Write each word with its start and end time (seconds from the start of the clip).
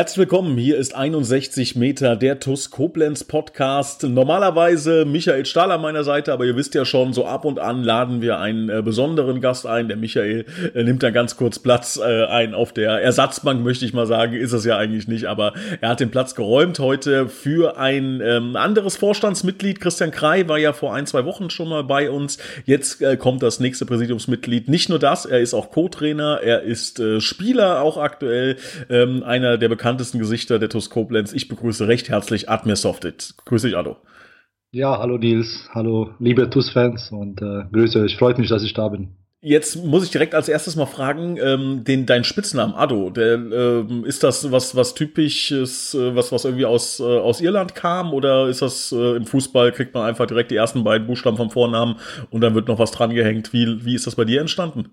Herzlich 0.00 0.16
willkommen, 0.16 0.56
hier 0.56 0.78
ist 0.78 0.94
61 0.94 1.76
Meter 1.76 2.16
der 2.16 2.40
TUS 2.40 2.70
Koblenz 2.70 3.22
Podcast. 3.22 4.02
Normalerweise 4.04 5.04
Michael 5.04 5.44
Stahl 5.44 5.70
an 5.70 5.82
meiner 5.82 6.04
Seite, 6.04 6.32
aber 6.32 6.46
ihr 6.46 6.56
wisst 6.56 6.74
ja 6.74 6.86
schon, 6.86 7.12
so 7.12 7.26
ab 7.26 7.44
und 7.44 7.58
an 7.58 7.84
laden 7.84 8.22
wir 8.22 8.38
einen 8.38 8.70
äh, 8.70 8.80
besonderen 8.80 9.42
Gast 9.42 9.66
ein. 9.66 9.88
Der 9.88 9.98
Michael 9.98 10.46
äh, 10.74 10.84
nimmt 10.84 11.02
da 11.02 11.10
ganz 11.10 11.36
kurz 11.36 11.58
Platz 11.58 12.00
äh, 12.02 12.24
ein 12.24 12.54
auf 12.54 12.72
der 12.72 12.92
Ersatzbank, 12.92 13.62
möchte 13.62 13.84
ich 13.84 13.92
mal 13.92 14.06
sagen. 14.06 14.32
Ist 14.32 14.54
es 14.54 14.64
ja 14.64 14.78
eigentlich 14.78 15.06
nicht, 15.06 15.26
aber 15.26 15.52
er 15.82 15.90
hat 15.90 16.00
den 16.00 16.10
Platz 16.10 16.34
geräumt 16.34 16.78
heute 16.78 17.28
für 17.28 17.76
ein 17.76 18.22
ähm, 18.24 18.56
anderes 18.56 18.96
Vorstandsmitglied. 18.96 19.82
Christian 19.82 20.12
Krei 20.12 20.48
war 20.48 20.56
ja 20.56 20.72
vor 20.72 20.94
ein, 20.94 21.04
zwei 21.04 21.26
Wochen 21.26 21.50
schon 21.50 21.68
mal 21.68 21.84
bei 21.84 22.10
uns. 22.10 22.38
Jetzt 22.64 23.02
äh, 23.02 23.18
kommt 23.18 23.42
das 23.42 23.60
nächste 23.60 23.84
Präsidiumsmitglied. 23.84 24.66
Nicht 24.66 24.88
nur 24.88 24.98
das, 24.98 25.26
er 25.26 25.40
ist 25.40 25.52
auch 25.52 25.70
Co-Trainer, 25.70 26.40
er 26.42 26.62
ist 26.62 27.00
äh, 27.00 27.20
Spieler 27.20 27.82
auch 27.82 27.98
aktuell, 27.98 28.56
ähm, 28.88 29.22
einer 29.24 29.58
der 29.58 29.68
bekanntesten 29.90 30.20
Gesichter 30.20 30.60
der 30.60 30.68
TuS 30.68 30.88
Koblenz. 30.88 31.32
Ich 31.32 31.48
begrüße 31.48 31.88
recht 31.88 32.10
herzlich 32.10 32.48
Admir 32.48 32.76
Softit. 32.76 33.34
Grüße 33.44 33.66
dich, 33.66 33.76
Ado. 33.76 33.96
Ja, 34.70 35.00
hallo 35.00 35.18
Nils, 35.18 35.68
hallo 35.74 36.10
liebe 36.20 36.48
TuS-Fans 36.48 37.10
und 37.10 37.42
äh, 37.42 37.64
Grüße 37.72 38.00
euch. 38.00 38.16
Freut 38.16 38.38
mich, 38.38 38.48
dass 38.48 38.62
ich 38.62 38.72
da 38.72 38.86
bin. 38.86 39.16
Jetzt 39.40 39.84
muss 39.84 40.04
ich 40.04 40.12
direkt 40.12 40.36
als 40.36 40.48
erstes 40.48 40.76
mal 40.76 40.86
fragen, 40.86 41.38
ähm, 41.42 41.82
den 41.82 42.06
dein 42.06 42.22
Spitznamen 42.22 42.72
Ado, 42.72 43.10
der 43.10 43.34
ähm, 43.34 44.04
ist 44.04 44.22
das 44.22 44.52
was 44.52 44.76
was 44.76 44.94
typisches, 44.94 45.92
äh, 45.94 46.14
was 46.14 46.30
was 46.30 46.44
irgendwie 46.44 46.66
aus 46.66 47.00
äh, 47.00 47.02
aus 47.02 47.40
Irland 47.40 47.74
kam 47.74 48.14
oder 48.14 48.46
ist 48.46 48.62
das 48.62 48.92
äh, 48.92 49.16
im 49.16 49.26
Fußball 49.26 49.72
kriegt 49.72 49.92
man 49.92 50.06
einfach 50.06 50.26
direkt 50.26 50.52
die 50.52 50.56
ersten 50.56 50.84
beiden 50.84 51.08
Buchstaben 51.08 51.36
vom 51.36 51.50
Vornamen 51.50 51.96
und 52.30 52.42
dann 52.42 52.54
wird 52.54 52.68
noch 52.68 52.78
was 52.78 52.92
dran 52.92 53.12
gehängt? 53.12 53.52
Wie 53.52 53.84
wie 53.84 53.96
ist 53.96 54.06
das 54.06 54.14
bei 54.14 54.24
dir 54.24 54.40
entstanden? 54.40 54.90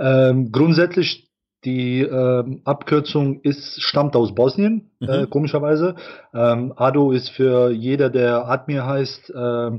Ähm, 0.00 0.50
grundsätzlich 0.50 1.28
die 1.64 2.00
äh, 2.00 2.44
Abkürzung 2.64 3.40
ist, 3.40 3.80
stammt 3.82 4.16
aus 4.16 4.34
Bosnien, 4.34 4.90
mhm. 5.00 5.08
äh, 5.08 5.26
komischerweise. 5.26 5.94
Ähm, 6.34 6.72
Ado 6.76 7.12
ist 7.12 7.30
für 7.30 7.70
jeder, 7.70 8.10
der 8.10 8.48
Admir 8.48 8.86
heißt, 8.86 9.30
äh, 9.30 9.70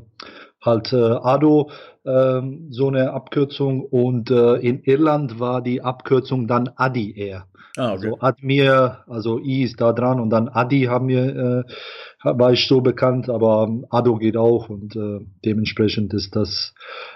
halt 0.62 0.94
äh, 0.94 0.96
Ado 0.96 1.70
äh, 2.04 2.42
so 2.70 2.88
eine 2.88 3.14
Abkürzung. 3.14 3.82
Und 3.82 4.32
äh, 4.32 4.56
in 4.56 4.82
Irland 4.84 5.40
war 5.40 5.62
die 5.62 5.82
Abkürzung 5.82 6.48
dann 6.48 6.70
Adi 6.76 7.18
eher. 7.18 7.46
Ah, 7.78 7.94
okay. 7.94 8.08
Also 8.08 8.18
Admir, 8.22 9.00
also 9.08 9.40
I 9.40 9.64
ist 9.64 9.82
da 9.82 9.92
dran 9.92 10.20
und 10.20 10.30
dann 10.30 10.48
Adi 10.48 10.84
haben 10.84 11.08
wir, 11.08 11.36
äh, 11.36 11.64
war 12.26 12.52
ich 12.52 12.68
so 12.68 12.82
bekannt, 12.82 13.30
aber 13.30 13.70
Ado 13.90 14.18
geht 14.18 14.36
auch 14.38 14.70
und 14.70 14.96
äh, 14.96 15.20
dementsprechend 15.46 16.14
ist 16.14 16.36
das 16.36 16.74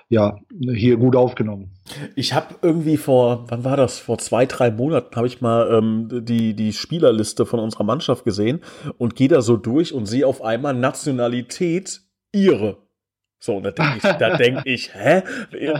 ja 0.07 0.39
hier 0.59 0.97
gut 0.97 1.15
aufgenommen. 1.15 1.71
Ich 2.15 2.33
habe 2.33 2.55
irgendwie 2.61 2.97
vor, 2.97 3.45
wann 3.49 3.63
war 3.63 3.75
das? 3.75 3.99
Vor 3.99 4.17
zwei, 4.19 4.45
drei 4.45 4.71
Monaten 4.71 5.15
habe 5.15 5.27
ich 5.27 5.41
mal 5.41 5.69
ähm, 5.71 6.25
die, 6.25 6.53
die 6.53 6.73
Spielerliste 6.73 7.45
von 7.45 7.59
unserer 7.59 7.83
Mannschaft 7.83 8.23
gesehen 8.23 8.61
und 8.97 9.15
gehe 9.15 9.27
da 9.27 9.41
so 9.41 9.57
durch 9.57 9.93
und 9.93 10.05
sehe 10.05 10.27
auf 10.27 10.43
einmal 10.43 10.73
Nationalität 10.73 12.02
ihre. 12.31 12.77
So, 13.41 13.55
und 13.55 13.63
da 13.63 13.71
denke 13.71 13.97
ich, 13.97 14.03
da 14.03 14.37
denke 14.37 14.61
ich, 14.65 14.93
hä? 14.93 15.23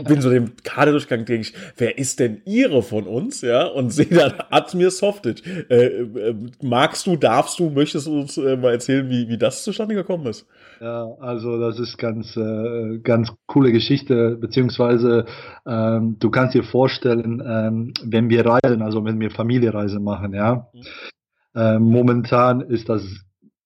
Bin 0.08 0.22
so 0.22 0.30
dem 0.30 0.54
Kaderdurchgang, 0.64 1.26
denke 1.26 1.42
ich, 1.42 1.54
wer 1.78 1.98
ist 1.98 2.20
denn 2.20 2.42
ihre 2.46 2.82
von 2.82 3.06
uns? 3.06 3.42
Ja, 3.42 3.66
und 3.66 3.90
sehe 3.94 4.08
dann 4.08 4.34
Admir 4.50 4.92
Softic. 4.92 5.46
Äh, 5.70 5.86
äh, 5.86 6.36
magst 6.62 7.06
du, 7.06 7.18
darfst 7.18 7.60
du, 7.60 7.70
möchtest 7.70 8.08
du 8.08 8.22
uns 8.22 8.38
äh, 8.38 8.56
mal 8.56 8.72
erzählen, 8.72 9.10
wie, 9.10 9.28
wie 9.28 9.38
das 9.38 9.64
zustande 9.64 9.94
gekommen 9.94 10.26
ist? 10.28 10.48
Ja, 10.80 11.10
also 11.20 11.60
das 11.60 11.80
ist 11.80 11.98
ganz, 11.98 12.38
äh, 12.38 13.00
ganz 13.00 13.34
coole 13.46 13.74
Geschichte, 13.74 14.38
beziehungsweise 14.40 15.26
ähm, 15.68 16.16
du 16.20 16.30
kannst 16.30 16.56
dir 16.56 16.64
vorstellen, 16.64 17.44
ähm, 17.46 17.94
wenn 18.04 18.30
wir 18.30 18.46
reisen, 18.46 18.82
also 18.82 19.04
wenn 19.04 19.20
wir 19.20 19.32
Familienreise 19.32 20.00
machen, 20.00 20.34
ja, 20.34 20.70
mhm. 20.74 20.82
äh, 21.60 21.80
momentan 21.80 22.62
ist 22.62 22.88
das 22.88 23.04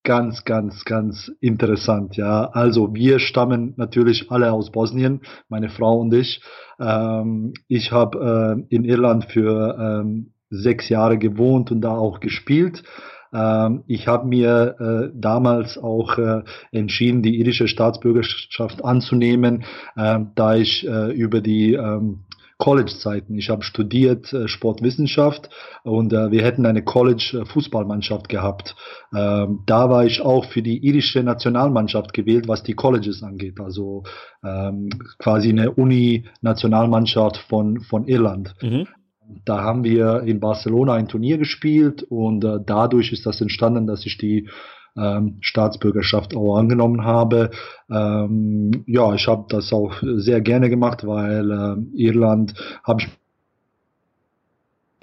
ganz, 0.04 0.44
ganz, 0.44 0.86
ganz 0.86 1.32
interessant. 1.40 2.18
Ja, 2.18 2.46
also 2.46 2.94
wir 2.94 3.20
stammen 3.20 3.74
natürlich 3.78 4.32
alle 4.32 4.52
aus 4.52 4.72
Bosnien, 4.72 5.22
meine 5.50 5.70
Frau 5.70 6.00
und 6.00 6.14
ich. 6.14 6.42
Ähm, 6.80 7.54
ich 7.68 7.92
habe 7.92 8.66
äh, 8.70 8.76
in 8.76 8.84
Irland 8.84 9.26
für 9.26 9.78
ähm, 9.80 10.34
sechs 10.50 10.90
Jahre 10.90 11.18
gewohnt 11.18 11.72
und 11.72 11.82
da 11.82 11.96
auch 11.96 12.20
gespielt. 12.20 12.84
Ähm, 13.34 13.84
ich 13.88 14.08
habe 14.08 14.28
mir 14.28 14.76
äh, 14.80 15.12
damals 15.16 15.78
auch 15.78 16.18
äh, 16.18 16.44
entschieden, 16.72 17.24
die 17.24 17.40
irische 17.40 17.68
Staatsbürgerschaft 17.68 18.84
anzunehmen, 18.84 19.64
äh, 19.96 20.20
da 20.36 20.56
ich 20.56 20.88
äh, 20.88 21.12
über 21.12 21.42
die 21.42 21.74
ähm, 21.74 22.26
College-Zeiten. 22.58 23.36
Ich 23.38 23.50
habe 23.50 23.64
studiert 23.64 24.32
äh, 24.34 24.48
Sportwissenschaft 24.48 25.50
und 25.84 26.14
äh, 26.14 26.32
wir 26.32 26.44
hätten 26.44 26.66
eine 26.66 26.84
College-Fußballmannschaft 26.84 28.30
gehabt. 28.30 28.76
Ähm, 29.16 29.62
da 29.66 29.90
war 29.90 30.06
ich 30.06 30.22
auch 30.22 30.46
für 30.46 30.62
die 30.62 30.78
irische 30.86 31.24
Nationalmannschaft 31.24 32.14
gewählt, 32.14 32.48
was 32.48 32.64
die 32.64 32.76
Colleges 32.76 33.24
angeht. 33.24 33.60
Also 33.60 34.04
ähm, 34.44 34.90
quasi 35.18 35.50
eine 35.50 35.72
Uni-Nationalmannschaft 35.72 37.38
von, 37.38 37.82
von 37.82 38.08
Irland. 38.08 38.54
Mhm. 38.62 38.88
Da 39.46 39.62
haben 39.62 39.84
wir 39.84 40.24
in 40.24 40.40
Barcelona 40.40 40.94
ein 40.94 41.08
Turnier 41.08 41.38
gespielt 41.38 42.04
und 42.04 42.44
äh, 42.44 42.60
dadurch 42.66 43.12
ist 43.12 43.26
das 43.26 43.42
entstanden, 43.42 43.88
dass 43.88 44.06
ich 44.06 44.18
die 44.18 44.50
ähm, 44.98 45.38
Staatsbürgerschaft 45.42 46.36
auch 46.36 46.58
angenommen 46.58 47.04
habe. 47.04 47.52
Ähm, 47.90 48.84
ja, 48.88 49.14
ich 49.14 49.28
habe 49.28 49.46
das 49.50 49.74
auch 49.74 49.96
sehr 50.02 50.42
gerne 50.42 50.70
gemacht, 50.70 51.06
weil 51.06 51.52
äh, 51.52 51.76
Irland 51.96 52.54
habe 52.84 53.02
ich 53.02 53.10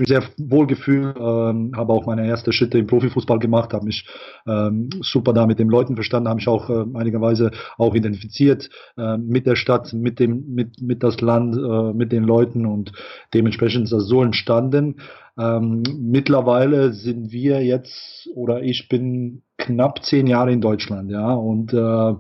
sehr 0.07 0.23
wohl 0.39 0.67
gefühlt, 0.67 1.17
ähm, 1.19 1.73
habe 1.77 1.93
auch 1.93 2.07
meine 2.07 2.27
erste 2.27 2.53
Schritte 2.53 2.79
im 2.79 2.87
Profifußball 2.87 3.39
gemacht, 3.39 3.73
habe 3.73 3.87
mich 3.87 4.07
ähm, 4.47 4.91
super 5.01 5.33
da 5.33 5.47
mit 5.47 5.59
den 5.59 5.69
Leuten 5.69 5.95
verstanden, 5.95 6.29
habe 6.29 6.37
mich 6.37 6.49
auch 6.49 6.71
äh, 6.71 6.85
einigerweise 6.95 7.51
auch 7.77 7.95
identifiziert 7.95 8.71
äh, 8.97 9.17
mit 9.17 9.47
der 9.47 9.57
Stadt, 9.57 9.93
mit 9.93 10.19
dem, 10.19 10.55
mit, 10.55 10.81
mit 10.81 11.03
das 11.03 11.21
Land, 11.21 11.57
äh, 11.57 11.93
mit 11.93 12.13
den 12.13 12.25
Leuten 12.25 12.67
und 12.67 12.93
dementsprechend 13.35 13.85
ist 13.85 13.93
das 13.93 14.07
so 14.07 14.23
entstanden. 14.23 14.97
Ähm, 15.41 15.83
mittlerweile 15.99 16.93
sind 16.93 17.33
wir 17.33 17.65
jetzt 17.65 18.29
oder 18.35 18.63
ich 18.63 18.89
bin 18.89 19.43
knapp 19.57 20.05
zehn 20.05 20.27
Jahre 20.27 20.53
in 20.53 20.61
Deutschland, 20.61 21.11
ja 21.11 21.33
und 21.33 21.73
äh, 21.73 22.15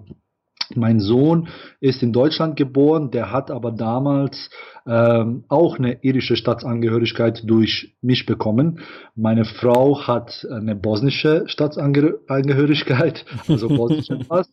mein 0.76 1.00
Sohn 1.00 1.48
ist 1.80 2.02
in 2.02 2.12
Deutschland 2.12 2.56
geboren, 2.56 3.10
der 3.10 3.32
hat 3.32 3.50
aber 3.50 3.72
damals 3.72 4.50
ähm, 4.86 5.44
auch 5.48 5.78
eine 5.78 6.02
irische 6.02 6.36
Staatsangehörigkeit 6.36 7.42
durch 7.44 7.96
mich 8.00 8.24
bekommen. 8.24 8.80
Meine 9.16 9.44
Frau 9.44 10.06
hat 10.06 10.46
eine 10.50 10.76
bosnische 10.76 11.44
Staatsangehörigkeit, 11.46 13.24
also 13.48 13.68
bosnische 13.68 14.18
Pass. 14.28 14.48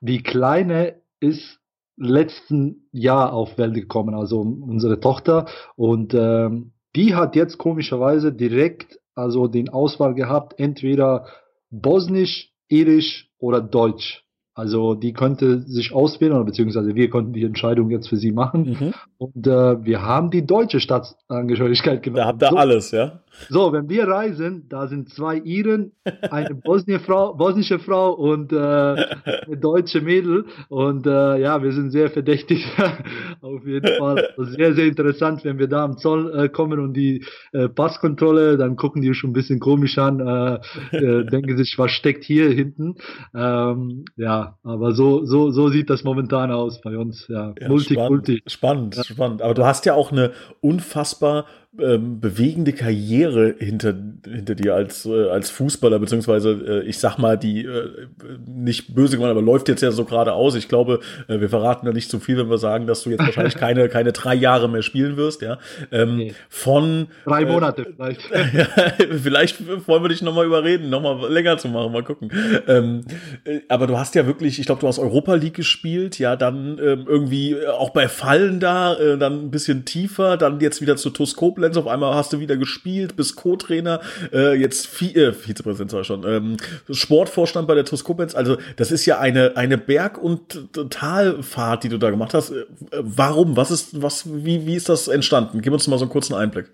Die 0.00 0.22
Kleine 0.22 0.96
ist 1.20 1.60
letzten 1.96 2.88
Jahr 2.90 3.32
auf 3.32 3.58
Welt 3.58 3.74
gekommen, 3.74 4.14
also 4.14 4.40
unsere 4.40 4.98
Tochter. 4.98 5.46
Und 5.76 6.14
ähm, 6.14 6.72
die 6.96 7.14
hat 7.14 7.36
jetzt 7.36 7.58
komischerweise 7.58 8.32
direkt 8.32 8.98
also 9.14 9.46
den 9.46 9.68
Auswahl 9.68 10.14
gehabt, 10.14 10.58
entweder 10.58 11.26
bosnisch, 11.70 12.50
irisch 12.68 13.30
oder 13.38 13.60
deutsch. 13.60 14.24
Also 14.54 14.94
die 14.94 15.14
könnte 15.14 15.60
sich 15.60 15.94
auswählen, 15.94 16.34
oder 16.34 16.44
beziehungsweise 16.44 16.94
wir 16.94 17.08
konnten 17.08 17.32
die 17.32 17.44
Entscheidung 17.44 17.90
jetzt 17.90 18.08
für 18.08 18.18
sie 18.18 18.32
machen. 18.32 18.76
Mhm. 18.78 18.94
Und 19.16 19.46
äh, 19.46 19.84
wir 19.84 20.02
haben 20.02 20.30
die 20.30 20.44
deutsche 20.44 20.78
Staatsangehörigkeit 20.78 22.02
genommen. 22.02 22.22
Da 22.22 22.26
habt 22.26 22.42
ihr 22.42 22.50
so, 22.50 22.56
alles, 22.56 22.90
ja? 22.90 23.21
So, 23.48 23.72
wenn 23.72 23.88
wir 23.88 24.06
reisen, 24.06 24.66
da 24.68 24.86
sind 24.86 25.08
zwei 25.08 25.36
Iren, 25.36 25.92
eine 26.30 26.60
Frau, 27.00 27.34
bosnische 27.34 27.78
Frau 27.78 28.12
und 28.12 28.52
äh, 28.52 28.56
eine 28.56 29.56
deutsche 29.58 30.00
Mädel. 30.00 30.44
Und 30.68 31.06
äh, 31.06 31.38
ja, 31.38 31.62
wir 31.62 31.72
sind 31.72 31.90
sehr 31.90 32.10
verdächtig. 32.10 32.66
Auf 33.40 33.66
jeden 33.66 33.96
Fall. 33.98 34.28
Sehr, 34.36 34.74
sehr 34.74 34.86
interessant, 34.86 35.44
wenn 35.44 35.58
wir 35.58 35.66
da 35.66 35.84
am 35.84 35.98
Zoll 35.98 36.32
äh, 36.36 36.48
kommen 36.48 36.78
und 36.78 36.94
die 36.94 37.24
äh, 37.52 37.68
Passkontrolle, 37.68 38.56
dann 38.56 38.76
gucken 38.76 39.02
die 39.02 39.14
schon 39.14 39.30
ein 39.30 39.34
bisschen 39.34 39.60
komisch 39.60 39.98
an, 39.98 40.20
äh, 40.20 40.96
äh, 40.96 41.24
denken 41.30 41.56
sich, 41.56 41.74
was 41.78 41.90
steckt 41.90 42.24
hier 42.24 42.50
hinten. 42.50 42.96
Ähm, 43.34 44.04
ja, 44.16 44.58
aber 44.62 44.92
so, 44.92 45.24
so, 45.24 45.50
so 45.50 45.68
sieht 45.68 45.90
das 45.90 46.04
momentan 46.04 46.50
aus 46.50 46.80
bei 46.80 46.96
uns. 46.96 47.26
Ja, 47.28 47.54
ja 47.58 47.68
multi, 47.68 47.94
spannend. 47.94 48.42
Spannend, 48.46 48.94
spannend. 48.96 49.42
Aber 49.42 49.54
du 49.54 49.64
hast 49.64 49.86
ja 49.86 49.94
auch 49.94 50.12
eine 50.12 50.32
unfassbar 50.60 51.46
ähm, 51.78 52.20
bewegende 52.20 52.74
Karriere 52.74 53.54
hinter, 53.58 53.94
hinter 54.24 54.54
dir 54.54 54.74
als, 54.74 55.06
äh, 55.06 55.30
als 55.30 55.48
Fußballer, 55.50 55.98
beziehungsweise 55.98 56.82
äh, 56.84 56.86
ich 56.86 56.98
sag 56.98 57.16
mal, 57.16 57.38
die 57.38 57.64
äh, 57.64 58.08
nicht 58.46 58.94
böse 58.94 59.16
gemeint, 59.16 59.30
aber 59.30 59.40
läuft 59.40 59.68
jetzt 59.68 59.80
ja 59.80 59.90
so 59.90 60.04
gerade 60.04 60.34
aus. 60.34 60.54
Ich 60.54 60.68
glaube, 60.68 61.00
äh, 61.28 61.40
wir 61.40 61.48
verraten 61.48 61.86
da 61.86 61.92
nicht 61.92 62.10
zu 62.10 62.20
viel, 62.20 62.36
wenn 62.36 62.50
wir 62.50 62.58
sagen, 62.58 62.86
dass 62.86 63.02
du 63.02 63.10
jetzt 63.10 63.20
wahrscheinlich 63.20 63.54
keine, 63.58 63.88
keine 63.88 64.12
drei 64.12 64.34
Jahre 64.34 64.68
mehr 64.68 64.82
spielen 64.82 65.16
wirst, 65.16 65.40
ja. 65.40 65.58
Ähm, 65.90 66.16
nee. 66.16 66.34
Von 66.50 67.08
drei 67.24 67.42
äh, 67.42 67.46
Monate 67.46 67.86
vielleicht. 67.96 68.20
vielleicht 69.22 69.88
wollen 69.88 70.04
wir 70.04 70.08
dich 70.10 70.20
nochmal 70.20 70.44
überreden, 70.44 70.90
nochmal 70.90 71.32
länger 71.32 71.56
zu 71.56 71.68
machen, 71.68 71.90
mal 71.90 72.04
gucken. 72.04 72.30
Ähm, 72.68 73.00
äh, 73.44 73.60
aber 73.68 73.86
du 73.86 73.98
hast 73.98 74.14
ja 74.14 74.26
wirklich, 74.26 74.58
ich 74.58 74.66
glaube, 74.66 74.82
du 74.82 74.88
hast 74.88 74.98
Europa 74.98 75.36
League 75.36 75.54
gespielt, 75.54 76.18
ja, 76.18 76.36
dann 76.36 76.78
ähm, 76.78 77.06
irgendwie 77.08 77.56
auch 77.66 77.90
bei 77.90 78.08
Fallen 78.08 78.60
da, 78.60 78.94
äh, 78.94 79.16
dann 79.16 79.46
ein 79.46 79.50
bisschen 79.50 79.86
tiefer, 79.86 80.36
dann 80.36 80.60
jetzt 80.60 80.82
wieder 80.82 80.96
zu 80.96 81.08
TuS 81.08 81.34
Koblenz, 81.62 81.76
auf 81.76 81.86
einmal 81.86 82.14
hast 82.14 82.32
du 82.32 82.40
wieder 82.40 82.56
gespielt, 82.56 83.14
bist 83.14 83.36
Co-Trainer, 83.36 84.00
äh, 84.32 84.54
jetzt 84.54 84.88
Vi 85.00 85.14
äh, 85.14 85.32
Vizepräsident 85.32 85.92
sag 85.92 86.04
schon, 86.04 86.24
ähm, 86.26 86.56
Sportvorstand 86.90 87.68
bei 87.68 87.76
der 87.76 87.84
TuS 87.84 88.02
Koblenz, 88.02 88.34
also 88.34 88.56
das 88.76 88.90
ist 88.90 89.06
ja 89.06 89.20
eine, 89.20 89.56
eine 89.56 89.78
Berg- 89.78 90.18
und 90.18 90.68
Talfahrt, 90.90 91.84
die 91.84 91.88
du 91.88 91.98
da 91.98 92.10
gemacht 92.10 92.34
hast. 92.34 92.50
Äh, 92.50 92.64
warum? 92.90 93.56
Was 93.56 93.70
ist, 93.70 94.02
was, 94.02 94.24
wie, 94.26 94.66
wie 94.66 94.74
ist 94.74 94.88
das 94.88 95.06
entstanden? 95.06 95.62
Gib 95.62 95.72
uns 95.72 95.86
mal 95.86 95.98
so 95.98 96.04
einen 96.04 96.10
kurzen 96.10 96.34
Einblick. 96.34 96.66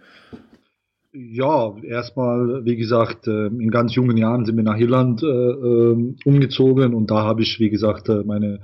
Ja, 1.20 1.74
erstmal, 1.82 2.64
wie 2.64 2.76
gesagt, 2.76 3.26
äh, 3.26 3.46
in 3.46 3.72
ganz 3.72 3.92
jungen 3.96 4.16
Jahren 4.16 4.44
sind 4.44 4.56
wir 4.56 4.62
nach 4.62 4.78
Irland 4.78 5.20
äh, 5.24 5.26
ähm, 5.26 6.14
umgezogen 6.24 6.94
und 6.94 7.10
da 7.10 7.24
habe 7.24 7.42
ich, 7.42 7.58
wie 7.58 7.70
gesagt, 7.70 8.08
äh, 8.08 8.22
meine, 8.24 8.60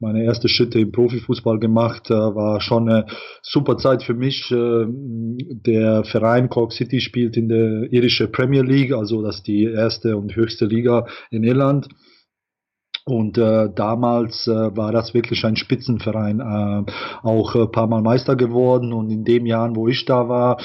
meine 0.00 0.24
erste 0.24 0.48
Schritte 0.48 0.80
im 0.80 0.90
Profifußball 0.90 1.58
gemacht. 1.58 2.08
War 2.08 2.62
schon 2.62 2.88
eine 2.88 3.04
super 3.42 3.76
Zeit 3.76 4.02
für 4.02 4.14
mich. 4.14 4.48
Der 4.48 6.04
Verein 6.04 6.48
Cork 6.48 6.72
City 6.72 7.00
spielt 7.00 7.36
in 7.36 7.48
der 7.48 7.92
irische 7.92 8.28
Premier 8.28 8.62
League, 8.62 8.92
also 8.92 9.22
das 9.22 9.36
ist 9.36 9.46
die 9.46 9.64
erste 9.64 10.16
und 10.16 10.34
höchste 10.34 10.64
Liga 10.64 11.06
in 11.30 11.42
Irland. 11.42 11.88
Und 13.04 13.38
äh, 13.38 13.70
damals 13.74 14.46
äh, 14.46 14.76
war 14.76 14.92
das 14.92 15.14
wirklich 15.14 15.44
ein 15.46 15.56
Spitzenverein, 15.56 16.40
äh, 16.40 16.92
auch 17.22 17.54
ein 17.54 17.72
paar 17.72 17.86
Mal 17.86 18.02
Meister 18.02 18.36
geworden. 18.36 18.92
Und 18.92 19.10
in 19.10 19.24
dem 19.24 19.46
Jahren, 19.46 19.76
wo 19.76 19.88
ich 19.88 20.04
da 20.04 20.28
war, 20.28 20.58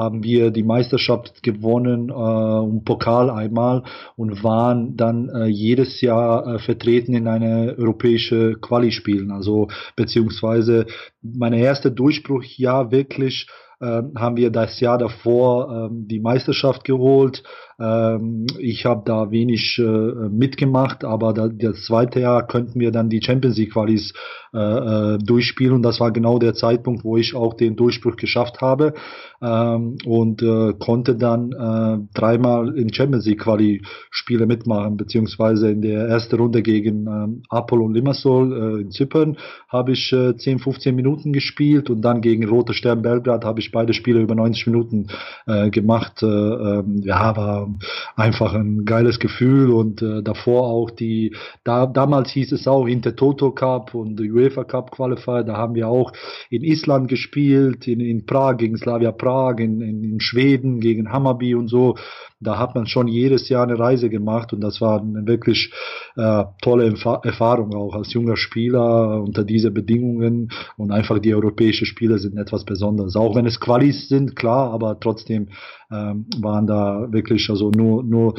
haben 0.00 0.22
wir 0.24 0.50
die 0.50 0.62
Meisterschaft 0.62 1.42
gewonnen 1.42 2.08
äh, 2.08 2.12
und 2.12 2.84
Pokal 2.84 3.28
einmal 3.30 3.82
und 4.16 4.42
waren 4.42 4.96
dann 4.96 5.28
äh, 5.28 5.46
jedes 5.46 6.00
Jahr 6.00 6.46
äh, 6.46 6.58
vertreten 6.58 7.14
in 7.14 7.28
eine 7.28 7.76
europäische 7.78 8.54
Quali 8.60 8.92
spielen. 8.92 9.30
Also 9.30 9.68
beziehungsweise 9.96 10.86
meine 11.22 11.58
erste 11.58 11.92
Durchbruchjahr 11.92 12.90
wirklich 12.90 13.46
äh, 13.80 14.02
haben 14.16 14.36
wir 14.36 14.50
das 14.50 14.80
Jahr 14.80 14.96
davor 14.96 15.90
äh, 15.90 15.94
die 16.06 16.20
Meisterschaft 16.20 16.84
geholt 16.84 17.42
ähm, 17.80 18.46
ich 18.58 18.84
habe 18.84 19.02
da 19.06 19.30
wenig 19.30 19.78
äh, 19.78 19.82
mitgemacht, 19.82 21.02
aber 21.02 21.32
da, 21.32 21.48
das 21.48 21.84
zweite 21.86 22.20
Jahr 22.20 22.46
könnten 22.46 22.78
wir 22.78 22.90
dann 22.90 23.08
die 23.08 23.22
Champions 23.22 23.56
League 23.56 23.72
Qualis 23.72 24.12
äh, 24.52 24.58
äh, 24.58 25.18
durchspielen 25.18 25.74
und 25.74 25.82
das 25.82 25.98
war 25.98 26.12
genau 26.12 26.38
der 26.38 26.54
Zeitpunkt, 26.54 27.04
wo 27.04 27.16
ich 27.16 27.34
auch 27.34 27.54
den 27.54 27.76
Durchbruch 27.76 28.16
geschafft 28.16 28.60
habe 28.60 28.92
ähm, 29.42 29.96
und 30.04 30.42
äh, 30.42 30.74
konnte 30.78 31.16
dann 31.16 31.52
äh, 31.52 32.06
dreimal 32.14 32.76
in 32.76 32.92
Champions 32.92 33.26
League 33.26 33.40
Quali 33.40 33.82
Spiele 34.10 34.46
mitmachen, 34.46 34.96
beziehungsweise 34.96 35.70
in 35.70 35.82
der 35.82 36.06
ersten 36.08 36.36
Runde 36.36 36.62
gegen 36.62 37.06
ähm, 37.06 37.42
Apollo 37.48 37.88
Limassol 37.88 38.52
äh, 38.52 38.82
in 38.82 38.90
Zypern 38.90 39.36
habe 39.68 39.92
ich 39.92 40.12
äh, 40.12 40.36
10, 40.36 40.58
15 40.58 40.94
Minuten 40.94 41.32
gespielt 41.32 41.90
und 41.90 42.02
dann 42.02 42.20
gegen 42.20 42.48
Rote 42.48 42.74
Stern 42.74 43.02
Belgrad 43.02 43.44
habe 43.44 43.60
ich 43.60 43.72
beide 43.72 43.94
Spiele 43.94 44.20
über 44.20 44.34
90 44.34 44.66
Minuten 44.66 45.06
äh, 45.46 45.70
gemacht. 45.70 46.22
Äh, 46.22 46.26
äh, 46.26 46.82
ja, 47.02 47.36
war 47.36 47.74
einfach 48.16 48.54
ein 48.54 48.84
geiles 48.84 49.18
Gefühl 49.18 49.70
und 49.70 50.02
äh, 50.02 50.22
davor 50.22 50.64
auch 50.64 50.90
die, 50.90 51.34
da, 51.64 51.86
damals 51.86 52.30
hieß 52.30 52.52
es 52.52 52.66
auch 52.66 52.86
Intertoto 52.86 53.52
Cup 53.52 53.94
und 53.94 54.20
UEFA 54.20 54.64
Cup 54.64 54.90
Qualifier, 54.90 55.44
da 55.44 55.56
haben 55.56 55.74
wir 55.74 55.88
auch 55.88 56.12
in 56.50 56.62
Island 56.62 57.08
gespielt, 57.08 57.86
in, 57.86 58.00
in 58.00 58.26
Prag 58.26 58.56
gegen 58.58 58.76
Slavia 58.76 59.12
Prag, 59.12 59.29
in, 59.58 59.80
in, 59.80 60.04
in 60.04 60.20
Schweden 60.20 60.80
gegen 60.80 61.12
Hammarby 61.12 61.54
und 61.54 61.68
so 61.68 61.96
da 62.40 62.58
hat 62.58 62.74
man 62.74 62.86
schon 62.86 63.06
jedes 63.06 63.48
Jahr 63.48 63.64
eine 63.64 63.78
Reise 63.78 64.08
gemacht 64.08 64.52
und 64.52 64.62
das 64.62 64.80
war 64.80 65.00
eine 65.00 65.26
wirklich 65.26 65.72
äh, 66.16 66.44
tolle 66.62 66.94
Erfahrung 67.22 67.74
auch 67.74 67.94
als 67.94 68.12
junger 68.14 68.36
Spieler 68.36 69.22
unter 69.22 69.44
diese 69.44 69.70
Bedingungen 69.70 70.50
und 70.76 70.90
einfach 70.90 71.18
die 71.18 71.34
europäischen 71.34 71.86
Spiele 71.86 72.18
sind 72.18 72.38
etwas 72.38 72.64
Besonderes. 72.64 73.14
Auch 73.14 73.34
wenn 73.34 73.46
es 73.46 73.60
Qualis 73.60 74.08
sind, 74.08 74.36
klar, 74.36 74.72
aber 74.72 74.98
trotzdem 74.98 75.48
ähm, 75.92 76.26
waren 76.38 76.66
da 76.66 77.12
wirklich 77.12 77.48
also 77.50 77.70
nur 77.70 78.02
nur 78.02 78.34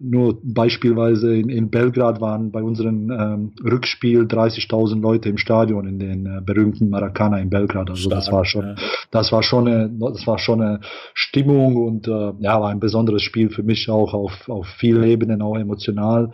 nur 0.00 0.38
beispielsweise 0.44 1.34
in, 1.34 1.48
in 1.48 1.70
Belgrad 1.70 2.20
waren 2.20 2.52
bei 2.52 2.62
unserem 2.62 3.10
ähm, 3.10 3.52
Rückspiel 3.64 4.22
30.000 4.22 5.00
Leute 5.00 5.28
im 5.28 5.38
Stadion 5.38 5.88
in 5.88 5.98
den 5.98 6.26
äh, 6.26 6.40
berühmten 6.40 6.88
Maracana 6.88 7.38
in 7.38 7.50
Belgrad. 7.50 7.90
Also 7.90 8.02
Stark, 8.02 8.20
das 8.20 8.32
war 8.32 8.44
schon, 8.44 8.64
ja. 8.64 8.74
das 9.10 9.32
war 9.32 9.42
schon 9.42 9.66
eine, 9.66 9.90
das 9.90 10.26
war 10.26 10.38
schon 10.38 10.62
eine 10.62 10.80
Stimmung 11.14 11.76
und 11.76 12.06
äh, 12.06 12.32
ja, 12.38 12.60
war 12.60 12.70
ein 12.70 12.78
besonderes 12.78 13.22
Spiel 13.22 13.50
für 13.50 13.64
mich 13.64 13.90
auch 13.90 14.14
auf, 14.14 14.48
auf 14.48 14.66
vielen 14.78 15.02
Ebenen, 15.02 15.42
auch 15.42 15.56
emotional. 15.56 16.30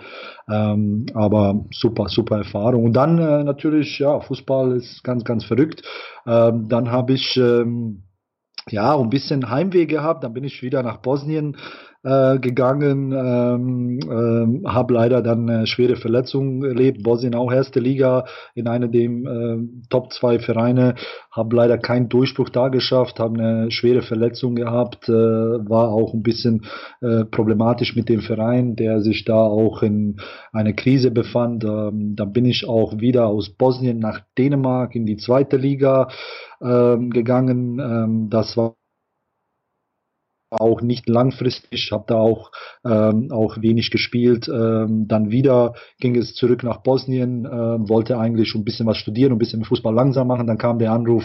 Ähm, 0.46 1.06
aber 1.14 1.64
super, 1.72 2.08
super 2.10 2.38
Erfahrung. 2.38 2.84
Und 2.84 2.92
dann 2.92 3.18
äh, 3.18 3.44
natürlich, 3.44 3.98
ja, 3.98 4.20
Fußball 4.20 4.76
ist 4.76 5.02
ganz, 5.04 5.24
ganz 5.24 5.42
verrückt. 5.42 5.82
Ähm, 6.26 6.68
dann 6.68 6.90
habe 6.90 7.14
ich 7.14 7.38
ähm, 7.38 8.02
ja, 8.68 8.96
ein 8.96 9.10
bisschen 9.10 9.50
Heimweh 9.50 9.86
gehabt, 9.86 10.24
dann 10.24 10.32
bin 10.32 10.44
ich 10.44 10.62
wieder 10.62 10.82
nach 10.82 10.98
Bosnien 10.98 11.56
äh, 12.04 12.38
gegangen, 12.38 13.12
ähm, 13.12 14.00
ähm, 14.02 14.62
habe 14.66 14.94
leider 14.94 15.22
dann 15.22 15.48
eine 15.48 15.66
schwere 15.66 15.96
Verletzung 15.96 16.62
erlebt. 16.62 17.02
Bosnien 17.02 17.34
auch 17.34 17.50
erste 17.50 17.80
Liga 17.80 18.26
in 18.54 18.68
einer 18.68 18.88
der 18.88 19.02
äh, 19.04 19.58
Top 19.88 20.12
2 20.12 20.38
Vereine, 20.38 20.94
habe 21.30 21.56
leider 21.56 21.78
keinen 21.78 22.08
Durchbruch 22.08 22.50
da 22.50 22.68
geschafft, 22.68 23.20
habe 23.20 23.38
eine 23.38 23.70
schwere 23.70 24.02
Verletzung 24.02 24.54
gehabt, 24.54 25.08
äh, 25.08 25.12
war 25.12 25.88
auch 25.88 26.12
ein 26.12 26.22
bisschen 26.22 26.66
äh, 27.00 27.24
problematisch 27.24 27.96
mit 27.96 28.08
dem 28.08 28.20
Verein, 28.20 28.76
der 28.76 29.00
sich 29.00 29.24
da 29.24 29.36
auch 29.36 29.82
in 29.82 30.16
einer 30.52 30.74
Krise 30.74 31.10
befand. 31.10 31.64
Ähm, 31.64 32.16
dann 32.16 32.32
bin 32.32 32.44
ich 32.44 32.68
auch 32.68 32.98
wieder 33.00 33.26
aus 33.26 33.48
Bosnien 33.48 33.98
nach 33.98 34.20
Dänemark 34.36 34.94
in 34.94 35.06
die 35.06 35.16
zweite 35.16 35.56
Liga 35.56 36.08
ähm, 36.60 37.10
gegangen. 37.10 37.78
Ähm, 37.78 38.28
das 38.30 38.56
war 38.56 38.74
auch 40.60 40.80
nicht 40.80 41.08
langfristig, 41.08 41.90
habe 41.92 42.04
da 42.06 42.16
auch, 42.16 42.50
ähm, 42.84 43.30
auch 43.30 43.60
wenig 43.60 43.90
gespielt. 43.90 44.48
Ähm, 44.48 45.06
dann 45.08 45.30
wieder 45.30 45.74
ging 46.00 46.16
es 46.16 46.34
zurück 46.34 46.62
nach 46.62 46.78
Bosnien, 46.78 47.44
äh, 47.44 47.88
wollte 47.88 48.18
eigentlich 48.18 48.54
ein 48.54 48.64
bisschen 48.64 48.86
was 48.86 48.96
studieren, 48.96 49.32
ein 49.32 49.38
bisschen 49.38 49.64
Fußball 49.64 49.94
langsam 49.94 50.28
machen. 50.28 50.46
Dann 50.46 50.58
kam 50.58 50.78
der 50.78 50.92
Anruf 50.92 51.24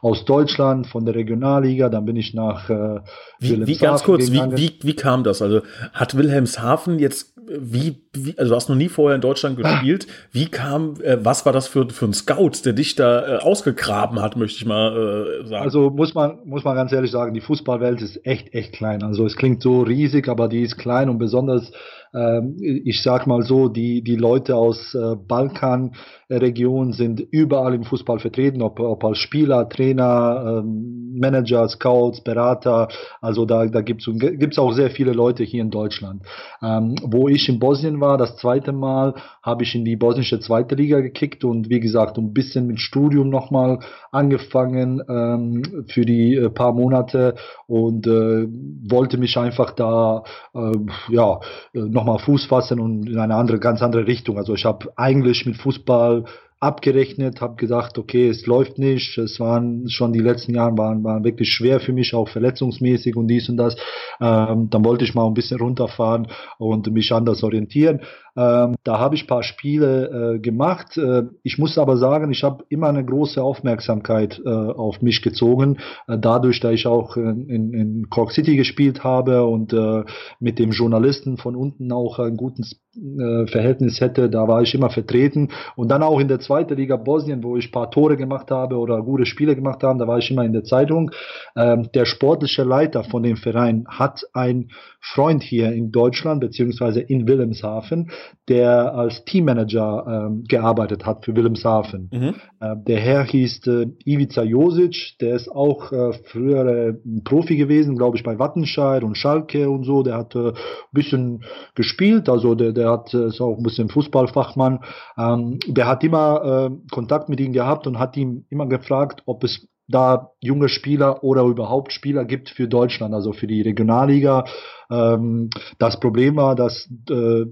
aus 0.00 0.24
Deutschland 0.24 0.86
von 0.86 1.04
der 1.04 1.14
Regionalliga, 1.14 1.88
dann 1.88 2.04
bin 2.04 2.16
ich 2.16 2.34
nach 2.34 2.68
äh, 2.70 3.00
wie, 3.38 3.66
wie 3.66 3.76
ganz 3.76 4.02
kurz, 4.02 4.30
wie, 4.30 4.42
wie, 4.56 4.78
wie 4.82 4.94
kam 4.94 5.24
das? 5.24 5.42
Also 5.42 5.62
hat 5.92 6.16
Wilhelmshaven 6.16 6.98
jetzt 6.98 7.34
wie, 7.50 7.96
wie, 8.12 8.38
also 8.38 8.50
du 8.50 8.56
hast 8.56 8.68
noch 8.68 8.76
nie 8.76 8.88
vorher 8.88 9.16
in 9.16 9.20
Deutschland 9.20 9.56
gespielt. 9.62 10.06
Wie 10.32 10.46
kam, 10.46 10.94
äh, 11.02 11.18
was 11.22 11.44
war 11.46 11.52
das 11.52 11.68
für, 11.68 11.88
für 11.90 12.06
ein 12.06 12.12
Scout, 12.12 12.64
der 12.64 12.72
dich 12.72 12.94
da 12.94 13.36
äh, 13.36 13.38
ausgegraben 13.38 14.20
hat, 14.20 14.36
möchte 14.36 14.58
ich 14.58 14.66
mal 14.66 15.42
äh, 15.42 15.46
sagen? 15.46 15.64
Also 15.64 15.90
muss 15.90 16.14
man, 16.14 16.38
muss 16.44 16.64
man 16.64 16.76
ganz 16.76 16.92
ehrlich 16.92 17.10
sagen, 17.10 17.34
die 17.34 17.40
Fußballwelt 17.40 18.02
ist 18.02 18.24
echt, 18.24 18.54
echt 18.54 18.69
klein. 18.72 19.02
Also 19.02 19.26
es 19.26 19.36
klingt 19.36 19.62
so 19.62 19.82
riesig, 19.82 20.28
aber 20.28 20.48
die 20.48 20.62
ist 20.62 20.76
klein 20.76 21.08
und 21.08 21.18
besonders 21.18 21.72
ich 22.12 23.02
sag 23.02 23.26
mal 23.26 23.42
so, 23.42 23.68
die, 23.68 24.02
die 24.02 24.16
Leute 24.16 24.56
aus 24.56 24.94
äh, 24.94 25.14
Balkanregion 25.14 26.92
sind 26.92 27.20
überall 27.20 27.74
im 27.74 27.84
Fußball 27.84 28.18
vertreten, 28.18 28.62
ob, 28.62 28.80
ob 28.80 29.04
als 29.04 29.18
Spieler, 29.18 29.68
Trainer, 29.68 30.62
ähm, 30.64 31.12
Manager, 31.16 31.68
Scouts, 31.68 32.22
Berater. 32.22 32.88
Also 33.20 33.46
da, 33.46 33.66
da 33.66 33.80
gibt's 33.82 34.08
gibt's 34.12 34.58
auch 34.58 34.72
sehr 34.72 34.90
viele 34.90 35.12
Leute 35.12 35.44
hier 35.44 35.62
in 35.62 35.70
Deutschland. 35.70 36.22
Ähm, 36.62 36.96
wo 37.04 37.28
ich 37.28 37.48
in 37.48 37.60
Bosnien 37.60 38.00
war, 38.00 38.18
das 38.18 38.36
zweite 38.36 38.72
Mal, 38.72 39.14
habe 39.42 39.62
ich 39.62 39.74
in 39.74 39.84
die 39.84 39.96
bosnische 39.96 40.40
zweite 40.40 40.74
Liga 40.74 41.00
gekickt 41.00 41.44
und 41.44 41.70
wie 41.70 41.80
gesagt, 41.80 42.18
ein 42.18 42.32
bisschen 42.32 42.66
mit 42.66 42.80
Studium 42.80 43.30
nochmal 43.30 43.78
angefangen 44.10 45.00
ähm, 45.08 45.84
für 45.88 46.04
die 46.04 46.34
äh, 46.34 46.50
paar 46.50 46.72
Monate 46.72 47.36
und 47.66 48.06
äh, 48.06 48.48
wollte 48.90 49.16
mich 49.16 49.36
einfach 49.36 49.70
da 49.72 50.24
äh, 50.54 50.76
ja 51.10 51.40
noch 51.72 51.99
nochmal 52.00 52.18
Fuß 52.18 52.46
fassen 52.46 52.80
und 52.80 53.08
in 53.08 53.18
eine 53.18 53.34
andere, 53.34 53.58
ganz 53.58 53.82
andere 53.82 54.06
Richtung. 54.06 54.38
Also 54.38 54.54
ich 54.54 54.64
habe 54.64 54.90
eigentlich 54.96 55.44
mit 55.46 55.56
Fußball 55.56 56.24
abgerechnet, 56.58 57.40
habe 57.40 57.56
gesagt, 57.56 57.96
okay, 57.96 58.28
es 58.28 58.46
läuft 58.46 58.78
nicht. 58.78 59.16
Es 59.16 59.40
waren 59.40 59.88
schon 59.88 60.12
die 60.12 60.20
letzten 60.20 60.54
Jahre 60.54 60.76
waren, 60.76 61.02
waren 61.04 61.24
wirklich 61.24 61.50
schwer 61.50 61.80
für 61.80 61.94
mich, 61.94 62.14
auch 62.14 62.28
verletzungsmäßig 62.28 63.16
und 63.16 63.28
dies 63.28 63.48
und 63.48 63.56
das. 63.56 63.76
Ähm, 64.20 64.68
dann 64.68 64.84
wollte 64.84 65.04
ich 65.04 65.14
mal 65.14 65.26
ein 65.26 65.34
bisschen 65.34 65.58
runterfahren 65.58 66.28
und 66.58 66.90
mich 66.92 67.12
anders 67.12 67.42
orientieren. 67.42 68.00
Ähm, 68.36 68.76
da 68.84 68.98
habe 68.98 69.14
ich 69.14 69.26
paar 69.26 69.42
Spiele 69.42 70.34
äh, 70.34 70.38
gemacht. 70.38 70.96
Äh, 70.96 71.24
ich 71.42 71.58
muss 71.58 71.78
aber 71.78 71.96
sagen, 71.96 72.30
ich 72.30 72.42
habe 72.42 72.64
immer 72.68 72.88
eine 72.88 73.04
große 73.04 73.42
Aufmerksamkeit 73.42 74.40
äh, 74.44 74.48
auf 74.48 75.02
mich 75.02 75.22
gezogen, 75.22 75.78
äh, 76.06 76.18
dadurch, 76.18 76.60
da 76.60 76.70
ich 76.70 76.86
auch 76.86 77.16
in, 77.16 77.48
in 77.48 78.10
Cork 78.10 78.32
City 78.32 78.56
gespielt 78.56 79.04
habe 79.04 79.44
und 79.44 79.72
äh, 79.72 80.04
mit 80.38 80.58
dem 80.58 80.70
Journalisten 80.70 81.36
von 81.36 81.56
unten 81.56 81.92
auch 81.92 82.18
ein 82.18 82.36
gutes 82.36 82.80
äh, 82.96 83.46
Verhältnis 83.46 84.00
hätte, 84.00 84.28
da 84.28 84.48
war 84.48 84.62
ich 84.62 84.74
immer 84.74 84.90
vertreten. 84.90 85.50
Und 85.76 85.88
dann 85.90 86.02
auch 86.02 86.18
in 86.18 86.28
der 86.28 86.40
zweiten 86.40 86.74
Liga 86.76 86.96
Bosnien, 86.96 87.42
wo 87.44 87.56
ich 87.56 87.70
paar 87.70 87.90
Tore 87.90 88.16
gemacht 88.16 88.50
habe 88.50 88.76
oder 88.76 89.02
gute 89.02 89.26
Spiele 89.26 89.54
gemacht 89.54 89.82
habe, 89.82 89.98
da 89.98 90.08
war 90.08 90.18
ich 90.18 90.30
immer 90.30 90.44
in 90.44 90.52
der 90.52 90.64
Zeitung. 90.64 91.10
Ähm, 91.56 91.88
der 91.94 92.04
sportliche 92.04 92.64
Leiter 92.64 93.04
von 93.04 93.22
dem 93.22 93.36
Verein 93.36 93.86
hat 93.88 94.24
ein 94.32 94.70
Freund 95.00 95.42
hier 95.42 95.72
in 95.72 95.92
Deutschland 95.92 96.40
beziehungsweise 96.40 97.00
in 97.00 97.26
Wilhelmshaven, 97.26 98.10
der 98.48 98.94
als 98.94 99.24
Teammanager 99.24 100.04
ähm, 100.28 100.44
gearbeitet 100.48 101.06
hat 101.06 101.24
für 101.24 101.36
Wilhelmshaven. 101.36 102.10
Mhm. 102.12 102.34
Äh, 102.60 102.76
der 102.86 103.00
Herr 103.00 103.24
hieß 103.24 103.66
äh, 103.66 103.86
Ivica 104.04 104.42
Josic, 104.42 105.16
der 105.20 105.36
ist 105.36 105.48
auch 105.48 105.92
äh, 105.92 106.12
früher 106.24 106.66
äh, 106.66 106.94
Profi 107.24 107.56
gewesen, 107.56 107.96
glaube 107.96 108.16
ich, 108.16 108.24
bei 108.24 108.38
Wattenscheid 108.38 109.04
und 109.04 109.16
Schalke 109.16 109.70
und 109.70 109.84
so. 109.84 110.02
Der 110.02 110.16
hat 110.16 110.34
äh, 110.34 110.48
ein 110.48 110.54
bisschen 110.92 111.44
gespielt, 111.74 112.28
also 112.28 112.54
der, 112.54 112.72
der 112.72 112.90
hat 112.90 113.14
äh, 113.14 113.28
ist 113.28 113.40
auch 113.40 113.56
ein 113.56 113.62
bisschen 113.62 113.88
Fußballfachmann. 113.88 114.80
Ähm, 115.16 115.58
der 115.66 115.86
hat 115.86 116.02
immer 116.02 116.70
Kontakt 116.90 117.28
mit 117.28 117.40
ihm 117.40 117.52
gehabt 117.52 117.86
und 117.86 117.98
hat 117.98 118.16
ihm 118.16 118.44
immer 118.50 118.66
gefragt, 118.66 119.22
ob 119.26 119.44
es 119.44 119.68
da 119.90 120.30
junge 120.40 120.68
Spieler 120.68 121.22
oder 121.24 121.42
überhaupt 121.42 121.92
Spieler 121.92 122.24
gibt 122.24 122.48
für 122.48 122.68
Deutschland, 122.68 123.14
also 123.14 123.32
für 123.32 123.46
die 123.46 123.62
Regionalliga. 123.62 124.44
Ähm, 124.90 125.50
das 125.78 126.00
Problem 126.00 126.36
war, 126.36 126.54
dass 126.54 126.88
äh, 127.10 127.44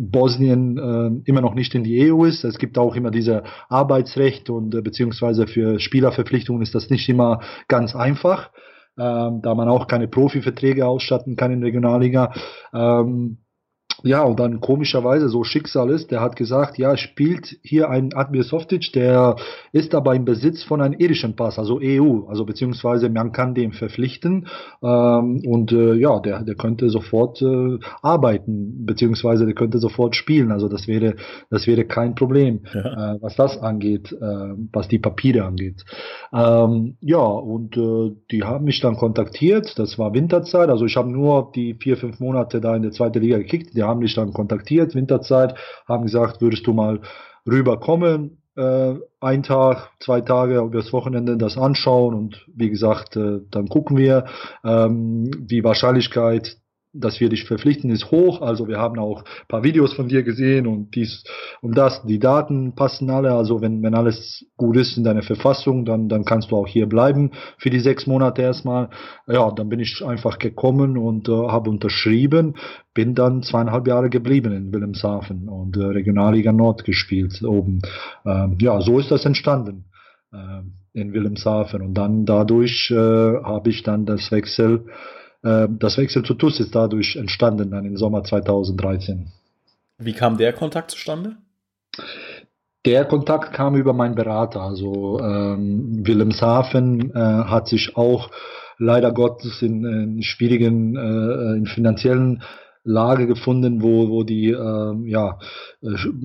Bosnien 0.00 0.76
äh, 0.78 1.28
immer 1.28 1.40
noch 1.40 1.54
nicht 1.54 1.74
in 1.74 1.84
die 1.84 2.12
EU 2.12 2.24
ist. 2.24 2.44
Es 2.44 2.58
gibt 2.58 2.78
auch 2.78 2.94
immer 2.96 3.10
diese 3.10 3.44
Arbeitsrecht 3.68 4.50
und 4.50 4.74
äh, 4.74 4.82
beziehungsweise 4.82 5.46
für 5.46 5.80
Spielerverpflichtungen 5.80 6.62
ist 6.62 6.74
das 6.74 6.90
nicht 6.90 7.08
immer 7.08 7.40
ganz 7.68 7.94
einfach, 7.94 8.50
ähm, 8.98 9.40
da 9.42 9.54
man 9.54 9.68
auch 9.68 9.86
keine 9.86 10.08
Profiverträge 10.08 10.86
ausstatten 10.86 11.36
kann 11.36 11.52
in 11.52 11.60
der 11.60 11.68
Regionalliga. 11.68 12.32
Ähm, 12.72 13.38
ja, 14.02 14.22
und 14.22 14.40
dann 14.40 14.60
komischerweise 14.60 15.28
so 15.28 15.44
Schicksal 15.44 15.90
ist, 15.90 16.10
der 16.10 16.20
hat 16.20 16.36
gesagt, 16.36 16.78
ja, 16.78 16.96
spielt 16.96 17.58
hier 17.62 17.90
ein 17.90 18.14
Admir 18.14 18.44
Softic, 18.44 18.92
der 18.92 19.36
ist 19.72 19.94
aber 19.94 20.14
im 20.14 20.24
Besitz 20.24 20.62
von 20.62 20.80
einem 20.80 20.98
irischen 20.98 21.36
Pass, 21.36 21.58
also 21.58 21.80
EU, 21.82 22.26
also 22.28 22.44
beziehungsweise 22.44 23.08
man 23.10 23.32
kann 23.32 23.54
dem 23.54 23.72
verpflichten 23.72 24.46
ähm, 24.82 25.42
und 25.46 25.72
äh, 25.72 25.94
ja, 25.94 26.18
der, 26.20 26.42
der 26.42 26.54
könnte 26.54 26.88
sofort 26.88 27.42
äh, 27.42 27.78
arbeiten, 28.02 28.86
beziehungsweise 28.86 29.44
der 29.44 29.54
könnte 29.54 29.78
sofort 29.78 30.16
spielen, 30.16 30.50
also 30.50 30.68
das 30.68 30.88
wäre, 30.88 31.16
das 31.50 31.66
wäre 31.66 31.84
kein 31.84 32.14
Problem, 32.14 32.60
ja. 32.72 33.14
äh, 33.14 33.18
was 33.20 33.36
das 33.36 33.58
angeht, 33.58 34.12
äh, 34.12 34.54
was 34.72 34.88
die 34.88 34.98
Papiere 34.98 35.44
angeht. 35.44 35.84
Ähm, 36.32 36.96
ja, 37.00 37.18
und 37.18 37.76
äh, 37.76 38.16
die 38.30 38.44
haben 38.44 38.64
mich 38.64 38.80
dann 38.80 38.96
kontaktiert, 38.96 39.78
das 39.78 39.98
war 39.98 40.14
Winterzeit, 40.14 40.70
also 40.70 40.86
ich 40.86 40.96
habe 40.96 41.10
nur 41.10 41.52
die 41.54 41.74
vier, 41.74 41.96
fünf 41.96 42.20
Monate 42.20 42.60
da 42.60 42.74
in 42.74 42.82
der 42.82 42.92
zweiten 42.92 43.20
Liga 43.20 43.38
gekickt, 43.38 43.74
die 43.74 43.82
haben 43.90 44.00
mich 44.00 44.14
dann 44.14 44.32
kontaktiert, 44.32 44.94
Winterzeit, 44.94 45.54
haben 45.86 46.04
gesagt, 46.04 46.40
würdest 46.40 46.66
du 46.66 46.72
mal 46.72 47.00
rüberkommen, 47.46 48.42
äh, 48.56 48.94
ein 49.20 49.42
Tag, 49.42 49.90
zwei 50.00 50.20
Tage 50.20 50.58
übers 50.58 50.92
Wochenende 50.92 51.36
das 51.36 51.56
anschauen 51.56 52.14
und 52.14 52.46
wie 52.54 52.70
gesagt, 52.70 53.16
äh, 53.16 53.40
dann 53.50 53.68
gucken 53.68 53.96
wir, 53.96 54.26
ähm, 54.64 55.30
die 55.46 55.64
Wahrscheinlichkeit, 55.64 56.56
dass 56.92 57.20
wir 57.20 57.28
dich 57.28 57.44
verpflichten, 57.44 57.90
ist 57.90 58.10
hoch. 58.10 58.42
Also 58.42 58.66
wir 58.66 58.78
haben 58.78 58.98
auch 58.98 59.24
paar 59.48 59.62
Videos 59.62 59.92
von 59.92 60.08
dir 60.08 60.22
gesehen 60.22 60.66
und 60.66 60.94
dies 60.94 61.24
und 61.60 61.78
das. 61.78 62.02
Die 62.04 62.18
Daten 62.18 62.74
passen 62.74 63.10
alle. 63.10 63.32
Also 63.32 63.60
wenn, 63.60 63.82
wenn 63.82 63.94
alles 63.94 64.44
gut 64.56 64.76
ist 64.76 64.96
in 64.96 65.04
deiner 65.04 65.22
Verfassung, 65.22 65.84
dann, 65.84 66.08
dann 66.08 66.24
kannst 66.24 66.50
du 66.50 66.56
auch 66.56 66.66
hier 66.66 66.88
bleiben 66.88 67.30
für 67.58 67.70
die 67.70 67.80
sechs 67.80 68.06
Monate 68.06 68.42
erstmal. 68.42 68.90
Ja, 69.26 69.50
dann 69.52 69.68
bin 69.68 69.80
ich 69.80 70.04
einfach 70.04 70.38
gekommen 70.38 70.98
und 70.98 71.28
äh, 71.28 71.32
habe 71.32 71.70
unterschrieben. 71.70 72.54
Bin 72.92 73.14
dann 73.14 73.42
zweieinhalb 73.42 73.86
Jahre 73.86 74.10
geblieben 74.10 74.52
in 74.52 74.72
Wilhelmshaven 74.72 75.48
und 75.48 75.76
äh, 75.76 75.84
Regionalliga 75.84 76.52
Nord 76.52 76.84
gespielt 76.84 77.40
oben. 77.44 77.82
Ähm, 78.26 78.56
ja, 78.60 78.80
so 78.80 78.98
ist 78.98 79.10
das 79.10 79.24
entstanden 79.24 79.84
äh, 80.32 80.62
in 80.92 81.12
Wilhelmshaven. 81.12 81.82
Und 81.82 81.94
dann 81.94 82.24
dadurch 82.24 82.90
äh, 82.90 82.94
habe 82.96 83.70
ich 83.70 83.84
dann 83.84 84.06
das 84.06 84.32
Wechsel 84.32 84.86
das 85.42 85.96
Wechsel 85.96 86.22
zu 86.22 86.34
TUS 86.34 86.60
ist 86.60 86.74
dadurch 86.74 87.16
entstanden, 87.16 87.70
dann 87.70 87.86
im 87.86 87.96
Sommer 87.96 88.22
2013. 88.24 89.32
Wie 89.98 90.12
kam 90.12 90.36
der 90.36 90.52
Kontakt 90.52 90.90
zustande? 90.90 91.36
Der 92.86 93.04
Kontakt 93.04 93.52
kam 93.52 93.76
über 93.76 93.92
meinen 93.92 94.14
Berater. 94.14 94.62
Also 94.62 95.20
ähm, 95.20 96.06
Wilhelmshaven 96.06 97.10
äh, 97.14 97.18
hat 97.18 97.68
sich 97.68 97.96
auch 97.96 98.30
leider 98.78 99.12
Gottes 99.12 99.60
in, 99.60 99.84
in 99.84 100.22
schwierigen, 100.22 100.96
äh, 100.96 101.58
in 101.58 101.66
finanziellen 101.66 102.42
Lage 102.82 103.26
gefunden, 103.26 103.82
wo, 103.82 104.08
wo 104.08 104.22
die 104.22 104.48
äh, 104.50 105.10
ja, 105.10 105.38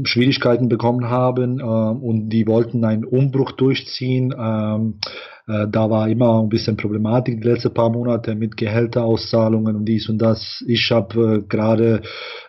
Schwierigkeiten 0.04 0.70
bekommen 0.70 1.10
haben 1.10 1.60
äh, 1.60 1.64
und 1.64 2.30
die 2.30 2.48
wollten 2.48 2.86
einen 2.86 3.04
Umbruch 3.04 3.52
durchziehen. 3.52 4.34
Ähm, 4.38 5.00
äh, 5.48 5.68
da 5.70 5.90
war 5.90 6.10
immer 6.10 6.42
ein 6.42 6.50
bisschen 6.50 6.76
Problematik 6.76 7.42
die 7.42 7.48
letzten 7.48 7.74
paar 7.74 7.90
Monate 7.90 8.36
mit 8.36 8.58
Gehälterauszahlungen 8.58 9.76
und 9.76 9.86
dies 9.86 10.10
und 10.10 10.18
das. 10.18 10.64
Ich 10.68 10.90
habe 10.92 11.36
äh, 11.36 11.48
gerade 11.48 12.02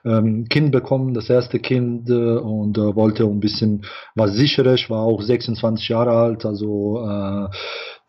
ähm, 0.05 0.47
Kind 0.49 0.73
bekommen, 0.73 1.13
das 1.13 1.29
erste 1.29 1.59
Kind 1.59 2.09
äh, 2.09 2.15
und 2.15 2.79
äh, 2.79 2.95
wollte 2.95 3.25
ein 3.25 3.41
bisschen 3.41 3.85
was 4.15 4.33
sicheres. 4.35 4.89
war 4.89 5.01
auch 5.01 5.21
26 5.21 5.89
Jahre 5.89 6.13
alt, 6.13 6.47
also 6.47 7.05
äh, 7.07 7.49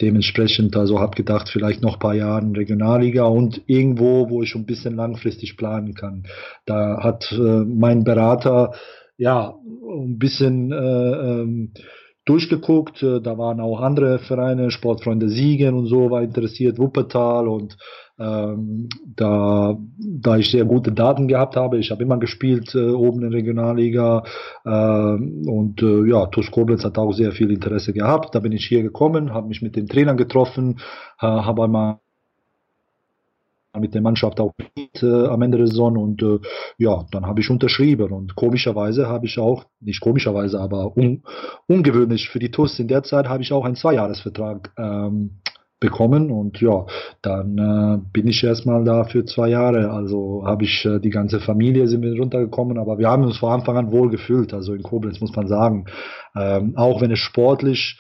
dementsprechend, 0.02 0.76
also 0.78 1.00
habe 1.00 1.16
gedacht, 1.16 1.50
vielleicht 1.50 1.82
noch 1.82 2.00
paar 2.00 2.14
Jahre 2.14 2.48
Regionalliga 2.56 3.26
und 3.26 3.62
irgendwo, 3.66 4.30
wo 4.30 4.42
ich 4.44 4.56
ein 4.56 4.66
bisschen 4.66 4.96
langfristig 4.96 5.58
planen 5.58 5.96
kann. 5.96 6.24
Da 6.66 7.04
hat 7.04 7.32
äh, 7.32 7.66
mein 7.66 8.04
Berater 8.04 8.74
ja 9.18 9.56
ein 9.90 10.18
bisschen 10.18 10.72
äh, 10.72 10.76
ähm, 10.76 11.72
durchgeguckt. 12.30 13.02
Äh, 13.04 13.22
da 13.22 13.38
waren 13.38 13.60
auch 13.60 13.82
andere 13.82 14.20
Vereine, 14.20 14.72
Sportfreunde 14.72 15.30
Siegen 15.30 15.76
und 15.76 15.88
so 15.88 16.10
war 16.12 16.22
interessiert, 16.22 16.80
Wuppertal 16.80 17.48
und 17.48 17.78
ähm, 18.20 18.90
da, 19.16 19.78
da 20.00 20.38
ich 20.38 20.50
sehr 20.50 20.66
gute 20.66 20.92
Daten 20.92 21.28
gehabt 21.28 21.56
habe, 21.56 21.78
ich 21.78 21.92
habe 21.92 22.02
immer 22.02 22.18
gespielt 22.18 22.74
äh, 22.74 22.90
oben 22.90 23.22
in 23.22 23.30
der 23.30 23.38
Regionalliga 23.38 24.24
äh, 24.66 24.70
und 24.70 25.82
äh, 25.84 26.10
ja, 26.10 26.26
TuS 26.26 26.50
Koblenz 26.50 26.84
hat 26.84 26.98
auch 26.98 27.14
sehr 27.14 27.32
viel 27.32 27.52
Interesse 27.52 27.94
gehabt. 27.94 28.34
Da 28.34 28.40
bin 28.40 28.54
ich 28.54 28.66
hier 28.66 28.82
gekommen, 28.82 29.34
habe 29.34 29.50
mich 29.50 29.62
mit 29.62 29.76
den 29.76 29.88
Trainern 29.88 30.18
getroffen, 30.18 30.80
äh, 31.22 31.28
habe 31.28 31.66
einmal 31.66 32.00
mit 33.80 33.94
der 33.94 34.02
Mannschaft 34.02 34.40
auch 34.40 34.54
mit, 34.58 35.04
äh, 35.04 35.28
am 35.28 35.42
Ende 35.42 35.58
der 35.58 35.68
Saison. 35.68 35.98
Und 35.98 36.22
äh, 36.22 36.40
ja, 36.78 37.06
dann 37.12 37.26
habe 37.26 37.42
ich 37.42 37.50
unterschrieben. 37.50 38.12
Und 38.12 38.36
komischerweise 38.36 39.08
habe 39.08 39.26
ich 39.26 39.40
auch, 39.40 39.66
nicht 39.80 40.02
komischerweise, 40.02 40.60
aber 40.60 40.96
un, 40.98 41.24
ungewöhnlich 41.68 42.30
für 42.30 42.40
die 42.40 42.52
TUS 42.52 42.80
in 42.80 42.88
der 42.88 43.04
Zeit 43.04 43.28
habe 43.28 43.44
ich 43.44 43.54
auch 43.54 43.66
einen 43.66 43.76
Zweijahresvertrag 43.76 44.72
ähm, 44.78 45.42
bekommen. 45.80 46.32
Und 46.32 46.60
ja, 46.62 46.86
dann 47.22 47.58
äh, 47.58 48.10
bin 48.12 48.28
ich 48.28 48.44
erstmal 48.44 48.84
da 48.84 49.04
für 49.04 49.26
zwei 49.26 49.50
Jahre. 49.50 49.92
Also 49.92 50.44
habe 50.46 50.64
ich 50.64 50.86
äh, 50.86 51.00
die 51.00 51.10
ganze 51.10 51.40
Familie 51.40 51.88
sind 51.88 52.02
wir 52.02 52.18
runtergekommen, 52.18 52.78
aber 52.78 52.98
wir 52.98 53.10
haben 53.10 53.24
uns 53.24 53.38
von 53.38 53.52
Anfang 53.52 53.78
an 53.78 53.92
wohl 53.92 54.10
gefühlt. 54.10 54.54
Also 54.54 54.74
in 54.74 54.84
Koblenz 54.84 55.22
muss 55.22 55.36
man 55.36 55.48
sagen, 55.48 55.86
ähm, 56.36 56.74
auch 56.76 57.02
wenn 57.02 57.12
es 57.12 57.20
sportlich 57.20 58.00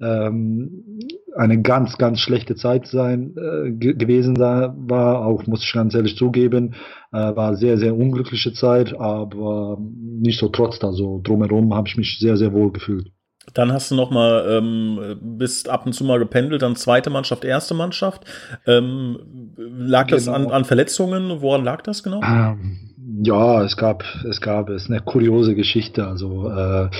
ähm, 0.00 1.00
eine 1.36 1.60
ganz, 1.62 1.98
ganz 1.98 2.20
schlechte 2.20 2.54
Zeit 2.54 2.86
sein 2.86 3.34
äh, 3.36 3.70
gewesen 3.72 4.34
da 4.34 4.74
war, 4.76 5.24
auch 5.24 5.46
muss 5.46 5.62
ich 5.62 5.72
ganz 5.72 5.94
ehrlich 5.94 6.16
zugeben, 6.16 6.74
äh, 7.12 7.16
war 7.16 7.56
sehr, 7.56 7.78
sehr 7.78 7.96
unglückliche 7.96 8.52
Zeit, 8.52 8.98
aber 8.98 9.78
nicht 9.80 10.38
so 10.38 10.48
trotz, 10.48 10.82
also 10.82 11.20
drumherum 11.22 11.74
habe 11.74 11.88
ich 11.88 11.96
mich 11.96 12.18
sehr, 12.18 12.36
sehr 12.36 12.52
wohl 12.52 12.72
gefühlt. 12.72 13.10
Dann 13.54 13.72
hast 13.72 13.90
du 13.90 13.94
noch 13.94 14.10
mal 14.10 14.46
ähm, 14.50 15.18
bist 15.22 15.68
ab 15.68 15.86
und 15.86 15.92
zu 15.92 16.04
mal 16.04 16.18
gependelt, 16.18 16.62
dann 16.62 16.76
zweite 16.76 17.10
Mannschaft, 17.10 17.44
erste 17.44 17.74
Mannschaft. 17.74 18.24
Ähm, 18.66 19.54
lag 19.56 20.06
genau. 20.06 20.16
das 20.16 20.28
an, 20.28 20.42
genau. 20.42 20.54
an 20.54 20.64
Verletzungen? 20.64 21.40
Woran 21.40 21.64
lag 21.64 21.82
das 21.82 22.02
genau? 22.02 22.20
Ähm, 22.22 22.88
ja, 23.22 23.64
es 23.64 23.76
gab, 23.76 24.04
es 24.28 24.40
gab, 24.40 24.68
es 24.68 24.84
ist 24.84 24.90
eine 24.90 25.00
kuriose 25.00 25.54
Geschichte. 25.54 26.06
Also 26.06 26.50
äh, 26.50 26.90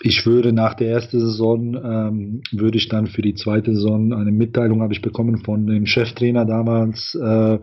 ich 0.00 0.26
würde 0.26 0.52
nach 0.52 0.74
der 0.74 0.88
ersten 0.88 1.20
Saison, 1.20 1.74
ähm, 1.74 2.42
würde 2.50 2.78
ich 2.78 2.88
dann 2.88 3.06
für 3.06 3.22
die 3.22 3.34
zweite 3.34 3.74
Saison 3.74 4.12
eine 4.12 4.32
Mitteilung 4.32 4.82
habe 4.82 4.92
ich 4.92 5.02
bekommen 5.02 5.44
von 5.44 5.66
dem 5.66 5.86
Cheftrainer 5.86 6.44
damals, 6.44 7.14
äh, 7.14 7.58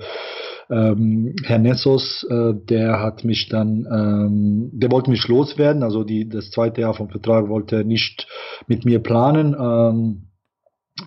ähm, 0.70 1.36
Herr 1.44 1.58
Nessos, 1.58 2.26
äh, 2.30 2.54
der 2.54 3.02
hat 3.02 3.26
mich 3.26 3.50
dann, 3.50 3.88
ähm, 3.92 4.70
der 4.74 4.92
wollte 4.92 5.10
mich 5.10 5.28
loswerden, 5.28 5.84
also 5.84 6.04
die, 6.04 6.30
das 6.30 6.52
zweite 6.52 6.82
Jahr 6.82 6.94
vom 6.94 7.10
Vertrag 7.10 7.50
wollte 7.50 7.78
er 7.78 7.84
nicht 7.84 8.28
mit 8.68 8.86
mir 8.86 9.00
planen. 9.00 9.56
Ähm, 9.60 10.26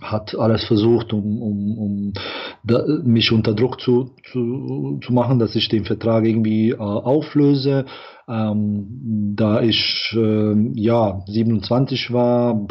hat 0.01 0.35
alles 0.35 0.65
versucht, 0.65 1.13
um, 1.13 1.43
um, 1.43 1.79
um 1.79 2.13
da, 2.65 2.85
mich 3.05 3.31
unter 3.31 3.55
Druck 3.55 3.81
zu, 3.81 4.13
zu, 4.31 5.01
zu 5.05 5.13
machen, 5.13 5.39
dass 5.39 5.55
ich 5.55 5.69
den 5.69 5.85
Vertrag 5.85 6.25
irgendwie 6.25 6.71
äh, 6.71 6.77
auflöse. 6.77 7.85
Ähm, 8.29 9.35
da 9.37 9.61
ich 9.61 10.15
äh, 10.17 10.55
ja 10.75 11.23
27 11.27 12.13
war, 12.13 12.67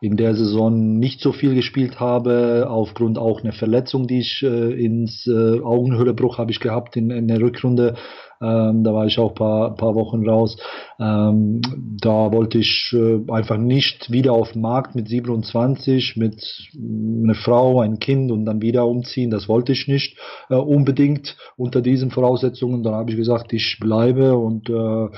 in 0.00 0.16
der 0.16 0.34
Saison 0.34 0.98
nicht 0.98 1.20
so 1.20 1.32
viel 1.32 1.54
gespielt 1.54 1.98
habe, 1.98 2.66
aufgrund 2.68 3.18
auch 3.18 3.42
einer 3.42 3.52
Verletzung, 3.52 4.06
die 4.06 4.20
ich 4.20 4.42
äh, 4.42 4.84
ins 4.84 5.26
äh, 5.26 5.60
Augenhöhlebruch 5.60 6.38
habe 6.38 6.50
ich 6.50 6.60
gehabt 6.60 6.96
in, 6.96 7.10
in 7.10 7.28
der 7.28 7.40
Rückrunde. 7.40 7.96
Ähm, 8.44 8.84
da 8.84 8.92
war 8.92 9.06
ich 9.06 9.18
auch 9.18 9.30
ein 9.30 9.34
paar, 9.34 9.74
paar 9.74 9.94
Wochen 9.94 10.28
raus. 10.28 10.56
Ähm, 10.98 11.62
da 12.00 12.32
wollte 12.32 12.58
ich 12.58 12.92
äh, 12.92 13.20
einfach 13.30 13.56
nicht 13.56 14.12
wieder 14.12 14.32
auf 14.32 14.52
den 14.52 14.62
Markt 14.62 14.94
mit 14.94 15.08
27, 15.08 16.16
mit 16.16 16.68
einer 16.76 17.34
Frau, 17.34 17.80
ein 17.80 17.98
Kind 17.98 18.30
und 18.30 18.44
dann 18.44 18.60
wieder 18.60 18.86
umziehen. 18.86 19.30
Das 19.30 19.48
wollte 19.48 19.72
ich 19.72 19.88
nicht 19.88 20.18
äh, 20.50 20.54
unbedingt 20.54 21.36
unter 21.56 21.80
diesen 21.80 22.10
Voraussetzungen. 22.10 22.82
Dann 22.82 22.94
habe 22.94 23.10
ich 23.10 23.16
gesagt, 23.16 23.52
ich 23.52 23.78
bleibe 23.80 24.36
und 24.36 24.68
äh, 24.68 25.08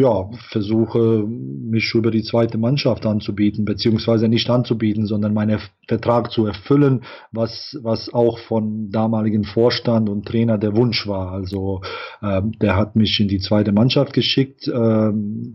ja, 0.00 0.30
versuche 0.48 1.26
mich 1.26 1.94
über 1.94 2.10
die 2.10 2.22
zweite 2.22 2.56
Mannschaft 2.56 3.04
anzubieten, 3.04 3.66
beziehungsweise 3.66 4.28
nicht 4.28 4.48
anzubieten, 4.48 5.04
sondern 5.04 5.34
meinen 5.34 5.60
Vertrag 5.86 6.32
zu 6.32 6.46
erfüllen, 6.46 7.02
was, 7.32 7.78
was 7.82 8.12
auch 8.14 8.38
von 8.38 8.90
damaligen 8.90 9.44
Vorstand 9.44 10.08
und 10.08 10.26
Trainer 10.26 10.56
der 10.56 10.74
Wunsch 10.74 11.06
war. 11.06 11.32
Also 11.32 11.82
ähm, 12.22 12.52
der 12.62 12.76
hat 12.76 12.96
mich 12.96 13.20
in 13.20 13.28
die 13.28 13.40
zweite 13.40 13.72
Mannschaft 13.72 14.14
geschickt, 14.14 14.66
ähm, 14.68 15.52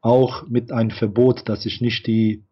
auch 0.00 0.48
mit 0.48 0.72
einem 0.72 0.90
Verbot, 0.90 1.46
dass 1.50 1.66
ich 1.66 1.82
nicht 1.82 2.06
die 2.06 2.44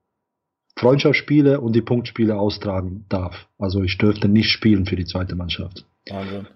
Freundschaftsspiele 0.77 1.63
und 1.63 1.75
die 1.75 1.83
Punktspiele 1.83 2.39
austragen 2.39 3.07
darf. 3.09 3.49
Also 3.59 3.83
ich 3.83 3.97
dürfte 3.97 4.29
nicht 4.29 4.51
spielen 4.51 4.85
für 4.85 4.97
die 4.97 5.07
zweite 5.07 5.37
Mannschaft. 5.37 5.87
Wahnsinn. 6.11 6.47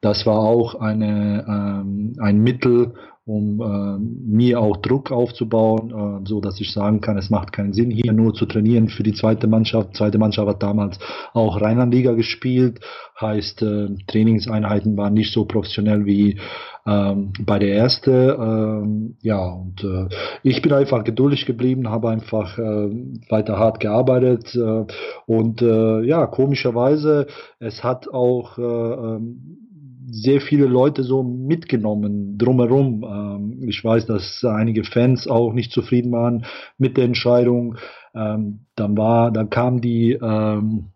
Das 0.00 0.26
war 0.26 0.40
auch 0.40 0.74
eine, 0.74 1.46
ähm, 1.48 2.16
ein 2.18 2.42
Mittel, 2.42 2.94
um 3.24 3.60
äh, 3.60 3.98
mir 4.00 4.60
auch 4.60 4.78
Druck 4.78 5.12
aufzubauen, 5.12 5.90
äh, 6.24 6.28
so 6.28 6.40
dass 6.40 6.60
ich 6.60 6.72
sagen 6.72 7.00
kann, 7.00 7.16
es 7.16 7.30
macht 7.30 7.52
keinen 7.52 7.72
Sinn, 7.72 7.90
hier 7.90 8.12
nur 8.12 8.34
zu 8.34 8.46
trainieren 8.46 8.88
für 8.88 9.04
die 9.04 9.12
zweite 9.12 9.46
Mannschaft. 9.46 9.96
Zweite 9.96 10.18
Mannschaft 10.18 10.48
hat 10.48 10.62
damals 10.62 10.98
auch 11.32 11.60
Rheinlandliga 11.60 12.14
gespielt, 12.14 12.80
heißt 13.20 13.62
äh, 13.62 13.88
Trainingseinheiten 14.08 14.96
waren 14.96 15.14
nicht 15.14 15.32
so 15.32 15.44
professionell 15.44 16.04
wie 16.04 16.40
ähm, 16.84 17.32
bei 17.44 17.60
der 17.60 17.74
erste. 17.74 18.36
Ähm, 18.40 19.16
ja, 19.20 19.46
und 19.46 19.84
äh, 19.84 20.08
ich 20.42 20.60
bin 20.60 20.72
einfach 20.72 21.04
geduldig 21.04 21.46
geblieben, 21.46 21.90
habe 21.90 22.10
einfach 22.10 22.58
äh, 22.58 22.90
weiter 23.30 23.56
hart 23.56 23.78
gearbeitet 23.78 24.52
äh, 24.56 24.84
und 25.26 25.62
äh, 25.62 26.02
ja, 26.02 26.26
komischerweise, 26.26 27.28
es 27.60 27.84
hat 27.84 28.08
auch 28.08 28.58
äh, 28.58 28.62
ähm, 28.62 29.62
sehr 30.10 30.40
viele 30.40 30.66
Leute 30.66 31.02
so 31.02 31.22
mitgenommen 31.22 32.38
drumherum. 32.38 33.04
Ähm, 33.04 33.68
ich 33.68 33.84
weiß, 33.84 34.06
dass 34.06 34.44
einige 34.44 34.84
Fans 34.84 35.28
auch 35.28 35.52
nicht 35.52 35.72
zufrieden 35.72 36.12
waren 36.12 36.44
mit 36.78 36.96
der 36.96 37.04
Entscheidung. 37.04 37.76
Ähm, 38.14 38.66
dann 38.76 38.96
war, 38.96 39.30
dann 39.30 39.50
kam 39.50 39.80
die 39.80 40.12
ähm, 40.12 40.92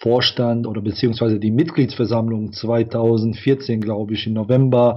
Vorstand 0.00 0.66
oder 0.66 0.80
beziehungsweise 0.80 1.38
die 1.38 1.50
Mitgliedsversammlung 1.50 2.52
2014, 2.52 3.80
glaube 3.80 4.14
ich, 4.14 4.26
im 4.26 4.34
November, 4.34 4.96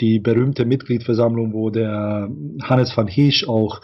die 0.00 0.18
berühmte 0.18 0.64
Mitgliedsversammlung, 0.64 1.52
wo 1.52 1.70
der 1.70 2.30
Hannes 2.62 2.96
van 2.96 3.08
Heesch 3.08 3.48
auch 3.48 3.80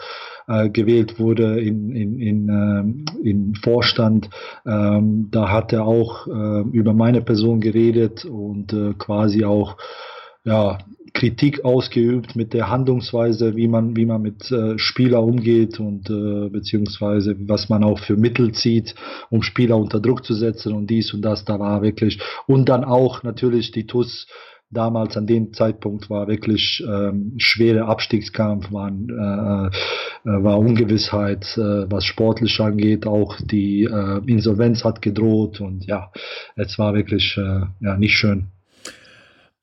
äh, 0.47 0.69
gewählt 0.69 1.19
wurde 1.19 1.59
in, 1.59 1.91
in, 1.91 2.19
in, 2.19 2.49
äh, 2.49 3.27
in 3.27 3.55
Vorstand. 3.55 4.29
Ähm, 4.65 5.29
da 5.31 5.49
hat 5.49 5.73
er 5.73 5.85
auch 5.85 6.27
äh, 6.27 6.61
über 6.71 6.93
meine 6.93 7.21
Person 7.21 7.61
geredet 7.61 8.25
und 8.25 8.73
äh, 8.73 8.93
quasi 8.97 9.45
auch 9.45 9.77
ja, 10.43 10.77
Kritik 11.13 11.63
ausgeübt 11.63 12.35
mit 12.35 12.53
der 12.53 12.69
Handlungsweise, 12.69 13.55
wie 13.55 13.67
man, 13.67 13.95
wie 13.95 14.05
man 14.05 14.21
mit 14.21 14.51
äh, 14.51 14.77
Spieler 14.77 15.23
umgeht 15.23 15.79
und 15.79 16.09
äh, 16.09 16.49
beziehungsweise 16.49 17.35
was 17.47 17.69
man 17.69 17.83
auch 17.83 17.99
für 17.99 18.17
Mittel 18.17 18.51
zieht, 18.51 18.95
um 19.29 19.41
Spieler 19.41 19.77
unter 19.77 19.99
Druck 19.99 20.25
zu 20.25 20.33
setzen 20.33 20.73
und 20.73 20.87
dies 20.89 21.13
und 21.13 21.21
das. 21.21 21.45
Da 21.45 21.59
war 21.59 21.81
wirklich 21.81 22.19
und 22.47 22.69
dann 22.69 22.83
auch 22.83 23.23
natürlich 23.23 23.71
die 23.71 23.87
TUS 23.87 24.27
damals 24.75 25.17
an 25.17 25.25
dem 25.25 25.53
Zeitpunkt 25.53 26.09
war 26.09 26.27
wirklich 26.27 26.83
ähm, 26.87 27.33
schwere 27.37 27.85
Abstiegskampf, 27.85 28.71
waren, 28.71 29.09
äh, 29.09 30.29
äh, 30.29 30.43
war 30.43 30.59
Ungewissheit, 30.59 31.45
äh, 31.57 31.89
was 31.89 32.05
sportlich 32.05 32.59
angeht, 32.59 33.07
auch 33.07 33.37
die 33.41 33.85
äh, 33.85 34.21
Insolvenz 34.27 34.83
hat 34.83 35.01
gedroht 35.01 35.61
und 35.61 35.85
ja, 35.85 36.11
es 36.55 36.77
war 36.77 36.93
wirklich 36.93 37.37
äh, 37.37 37.61
ja, 37.79 37.97
nicht 37.97 38.17
schön. 38.17 38.54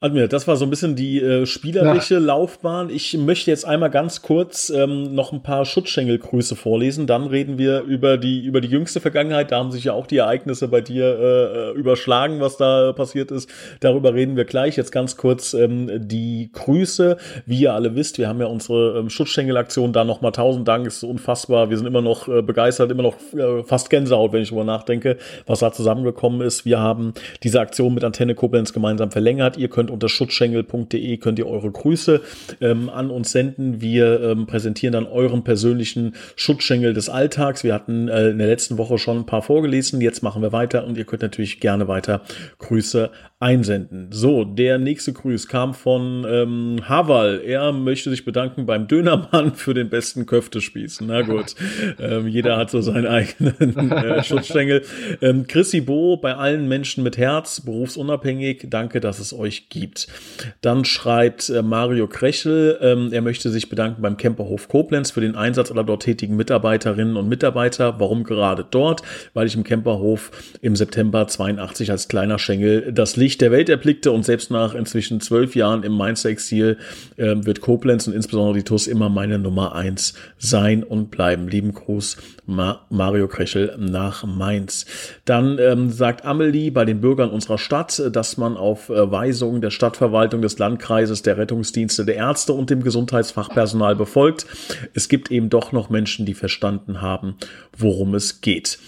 Admir, 0.03 0.27
das 0.27 0.49
war 0.49 0.57
so 0.57 0.65
ein 0.65 0.71
bisschen 0.71 0.97
die 0.97 1.21
äh, 1.21 1.47
spielerische 1.47 2.15
ja. 2.15 2.21
Laufbahn. 2.21 2.91
Ich 2.91 3.17
möchte 3.17 3.53
jetzt 3.53 3.65
einmal 3.65 3.89
ganz 3.89 4.21
kurz 4.21 4.69
ähm, 4.69 5.15
noch 5.15 5.33
ein 5.33 5.45
paar 5.45 5.65
Schutzschengelgrüße 5.65 6.57
vorlesen. 6.57 7.07
Dann 7.07 7.29
reden 7.29 7.57
wir 7.57 7.83
über 7.83 8.19
die 8.19 8.45
über 8.45 8.61
die 8.61 8.67
jüngste 8.67 9.01
Vergangenheit. 9.01 9.53
Da 9.53 9.59
haben 9.59 9.71
sich 9.71 9.85
ja 9.85 9.93
auch 9.93 10.09
die 10.09 10.17
Ereignisse 10.17 10.67
bei 10.67 10.81
dir 10.81 11.05
äh, 11.05 11.71
äh, 11.71 11.73
überschlagen, 11.75 12.41
was 12.41 12.57
da 12.57 12.93
passiert 12.93 13.31
ist. 13.31 13.49
Darüber 13.79 14.13
reden 14.13 14.37
wir 14.37 14.45
gleich. 14.45 14.77
Jetzt 14.77 14.91
ganz 14.91 15.17
kurz 15.17 15.55
ähm, 15.55 15.89
die 16.09 16.51
Grüße. 16.53 17.17
Wie 17.47 17.61
ihr 17.61 17.73
alle 17.73 17.95
wisst, 17.95 18.19
wir 18.19 18.27
haben 18.27 18.41
ja 18.41 18.47
unsere 18.47 18.99
ähm, 18.99 19.09
Schutzschengelaktion 19.09 19.93
da 19.93 20.03
nochmal 20.03 20.33
tausend 20.33 20.67
Dank. 20.67 20.85
Ist 20.85 21.05
unfassbar. 21.05 21.71
Wir 21.71 21.77
sind 21.77 21.87
immer 21.87 22.03
noch 22.03 22.27
äh, 22.27 22.43
begeistert, 22.43 22.91
immer 22.91 23.05
noch 23.05 23.19
äh, 23.35 23.63
fast 23.63 23.89
Gänsehaut, 23.89 24.33
wenn 24.33 24.43
ich 24.43 24.49
darüber 24.49 24.65
nachdenke, 24.65 25.17
was 25.47 25.61
da 25.61 25.71
zusammengekommen 25.71 26.41
ist. 26.41 26.65
Wir 26.65 26.81
haben 26.81 27.15
diese 27.45 27.61
Aktion 27.61 27.95
mit 27.95 28.03
Antenne 28.03 28.35
Koblenz 28.35 28.73
gemeinsam 28.73 29.13
verlängert. 29.13 29.57
Ihr 29.57 29.69
könnt 29.69 29.92
unter 29.93 30.09
schutzschengel.de 30.09 31.17
könnt 31.19 31.39
ihr 31.39 31.47
eure 31.47 31.71
Grüße 31.71 32.21
ähm, 32.61 32.89
an 32.89 33.11
uns 33.11 33.33
senden. 33.33 33.81
Wir 33.81 34.21
ähm, 34.21 34.47
präsentieren 34.47 34.93
dann 34.93 35.07
euren 35.07 35.45
persönlichen 35.45 36.15
Schutzschengel 36.37 36.95
des 36.95 37.09
Alltags. 37.09 37.65
Wir 37.65 37.75
hatten 37.75 38.09
äh, 38.09 38.31
in 38.31 38.39
der 38.39 38.49
letzten 38.49 38.79
Woche 38.79 38.99
schon 38.99 39.19
ein 39.19 39.27
paar 39.27 39.43
vorgelesen. 39.43 40.01
Jetzt 40.01 40.23
machen 40.23 40.43
wir 40.43 40.53
weiter 40.53 40.87
und 40.87 40.97
ihr 40.99 41.05
könnt 41.05 41.23
natürlich 41.23 41.61
gerne 41.61 41.89
weiter 41.89 42.23
Grüße 42.59 43.11
einsenden. 43.43 44.07
So, 44.13 44.45
der 44.45 44.79
nächste 44.79 45.13
Grüß 45.13 45.49
kam 45.49 45.75
von 45.75 46.25
ähm, 46.29 46.89
Haval. 46.89 47.43
Er 47.45 47.73
möchte 47.73 48.09
sich 48.09 48.25
bedanken 48.25 48.67
beim 48.67 48.87
Dönermann 48.87 49.55
für 49.55 49.75
den 49.75 49.91
besten 49.91 50.27
Köftespieß. 50.27 51.01
Na 51.01 51.23
gut, 51.23 51.57
ähm, 51.99 52.29
jeder 52.29 52.57
hat 52.57 52.71
so 52.71 52.81
seinen 52.81 53.07
eigenen 53.07 53.91
äh, 53.91 54.23
Schutzstängel. 54.25 54.83
Ähm, 55.21 55.49
Chrissy 55.49 55.81
Bo, 55.81 56.17
bei 56.17 56.37
allen 56.37 56.69
Menschen 56.69 57.03
mit 57.03 57.19
Herz, 57.19 57.61
berufsunabhängig, 57.61 58.69
danke, 58.71 59.01
dass 59.01 59.19
es 59.19 59.35
euch 59.35 59.69
gibt. 59.69 60.07
Dann 60.61 60.85
schreibt 60.85 61.51
äh, 61.51 61.63
Mario 61.63 62.07
Krechel, 62.07 62.79
ähm, 62.81 63.13
er 63.13 63.23
möchte 63.23 63.51
sich 63.51 63.69
bedanken 63.69 64.03
beim 64.03 64.17
Camperhof 64.17 64.69
Koblenz 64.69 65.11
für 65.11 65.21
den 65.21 65.35
Einsatz 65.35 65.73
aller 65.73 65.83
dort 65.83 66.05
tätigen 66.05 66.37
Mitarbeiterinnen 66.37 67.17
und 67.17 67.29
Mitarbeiter. 67.29 67.99
Warum 67.99 68.23
gerade 68.23 68.65
dort? 68.71 69.03
Weil 69.35 69.49
ich 69.49 69.57
im 69.57 69.65
Camperhof 69.65 70.31
im 70.61 70.77
September 70.77 71.27
82 71.27 71.91
als 71.91 72.07
kleiner 72.07 72.39
Schengel 72.39 72.93
das 72.93 73.17
Licht 73.17 73.32
Licht 73.33 73.41
der 73.41 73.51
Welt 73.51 73.71
erblickte 73.71 74.13
und 74.13 74.27
selbst 74.27 74.51
nach 74.51 74.75
inzwischen 74.75 75.23
zwölf 75.23 75.57
Jahren 75.57 75.85
im 75.85 75.93
Mainzer 75.93 76.29
Exil 76.29 76.77
äh, 77.17 77.35
wird 77.37 77.63
Koblenz 77.63 78.07
und 78.07 78.13
insbesondere 78.13 78.59
die 78.59 78.63
TUS 78.63 78.87
immer 78.87 79.09
meine 79.09 79.39
Nummer 79.39 79.75
eins 79.75 80.13
sein 80.37 80.85
und 80.85 81.11
bleiben. 81.11 81.49
Lieben 81.49 81.73
Gruß, 81.73 82.19
Ma 82.47 82.87
Mario 82.91 83.29
Krechel 83.29 83.77
nach 83.79 84.25
Mainz. 84.25 84.87
Dann 85.25 85.59
ähm, 85.59 85.91
sagt 85.91 86.25
Amelie 86.25 86.71
bei 86.71 86.85
den 86.85 87.01
Bürgern 87.01 87.31
unserer 87.31 87.59
Stadt, 87.59 88.03
dass 88.13 88.37
man 88.37 88.57
auf 88.57 88.89
äh, 88.89 89.11
Weisungen 89.11 89.61
der 89.61 89.71
Stadtverwaltung, 89.71 90.43
des 90.43 90.59
Landkreises, 90.59 91.23
der 91.23 91.37
Rettungsdienste, 91.37 92.05
der 92.05 92.17
Ärzte 92.17 92.53
und 92.53 92.71
dem 92.71 92.83
Gesundheitsfachpersonal 92.83 93.95
befolgt. 93.97 94.47
Es 94.95 95.09
gibt 95.09 95.31
eben 95.31 95.51
doch 95.51 95.73
noch 95.73 95.91
Menschen, 95.91 96.27
die 96.27 96.35
verstanden 96.35 97.01
haben, 97.01 97.37
worum 97.77 98.15
es 98.15 98.41
geht. 98.41 98.79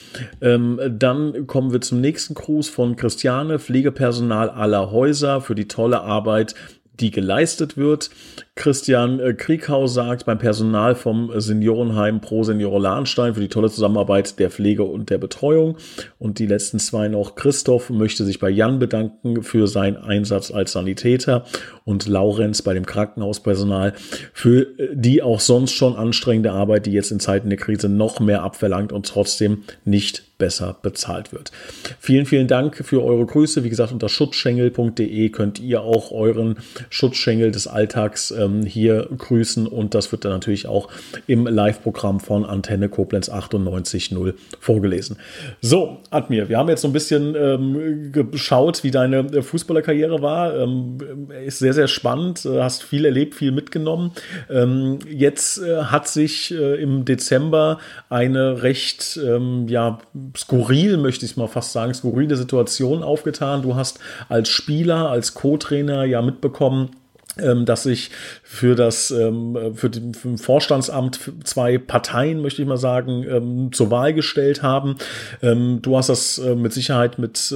Ähm, 0.41 0.81
dann 0.89 1.47
kommen 1.47 1.73
wir 1.73 1.81
zum 1.81 2.01
nächsten 2.01 2.35
Gruß 2.35 2.69
von 2.69 2.97
Christiane, 2.97 3.59
Pflegepersonal 3.59 4.05
Personal 4.05 4.51
aller 4.51 4.91
Häuser 4.91 5.41
für 5.41 5.55
die 5.55 5.67
tolle 5.67 6.03
Arbeit, 6.03 6.55
die 7.01 7.11
geleistet 7.11 7.77
wird. 7.77 8.11
Christian 8.57 9.19
äh, 9.19 9.35
Krieghaus 9.35 9.95
sagt 9.95 10.27
beim 10.27 10.39
Personal 10.39 10.95
vom 10.95 11.33
Seniorenheim 11.35 12.21
Pro 12.21 12.45
Seniore 12.45 12.79
Lahnstein 12.79 13.35
für 13.35 13.41
die 13.41 13.49
tolle 13.49 13.69
Zusammenarbeit 13.69 14.39
der 14.39 14.49
Pflege 14.49 14.85
und 14.85 15.11
der 15.11 15.19
Betreuung. 15.19 15.77
Und 16.21 16.39
die 16.39 16.47
letzten 16.47 16.79
zwei 16.79 17.09
noch. 17.09 17.35
Christoph 17.35 17.91
möchte 17.91 18.25
sich 18.25 18.39
bei 18.39 18.51
Jan 18.51 18.79
bedanken 18.79 19.43
für 19.43 19.67
seinen 19.67 19.97
Einsatz 19.97 20.53
als 20.53 20.73
Sanitäter 20.73 21.45
und 21.85 22.07
Laurenz 22.07 22.63
bei 22.63 22.75
dem 22.75 22.87
Krankenhauspersonal 22.87 23.95
für 24.33 24.69
die 24.93 25.23
auch 25.23 25.41
sonst 25.41 25.73
schon 25.73 25.97
anstrengende 25.97 26.53
Arbeit, 26.53 26.87
die 26.87 26.93
jetzt 26.93 27.11
in 27.11 27.21
Zeiten 27.21 27.49
der 27.49 27.59
Krise 27.59 27.89
noch 27.89 28.21
mehr 28.21 28.43
abverlangt 28.43 28.93
und 28.93 29.07
trotzdem 29.07 29.65
nicht 29.85 30.39
besser 30.39 30.77
bezahlt 30.83 31.33
wird. 31.33 31.53
Vielen, 32.01 32.27
vielen 32.27 32.49
Dank 32.49 32.85
für 32.85 33.03
eure 33.03 33.25
Grüße. 33.25 33.63
Wie 33.65 33.69
gesagt, 33.69 33.93
unter 33.93 34.09
schutzschengel.de 34.09 35.29
könnt 35.31 35.61
ihr 35.61 35.83
auch 35.83 36.11
euren 36.11 36.57
Schutzschengel 36.91 37.53
des 37.53 37.67
Alltags 37.67 38.31
äh, 38.31 38.44
ähm, 38.45 38.63
hier 38.65 39.09
grüßen 39.17 39.67
und 39.67 39.95
das 39.95 40.13
wird 40.13 40.25
dann 40.25 40.33
natürlich 40.33 40.67
auch 40.67 40.89
im 41.27 41.47
Live-Programm 41.47 42.21
von 42.21 42.45
Antenne 42.45 42.89
Koblenz 42.89 43.29
98.0 43.29 44.35
vorgelesen. 44.61 45.17
So, 45.61 45.99
Admir, 46.11 46.49
wir 46.49 46.59
haben 46.59 46.69
jetzt 46.69 46.83
so 46.83 46.89
ein 46.89 46.93
bisschen 46.93 47.35
ähm, 47.37 48.13
geschaut, 48.13 48.85
wie 48.85 48.91
deine 48.91 49.43
Fußballerkarriere 49.43 50.23
war. 50.23 50.57
Ähm, 50.57 50.99
ist 51.45 51.59
sehr, 51.59 51.73
sehr 51.73 51.89
spannend, 51.89 52.45
äh, 52.45 52.61
hast 52.61 52.83
viel 52.83 53.05
erlebt, 53.05 53.35
viel 53.35 53.53
mitgenommen. 53.53 54.13
Ähm, 54.51 54.99
jetzt 55.09 55.59
äh, 55.59 55.85
hat 55.85 56.09
sich 56.09 56.53
äh, 56.53 56.83
im 56.83 57.05
Dezember 57.05 57.79
eine 58.09 58.63
recht, 58.63 59.19
ähm, 59.25 59.67
ja, 59.69 59.99
skurril, 60.37 60.97
möchte 60.97 61.25
ich 61.25 61.37
mal 61.37 61.49
fast 61.49 61.73
sagen, 61.73 61.95
skurrile 61.95 62.37
Situation 62.37 63.03
aufgetan. 63.03 63.63
Du 63.63 63.75
hast 63.75 63.99
als 64.29 64.49
Spieler, 64.49 65.11
als 65.11 65.35
Co-Trainer 65.35 66.05
ja 66.05 66.23
mitbekommen, 66.23 66.91
dass 67.37 67.83
sich 67.83 68.11
für 68.43 68.75
das 68.75 69.11
ähm, 69.11 69.75
für, 69.75 69.91
den, 69.91 70.15
für 70.15 70.39
Vorstandsamt 70.39 71.19
zwei 71.43 71.79
Parteien 71.79 72.41
möchte 72.41 72.63
ich 72.63 72.69
mal 72.69 72.77
sagen 72.77 73.25
ähm, 73.29 73.73
zur 73.73 73.91
Wahl 73.91 74.15
gestellt 74.15 74.63
haben. 74.63 74.97
du 75.41 75.97
hast 75.97 76.09
das 76.09 76.39
äh, 76.39 76.55
mit 76.55 76.73
Sicherheit 76.73 77.19
mit 77.19 77.55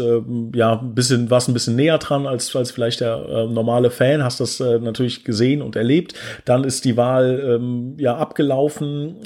ja 0.55 0.81
ein 0.81 0.95
bisschen 0.95 1.31
was 1.31 1.49
ein 1.49 1.55
bisschen 1.55 1.77
näher 1.77 1.99
dran 1.99 2.27
als 2.27 2.55
als 2.57 2.71
vielleicht 2.71 3.01
der 3.01 3.47
normale 3.49 3.91
Fan. 3.91 4.25
Hast 4.25 4.41
das 4.41 4.61
äh, 4.61 4.79
natürlich 4.79 5.25
gesehen 5.25 5.63
und 5.63 5.77
erlebt. 5.77 6.15
Dann 6.45 6.65
ist 6.65 6.85
die 6.85 6.97
Wahl 6.97 7.95
ja 7.99 8.17
abgelaufen 8.17 9.17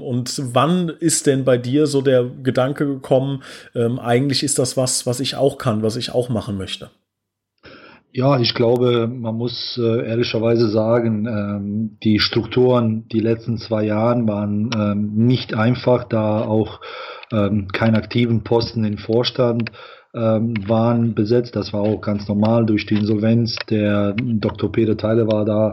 und 0.00 0.40
wann 0.52 0.88
ist 0.88 1.26
denn 1.26 1.44
bei 1.44 1.58
dir 1.58 1.86
so 1.86 2.02
der 2.02 2.24
Gedanke 2.42 2.86
gekommen? 2.86 3.42
eigentlich 3.74 4.42
ist 4.42 4.58
das 4.58 4.76
was 4.76 5.06
was 5.06 5.20
ich 5.20 5.36
auch 5.36 5.58
kann, 5.58 5.82
was 5.82 5.96
ich 5.96 6.12
auch 6.12 6.28
machen 6.28 6.56
möchte. 6.56 6.90
Ja, 8.14 8.38
ich 8.38 8.52
glaube, 8.52 9.08
man 9.08 9.36
muss 9.36 9.80
äh, 9.82 10.06
ehrlicherweise 10.06 10.68
sagen, 10.68 11.26
ähm, 11.26 11.96
die 12.02 12.18
Strukturen 12.18 13.08
die 13.08 13.20
letzten 13.20 13.56
zwei 13.56 13.84
Jahren 13.84 14.28
waren 14.28 14.68
ähm, 14.76 15.12
nicht 15.14 15.54
einfach, 15.54 16.04
da 16.04 16.42
auch 16.42 16.82
ähm, 17.32 17.68
kein 17.72 17.94
aktiven 17.96 18.44
Posten 18.44 18.84
im 18.84 18.98
Vorstand 18.98 19.72
ähm, 20.14 20.52
waren 20.68 21.14
besetzt. 21.14 21.56
Das 21.56 21.72
war 21.72 21.80
auch 21.80 22.02
ganz 22.02 22.28
normal 22.28 22.66
durch 22.66 22.84
die 22.84 22.96
Insolvenz. 22.96 23.56
Der 23.70 24.14
Dr. 24.14 24.70
Peter 24.70 24.98
Teile 24.98 25.26
war 25.26 25.46
da 25.46 25.72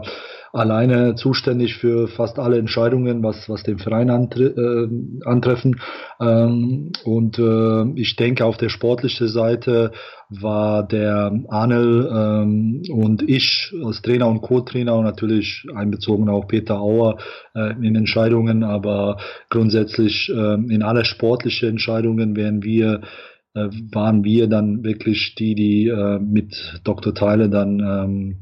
alleine 0.52 1.14
zuständig 1.14 1.76
für 1.76 2.08
fast 2.08 2.38
alle 2.38 2.58
Entscheidungen, 2.58 3.22
was, 3.22 3.48
was 3.48 3.62
den 3.62 3.78
Verein 3.78 4.10
antre 4.10 4.44
äh, 4.44 4.88
antreffen. 5.24 5.80
Ähm, 6.20 6.92
und 7.04 7.38
äh, 7.38 8.00
ich 8.00 8.16
denke, 8.16 8.44
auf 8.44 8.56
der 8.56 8.68
sportlichen 8.68 9.28
Seite 9.28 9.92
war 10.28 10.86
der 10.86 11.32
Arnel 11.48 12.08
ähm, 12.12 12.82
und 12.90 13.28
ich 13.28 13.72
als 13.84 14.02
Trainer 14.02 14.28
und 14.28 14.42
Co-Trainer 14.42 14.96
und 14.96 15.04
natürlich 15.04 15.66
einbezogen 15.74 16.28
auch 16.28 16.46
Peter 16.46 16.80
Auer 16.80 17.18
äh, 17.54 17.72
in 17.84 17.96
Entscheidungen, 17.96 18.62
aber 18.62 19.18
grundsätzlich 19.48 20.28
äh, 20.28 20.54
in 20.54 20.82
alle 20.82 21.04
sportlichen 21.04 21.70
Entscheidungen 21.70 22.36
wären 22.36 22.62
wir 22.62 23.02
waren 23.54 24.22
wir 24.22 24.46
dann 24.46 24.84
wirklich 24.84 25.34
die, 25.34 25.56
die 25.56 25.88
äh, 25.88 26.20
mit 26.20 26.80
Dr. 26.84 27.12
Teile 27.14 27.48
dann 27.48 27.80
ähm, 27.80 28.36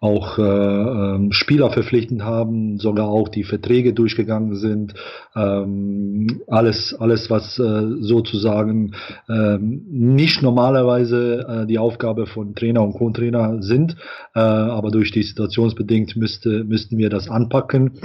auch 0.00 0.38
äh, 0.38 0.42
ähm, 0.42 1.32
Spieler 1.32 1.70
verpflichtend 1.70 2.22
haben, 2.22 2.78
sogar 2.78 3.08
auch 3.08 3.28
die 3.28 3.44
Verträge 3.44 3.92
durchgegangen 3.92 4.56
sind. 4.56 4.94
Ähm, 5.36 6.40
alles, 6.46 6.94
alles, 6.98 7.28
was 7.28 7.58
äh, 7.58 8.00
sozusagen 8.00 8.94
äh, 9.28 9.58
nicht 9.58 10.42
normalerweise 10.42 11.46
äh, 11.46 11.66
die 11.66 11.78
Aufgabe 11.78 12.26
von 12.26 12.54
Trainer 12.54 12.82
und 12.82 12.94
Co-Trainer 12.94 13.62
sind, 13.62 13.96
äh, 14.34 14.40
aber 14.40 14.90
durch 14.90 15.12
die 15.12 15.22
Situationsbedingt 15.22 16.16
müsste, 16.16 16.64
müssten 16.64 16.96
wir 16.96 17.10
das 17.10 17.28
anpacken 17.28 18.00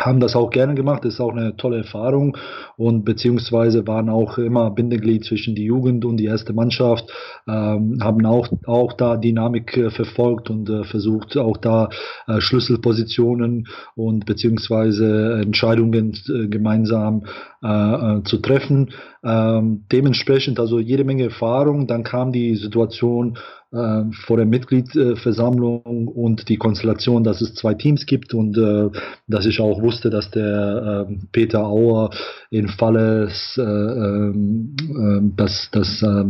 haben 0.00 0.20
das 0.20 0.36
auch 0.36 0.50
gerne 0.50 0.76
gemacht, 0.76 1.04
das 1.04 1.14
ist 1.14 1.20
auch 1.20 1.32
eine 1.32 1.56
tolle 1.56 1.78
Erfahrung. 1.78 2.36
Und 2.76 3.04
beziehungsweise 3.04 3.86
waren 3.88 4.08
auch 4.08 4.38
immer 4.38 4.70
Bindeglied 4.70 5.24
zwischen 5.24 5.56
die 5.56 5.64
Jugend 5.64 6.04
und 6.04 6.18
die 6.18 6.26
erste 6.26 6.52
Mannschaft, 6.52 7.10
ähm, 7.48 7.98
haben 8.00 8.24
auch, 8.24 8.48
auch 8.66 8.92
da 8.92 9.16
Dynamik 9.16 9.76
äh, 9.76 9.90
verfolgt 9.90 10.50
und 10.50 10.70
äh, 10.70 10.84
versucht 10.84 11.36
auch 11.36 11.56
da 11.56 11.88
äh, 12.28 12.40
Schlüsselpositionen 12.40 13.66
und 13.96 14.24
beziehungsweise 14.24 15.40
Entscheidungen 15.42 16.16
äh, 16.28 16.46
gemeinsam 16.46 17.24
äh, 17.60 17.66
äh, 17.66 18.22
zu 18.22 18.38
treffen. 18.38 18.92
Ähm, 19.24 19.84
dementsprechend 19.90 20.60
also 20.60 20.78
jede 20.78 21.02
Menge 21.02 21.24
Erfahrung, 21.24 21.88
dann 21.88 22.04
kam 22.04 22.30
die 22.30 22.54
Situation, 22.54 23.36
äh, 23.72 24.04
vor 24.24 24.36
der 24.36 24.46
Mitgliedversammlung 24.46 26.08
und 26.08 26.48
die 26.48 26.56
Konstellation, 26.56 27.24
dass 27.24 27.40
es 27.40 27.54
zwei 27.54 27.74
Teams 27.74 28.06
gibt 28.06 28.32
und 28.34 28.56
äh, 28.56 28.88
dass 29.26 29.46
ich 29.46 29.60
auch 29.60 29.82
wusste, 29.82 30.10
dass 30.10 30.30
der 30.30 31.06
äh, 31.08 31.14
Peter 31.32 31.66
Auer 31.66 32.10
in 32.50 32.68
Falle, 32.68 33.28
äh, 33.56 33.60
ähm, 33.60 34.74
äh, 34.80 35.36
dass, 35.36 35.70
dass 35.70 36.02
äh, 36.02 36.24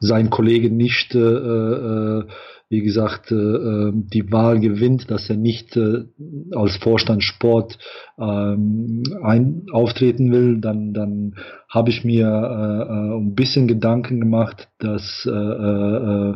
sein 0.00 0.30
Kollege 0.30 0.70
nicht 0.70 1.14
äh, 1.14 1.18
äh, 1.18 2.24
wie 2.68 2.82
gesagt, 2.82 3.30
äh, 3.30 3.34
ähm, 3.34 4.08
die 4.12 4.32
Wahl 4.32 4.58
gewinnt, 4.60 5.10
dass 5.10 5.28
er 5.28 5.36
nicht 5.36 5.76
äh, 5.76 6.04
als 6.52 6.76
Vorstand 6.76 7.22
Sport 7.22 7.78
ähm, 8.18 9.02
ein, 9.22 9.66
auftreten 9.70 10.32
will, 10.32 10.60
dann, 10.60 10.92
dann 10.92 11.34
habe 11.68 11.90
ich 11.90 12.04
mir 12.04 12.26
äh, 12.26 13.16
ein 13.16 13.34
bisschen 13.34 13.68
Gedanken 13.68 14.20
gemacht, 14.20 14.68
dass 14.78 15.26
äh, 15.30 16.32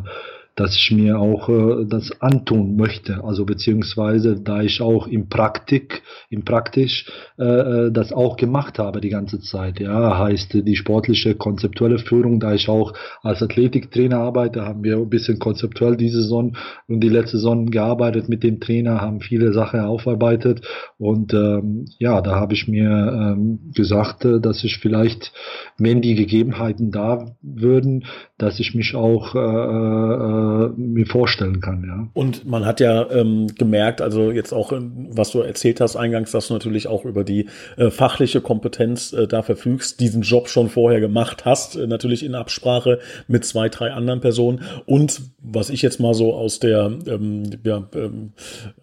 dass 0.59 0.75
ich 0.75 0.91
mir 0.91 1.17
auch 1.19 1.47
äh, 1.47 1.85
das 1.85 2.11
antun 2.21 2.75
möchte. 2.75 3.23
Also 3.23 3.45
beziehungsweise 3.45 4.35
da 4.35 4.61
ich 4.61 4.81
auch 4.81 5.07
im 5.07 5.29
Praktik, 5.29 6.01
im 6.29 6.43
Praktisch 6.43 7.09
äh, 7.37 7.45
äh, 7.45 7.91
das 7.91 8.11
auch 8.11 8.35
gemacht 8.35 8.77
habe 8.77 8.99
die 8.99 9.09
ganze 9.09 9.39
Zeit. 9.39 9.79
Ja, 9.79 10.17
heißt 10.17 10.53
die 10.53 10.75
sportliche 10.75 11.35
konzeptuelle 11.35 11.97
Führung, 11.97 12.41
da 12.41 12.53
ich 12.53 12.67
auch 12.67 12.93
als 13.23 13.41
Athletiktrainer 13.41 14.17
arbeite, 14.17 14.65
haben 14.65 14.83
wir 14.83 14.97
ein 14.97 15.09
bisschen 15.09 15.39
konzeptuell 15.39 15.95
diese 15.95 16.21
Saison 16.23 16.57
und 16.89 16.99
die 16.99 17.09
letzte 17.09 17.37
Saison 17.37 17.67
gearbeitet 17.67 18.27
mit 18.27 18.43
dem 18.43 18.59
Trainer, 18.59 18.99
haben 18.99 19.21
viele 19.21 19.53
Sachen 19.53 19.79
aufarbeitet 19.79 20.67
und 20.97 21.33
ähm, 21.33 21.85
ja, 21.99 22.19
da 22.19 22.35
habe 22.35 22.53
ich 22.53 22.67
mir 22.67 22.89
ähm, 22.89 23.59
gesagt, 23.73 24.25
äh, 24.25 24.41
dass 24.41 24.65
ich 24.65 24.79
vielleicht, 24.79 25.31
wenn 25.77 26.01
die 26.01 26.15
Gegebenheiten 26.15 26.91
da 26.91 27.27
würden, 27.41 28.03
dass 28.39 28.59
ich 28.59 28.73
mich 28.73 28.95
auch 28.95 29.35
äh, 29.35 29.39
äh, 29.39 30.69
mir 30.77 31.05
vorstellen 31.05 31.59
kann. 31.59 31.83
Ja. 31.85 32.07
Und 32.13 32.47
man 32.47 32.65
hat 32.65 32.79
ja 32.79 33.11
ähm, 33.11 33.47
gemerkt, 33.55 34.01
also 34.01 34.31
jetzt 34.31 34.53
auch, 34.53 34.71
was 34.71 35.31
du 35.31 35.41
erzählt 35.41 35.81
hast 35.81 35.97
eingangs, 35.97 36.31
dass 36.31 36.47
du 36.47 36.53
natürlich 36.53 36.87
auch 36.87 37.03
über 37.03 37.25
die 37.25 37.47
äh, 37.77 37.91
fachliche 37.91 38.39
Kompetenz 38.39 39.11
äh, 39.11 39.27
da 39.27 39.41
verfügst, 39.41 39.99
diesen 39.99 40.21
Job 40.21 40.47
schon 40.47 40.69
vorher 40.69 41.01
gemacht 41.01 41.43
hast, 41.43 41.75
äh, 41.75 41.85
natürlich 41.85 42.25
in 42.25 42.33
Absprache 42.33 42.99
mit 43.27 43.43
zwei, 43.43 43.67
drei 43.67 43.91
anderen 43.91 44.21
Personen. 44.21 44.61
Und 44.85 45.21
was 45.41 45.69
ich 45.69 45.81
jetzt 45.81 45.99
mal 45.99 46.13
so 46.13 46.33
aus 46.33 46.59
der, 46.59 46.93
ähm, 47.07 47.43
ja, 47.65 47.87
ähm, 47.93 48.31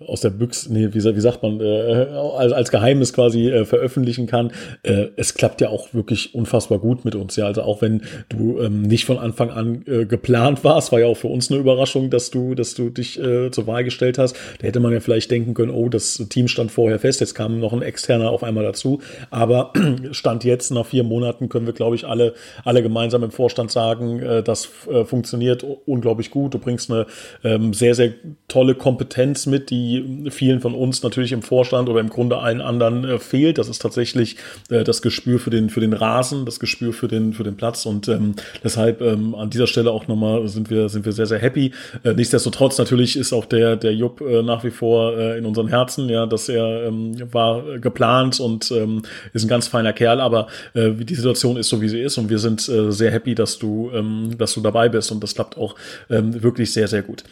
aus 0.06 0.20
der 0.20 0.30
Büchse, 0.30 0.70
nee, 0.70 0.88
wie, 0.92 1.02
wie 1.02 1.20
sagt 1.20 1.42
man, 1.42 1.60
äh, 1.60 2.08
als, 2.36 2.52
als 2.52 2.70
Geheimnis 2.70 3.14
quasi 3.14 3.48
äh, 3.48 3.64
veröffentlichen 3.64 4.26
kann, 4.26 4.52
äh, 4.82 5.06
es 5.16 5.32
klappt 5.32 5.62
ja 5.62 5.70
auch 5.70 5.94
wirklich 5.94 6.34
unfassbar 6.34 6.78
gut 6.78 7.06
mit 7.06 7.14
uns. 7.14 7.36
Ja, 7.36 7.46
also 7.46 7.62
auch 7.62 7.80
wenn 7.80 8.02
du 8.28 8.60
ähm, 8.60 8.82
nicht 8.82 9.06
von 9.06 9.18
Anfang 9.18 9.45
an 9.50 9.82
äh, 9.86 10.06
geplant 10.06 10.62
warst, 10.64 10.92
war 10.92 11.00
ja 11.00 11.06
auch 11.06 11.16
für 11.16 11.28
uns 11.28 11.50
eine 11.50 11.56
eine 11.56 11.62
Überraschung, 11.62 12.10
dass 12.10 12.30
du, 12.30 12.54
dass 12.54 12.74
du 12.74 12.90
dich 12.90 13.20
äh, 13.20 13.50
zur 13.50 13.66
Wahl 13.66 13.84
gestellt 13.84 14.18
hast. 14.18 14.36
Da 14.58 14.66
hätte 14.66 14.80
man 14.80 14.92
ja 14.92 15.00
vielleicht 15.00 15.30
denken 15.30 15.54
können, 15.54 15.70
oh, 15.70 15.88
das 15.88 16.22
Team 16.28 16.48
stand 16.48 16.70
vorher 16.70 16.98
fest, 16.98 17.20
jetzt 17.20 17.34
kam 17.34 17.58
noch 17.58 17.72
ein 17.72 17.82
externer 17.82 18.30
auf 18.30 18.42
einmal 18.42 18.64
dazu. 18.64 19.00
Aber 19.30 19.72
Stand 20.12 20.44
jetzt, 20.44 20.70
nach 20.70 20.86
vier 20.86 21.04
Monaten, 21.04 21.48
können 21.48 21.66
wir, 21.66 21.72
glaube 21.72 21.96
ich, 21.96 22.06
alle, 22.06 22.34
alle 22.64 22.82
gemeinsam 22.82 23.22
im 23.22 23.30
Vorstand 23.30 23.70
sagen, 23.70 24.20
äh, 24.20 24.42
das 24.42 24.68
äh, 24.90 25.04
funktioniert 25.04 25.64
unglaublich 25.86 26.30
gut. 26.30 26.54
Du 26.54 26.58
bringst 26.58 26.90
eine 26.90 27.06
ähm, 27.42 27.72
sehr, 27.72 27.94
sehr 27.94 28.12
tolle 28.48 28.74
Kompetenz 28.74 29.46
mit, 29.46 29.70
die 29.70 30.28
vielen 30.30 30.60
von 30.60 30.74
uns 30.74 31.02
natürlich 31.02 31.32
im 31.32 31.42
Vorstand 31.42 31.88
oder 31.88 32.00
im 32.00 32.10
Grunde 32.10 32.38
allen 32.38 32.60
anderen 32.60 33.04
äh, 33.04 33.18
fehlt. 33.18 33.58
Das 33.58 33.68
ist 33.68 33.80
tatsächlich 33.80 34.36
äh, 34.70 34.84
das 34.84 35.02
Gespür 35.02 35.38
für 35.38 35.50
den, 35.50 35.70
für 35.70 35.80
den 35.80 35.92
Rasen, 35.92 36.44
das 36.44 36.60
Gespür 36.60 36.92
für 36.92 37.08
den, 37.08 37.32
für 37.32 37.44
den 37.44 37.56
Platz. 37.56 37.86
Und 37.86 38.08
ähm, 38.08 38.34
deshalb 38.62 39.00
ähm, 39.00 39.34
an 39.36 39.50
dieser 39.50 39.66
Stelle 39.66 39.90
auch 39.90 40.08
nochmal 40.08 40.46
sind 40.48 40.70
wir, 40.70 40.88
sind 40.88 41.04
wir 41.04 41.12
sehr, 41.12 41.26
sehr 41.26 41.38
happy. 41.38 41.72
Äh, 42.02 42.14
nichtsdestotrotz 42.14 42.78
natürlich 42.78 43.16
ist 43.16 43.32
auch 43.32 43.44
der, 43.44 43.76
der 43.76 43.94
Jupp 43.94 44.20
äh, 44.20 44.42
nach 44.42 44.64
wie 44.64 44.70
vor 44.70 45.16
äh, 45.16 45.38
in 45.38 45.46
unseren 45.46 45.68
Herzen, 45.68 46.08
ja, 46.08 46.26
dass 46.26 46.48
er 46.48 46.84
ähm, 46.84 47.14
war 47.32 47.78
geplant 47.78 48.40
und 48.40 48.70
ähm, 48.70 49.02
ist 49.32 49.44
ein 49.44 49.48
ganz 49.48 49.68
feiner 49.68 49.92
Kerl, 49.92 50.20
aber 50.20 50.48
äh, 50.74 50.92
die 50.92 51.14
Situation 51.14 51.56
ist 51.56 51.68
so, 51.68 51.80
wie 51.80 51.88
sie 51.88 52.00
ist 52.00 52.18
und 52.18 52.30
wir 52.30 52.38
sind 52.38 52.68
äh, 52.68 52.90
sehr 52.90 53.10
happy, 53.10 53.34
dass 53.34 53.58
du, 53.58 53.90
ähm, 53.92 54.36
dass 54.38 54.54
du 54.54 54.60
dabei 54.60 54.88
bist 54.88 55.12
und 55.12 55.22
das 55.22 55.34
klappt 55.34 55.56
auch 55.56 55.74
ähm, 56.10 56.42
wirklich 56.42 56.72
sehr, 56.72 56.88
sehr 56.88 57.02
gut. 57.02 57.24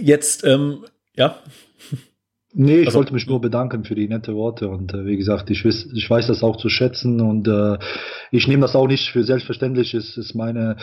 Jetzt, 0.00 0.44
ähm, 0.44 0.84
ja. 1.16 1.38
Nee, 2.60 2.80
ich 2.80 2.86
also, 2.86 2.98
wollte 2.98 3.14
mich 3.14 3.28
nur 3.28 3.40
bedanken 3.40 3.84
für 3.84 3.94
die 3.94 4.08
nette 4.08 4.34
Worte 4.34 4.68
und 4.68 4.92
äh, 4.92 5.06
wie 5.06 5.16
gesagt, 5.16 5.48
ich 5.48 5.64
weiß, 5.64 5.90
ich 5.94 6.10
weiß 6.10 6.26
das 6.26 6.42
auch 6.42 6.56
zu 6.56 6.68
schätzen 6.68 7.20
und 7.20 7.46
äh, 7.46 7.78
ich 8.32 8.48
nehme 8.48 8.62
das 8.62 8.74
auch 8.74 8.88
nicht 8.88 9.10
für 9.10 9.22
selbstverständlich. 9.22 9.94
Es 9.94 10.16
ist 10.16 10.34
meine, 10.34 10.76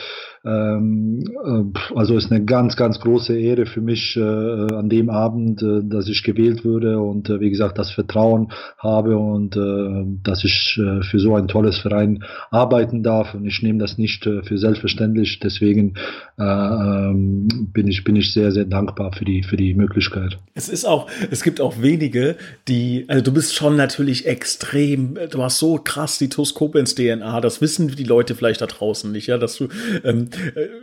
ähm, 0.45 1.19
äh, 1.43 1.93
also 1.93 2.15
ist 2.15 2.31
eine 2.31 2.45
ganz, 2.45 2.77
ganz 2.77 3.01
große 3.01 3.37
Ehre 3.37 3.65
für 3.65 3.81
mich 3.81 4.15
äh, 4.15 4.21
an 4.21 4.87
dem 4.87 5.09
Abend, 5.09 5.61
äh, 5.63 5.81
dass 5.83 6.07
ich 6.07 6.23
gewählt 6.23 6.63
würde 6.63 6.97
und 6.99 7.29
äh, 7.29 7.41
wie 7.41 7.49
gesagt, 7.49 7.77
das 7.77 7.91
Vertrauen 7.91 8.53
habe 8.77 9.17
und 9.17 9.57
äh, 9.57 10.05
dass 10.23 10.45
ich 10.45 10.79
äh, 10.81 11.01
für 11.03 11.19
so 11.19 11.35
ein 11.35 11.49
tolles 11.49 11.79
Verein 11.79 12.23
arbeiten 12.51 13.03
darf 13.03 13.33
und 13.33 13.45
ich 13.45 13.61
nehme 13.61 13.79
das 13.79 13.97
nicht 13.97 14.25
äh, 14.25 14.43
für 14.43 14.57
selbstverständlich. 14.57 15.41
Deswegen 15.41 15.95
äh, 16.39 16.43
ähm, 16.43 17.49
bin 17.73 17.89
ich 17.89 18.05
bin 18.05 18.15
ich 18.15 18.31
sehr, 18.31 18.53
sehr 18.53 18.63
dankbar 18.63 19.11
für 19.11 19.25
die 19.25 19.43
für 19.43 19.57
die 19.57 19.73
Möglichkeit. 19.73 20.37
Es 20.53 20.69
ist 20.69 20.85
auch, 20.85 21.09
es 21.31 21.43
gibt 21.43 21.59
auch 21.64 21.64
wenige, 21.81 22.35
die, 22.67 23.05
also 23.07 23.23
du 23.23 23.33
bist 23.33 23.55
schon 23.55 23.75
natürlich 23.75 24.25
extrem, 24.25 25.17
du 25.29 25.43
hast 25.43 25.59
so 25.59 25.77
krass 25.77 26.17
die 26.17 26.29
TUS 26.29 26.53
Koblenz 26.53 26.95
DNA, 26.95 27.41
das 27.41 27.61
wissen 27.61 27.87
die 27.87 28.03
Leute 28.03 28.35
vielleicht 28.35 28.61
da 28.61 28.67
draußen 28.67 29.11
nicht, 29.11 29.27
ja, 29.27 29.37
dass 29.37 29.57
du, 29.57 29.67
ähm, 30.03 30.29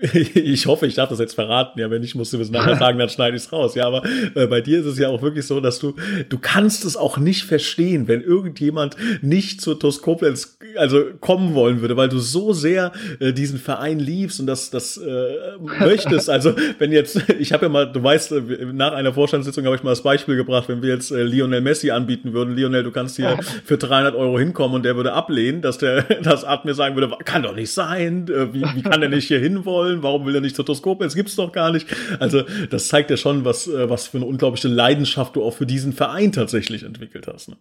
ich 0.35 0.67
hoffe, 0.67 0.87
ich 0.87 0.95
darf 0.95 1.09
das 1.09 1.19
jetzt 1.19 1.35
verraten, 1.35 1.79
ja, 1.81 1.91
wenn 1.91 2.03
ich 2.03 2.15
musste 2.15 2.39
bis 2.39 2.51
nachher 2.51 2.77
sagen, 2.77 2.99
dann 2.99 3.09
schneide 3.09 3.37
ich 3.37 3.45
es 3.45 3.53
raus, 3.53 3.75
ja, 3.75 3.87
aber 3.87 4.03
äh, 4.35 4.47
bei 4.47 4.61
dir 4.61 4.81
ist 4.81 4.87
es 4.87 4.99
ja 4.99 5.09
auch 5.09 5.23
wirklich 5.23 5.47
so, 5.47 5.61
dass 5.61 5.79
du, 5.79 5.95
du 6.29 6.39
kannst 6.39 6.85
es 6.85 6.97
auch 6.97 7.19
nicht 7.19 7.45
verstehen, 7.45 8.09
wenn 8.09 8.21
irgendjemand 8.21 8.97
nicht 9.23 9.61
zur 9.61 9.79
TUS 9.79 10.03
Koblenz, 10.03 10.59
also 10.77 11.05
kommen 11.21 11.55
wollen 11.55 11.81
würde, 11.81 11.97
weil 11.97 12.09
du 12.09 12.19
so 12.19 12.53
sehr 12.53 12.93
äh, 13.21 13.33
diesen 13.33 13.59
Verein 13.59 13.99
liebst 13.99 14.41
und 14.41 14.47
das, 14.47 14.71
das 14.71 14.97
äh, 14.97 15.59
möchtest, 15.81 16.31
also 16.31 16.55
wenn 16.79 16.93
jetzt, 16.93 17.21
ich 17.39 17.53
habe 17.53 17.67
ja 17.67 17.69
mal, 17.69 17.91
du 17.91 18.03
weißt, 18.03 18.33
äh, 18.33 18.43
nach 18.73 18.93
einer 18.93 19.13
Vorstandssitzung 19.13 19.65
habe 19.65 19.77
ich 19.77 19.83
mal 19.83 19.91
das 19.91 20.03
Beispiel 20.03 20.37
gebracht, 20.37 20.62
wenn 20.69 20.83
wir 20.83 20.91
jetzt 20.91 21.11
äh, 21.11 21.23
Lionel 21.23 21.61
Messi 21.61 21.91
anbieten 21.91 22.33
würden, 22.33 22.57
Lionel, 22.57 22.83
du 22.83 22.91
kannst 22.91 23.17
hier 23.17 23.39
für 23.65 23.79
300 23.79 24.15
Euro 24.15 24.39
hinkommen 24.39 24.77
und 24.77 24.85
der 24.85 24.97
würde 24.97 25.13
ablehnen, 25.13 25.63
dass 25.63 25.79
der 25.79 26.03
das 26.23 26.45
Art 26.45 26.65
mir 26.65 26.75
sagen 26.75 26.97
würde, 26.97 27.15
kann 27.25 27.43
doch 27.43 27.55
nicht 27.55 27.73
sein, 27.73 28.29
äh, 28.29 28.53
wie, 28.53 28.63
wie 28.75 28.83
kann 28.83 29.01
der 29.01 29.11
nicht 29.11 29.29
hier 29.29 29.41
hinwollen, 29.41 30.03
warum 30.03 30.27
will 30.27 30.35
er 30.35 30.41
nicht 30.41 30.57
zur 30.57 30.67
Toskop, 30.67 31.03
es 31.03 31.15
gibt's 31.15 31.37
doch 31.37 31.53
gar 31.53 31.73
nicht. 31.73 31.87
Also 32.19 32.43
das 32.71 32.89
zeigt 32.89 33.11
ja 33.11 33.17
schon, 33.17 33.45
was, 33.45 33.69
äh, 33.69 33.89
was 33.89 34.09
für 34.09 34.19
eine 34.19 34.27
unglaubliche 34.27 34.69
Leidenschaft 34.69 35.37
du 35.37 35.43
auch 35.43 35.55
für 35.55 35.67
diesen 35.67 35.93
Verein 35.93 36.33
tatsächlich 36.33 36.83
entwickelt 36.83 37.27
hast. 37.27 37.49
Ne? 37.49 37.57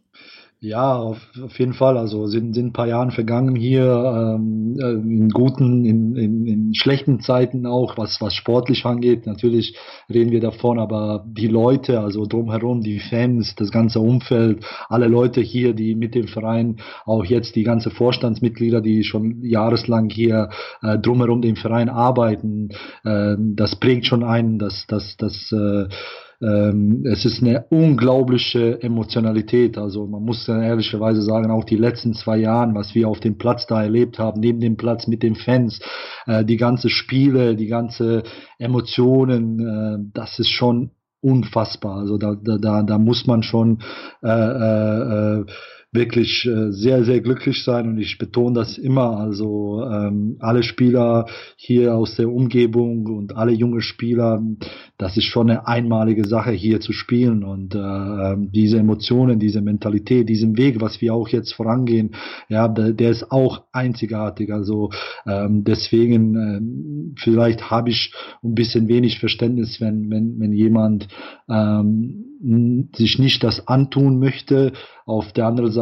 Ja, 0.63 0.95
auf, 0.95 1.17
auf 1.43 1.57
jeden 1.57 1.73
Fall. 1.73 1.97
Also 1.97 2.27
sind, 2.27 2.53
sind 2.53 2.67
ein 2.67 2.73
paar 2.73 2.85
Jahre 2.87 3.09
vergangen 3.09 3.55
hier, 3.55 3.83
ähm, 3.83 4.77
äh, 4.79 4.91
in 4.91 5.29
guten, 5.29 5.85
in, 5.85 6.15
in, 6.15 6.45
in 6.45 6.75
schlechten 6.75 7.19
Zeiten 7.19 7.65
auch, 7.65 7.97
was, 7.97 8.21
was 8.21 8.35
sportlich 8.35 8.85
angeht. 8.85 9.25
Natürlich 9.25 9.75
reden 10.07 10.29
wir 10.29 10.39
davon, 10.39 10.77
aber 10.77 11.25
die 11.27 11.47
Leute, 11.47 11.99
also 11.99 12.27
drumherum, 12.27 12.81
die 12.81 12.99
Fans, 12.99 13.55
das 13.55 13.71
ganze 13.71 13.99
Umfeld, 14.01 14.63
alle 14.87 15.07
Leute 15.07 15.41
hier, 15.41 15.73
die 15.73 15.95
mit 15.95 16.13
dem 16.13 16.27
Verein, 16.27 16.75
auch 17.05 17.25
jetzt 17.25 17.55
die 17.55 17.63
ganze 17.63 17.89
Vorstandsmitglieder, 17.89 18.81
die 18.81 19.03
schon 19.03 19.41
jahreslang 19.43 20.11
hier 20.11 20.49
äh, 20.83 20.99
drumherum 20.99 21.41
dem 21.41 21.55
Verein 21.55 21.89
arbeiten, 21.89 22.69
äh, 23.03 23.35
das 23.39 23.77
prägt 23.77 24.05
schon 24.05 24.23
einen, 24.23 24.59
dass, 24.59 24.85
dass, 24.85 25.17
dass 25.17 25.51
äh, 25.51 25.87
ähm, 26.41 27.03
es 27.05 27.25
ist 27.25 27.41
eine 27.41 27.65
unglaubliche 27.69 28.81
Emotionalität. 28.81 29.77
Also 29.77 30.07
man 30.07 30.23
muss 30.23 30.47
ehrlicherweise 30.47 31.21
sagen, 31.21 31.51
auch 31.51 31.63
die 31.63 31.77
letzten 31.77 32.13
zwei 32.13 32.37
Jahre, 32.37 32.73
was 32.73 32.95
wir 32.95 33.07
auf 33.07 33.19
dem 33.19 33.37
Platz 33.37 33.67
da 33.67 33.83
erlebt 33.83 34.19
haben, 34.19 34.39
neben 34.39 34.59
dem 34.59 34.77
Platz 34.77 35.07
mit 35.07 35.23
den 35.23 35.35
Fans, 35.35 35.79
äh, 36.25 36.43
die 36.43 36.57
ganze 36.57 36.89
Spiele, 36.89 37.55
die 37.55 37.67
ganze 37.67 38.23
Emotionen, 38.57 39.59
äh, 39.59 40.11
das 40.13 40.39
ist 40.39 40.49
schon 40.49 40.91
unfassbar. 41.21 41.97
Also 41.97 42.17
da, 42.17 42.35
da, 42.35 42.57
da, 42.57 42.83
da 42.83 42.97
muss 42.97 43.27
man 43.27 43.43
schon 43.43 43.79
äh, 44.23 44.27
äh, 44.29 45.39
äh 45.41 45.45
wirklich 45.93 46.45
äh, 46.45 46.71
sehr, 46.71 47.03
sehr 47.03 47.19
glücklich 47.19 47.63
sein 47.65 47.89
und 47.89 47.97
ich 47.97 48.17
betone 48.17 48.55
das 48.55 48.77
immer. 48.77 49.17
Also 49.17 49.83
ähm, 49.83 50.37
alle 50.39 50.63
Spieler 50.63 51.25
hier 51.57 51.95
aus 51.95 52.15
der 52.15 52.29
Umgebung 52.29 53.05
und 53.07 53.35
alle 53.35 53.51
junge 53.51 53.81
Spieler, 53.81 54.41
das 54.97 55.17
ist 55.17 55.25
schon 55.25 55.49
eine 55.49 55.67
einmalige 55.67 56.25
Sache 56.25 56.51
hier 56.51 56.79
zu 56.79 56.93
spielen 56.93 57.43
und 57.43 57.75
äh, 57.75 57.79
ähm, 57.79 58.51
diese 58.53 58.77
Emotionen, 58.77 59.37
diese 59.37 59.61
Mentalität, 59.61 60.29
diesen 60.29 60.57
Weg, 60.57 60.79
was 60.79 61.01
wir 61.01 61.13
auch 61.13 61.27
jetzt 61.27 61.53
vorangehen, 61.53 62.11
ja, 62.47 62.69
der, 62.69 62.93
der 62.93 63.09
ist 63.09 63.29
auch 63.29 63.63
einzigartig. 63.73 64.53
Also 64.53 64.91
ähm, 65.27 65.65
deswegen 65.65 66.35
äh, 67.15 67.19
vielleicht 67.21 67.69
habe 67.69 67.89
ich 67.89 68.13
ein 68.43 68.55
bisschen 68.55 68.87
wenig 68.87 69.19
Verständnis, 69.19 69.81
wenn 69.81 70.09
wenn 70.09 70.39
wenn 70.39 70.53
jemand 70.53 71.09
ähm, 71.49 72.27
sich 72.95 73.19
nicht 73.19 73.43
das 73.43 73.67
antun 73.67 74.19
möchte. 74.19 74.73
Auf 75.05 75.31
der 75.33 75.47
anderen 75.47 75.71
Seite, 75.71 75.80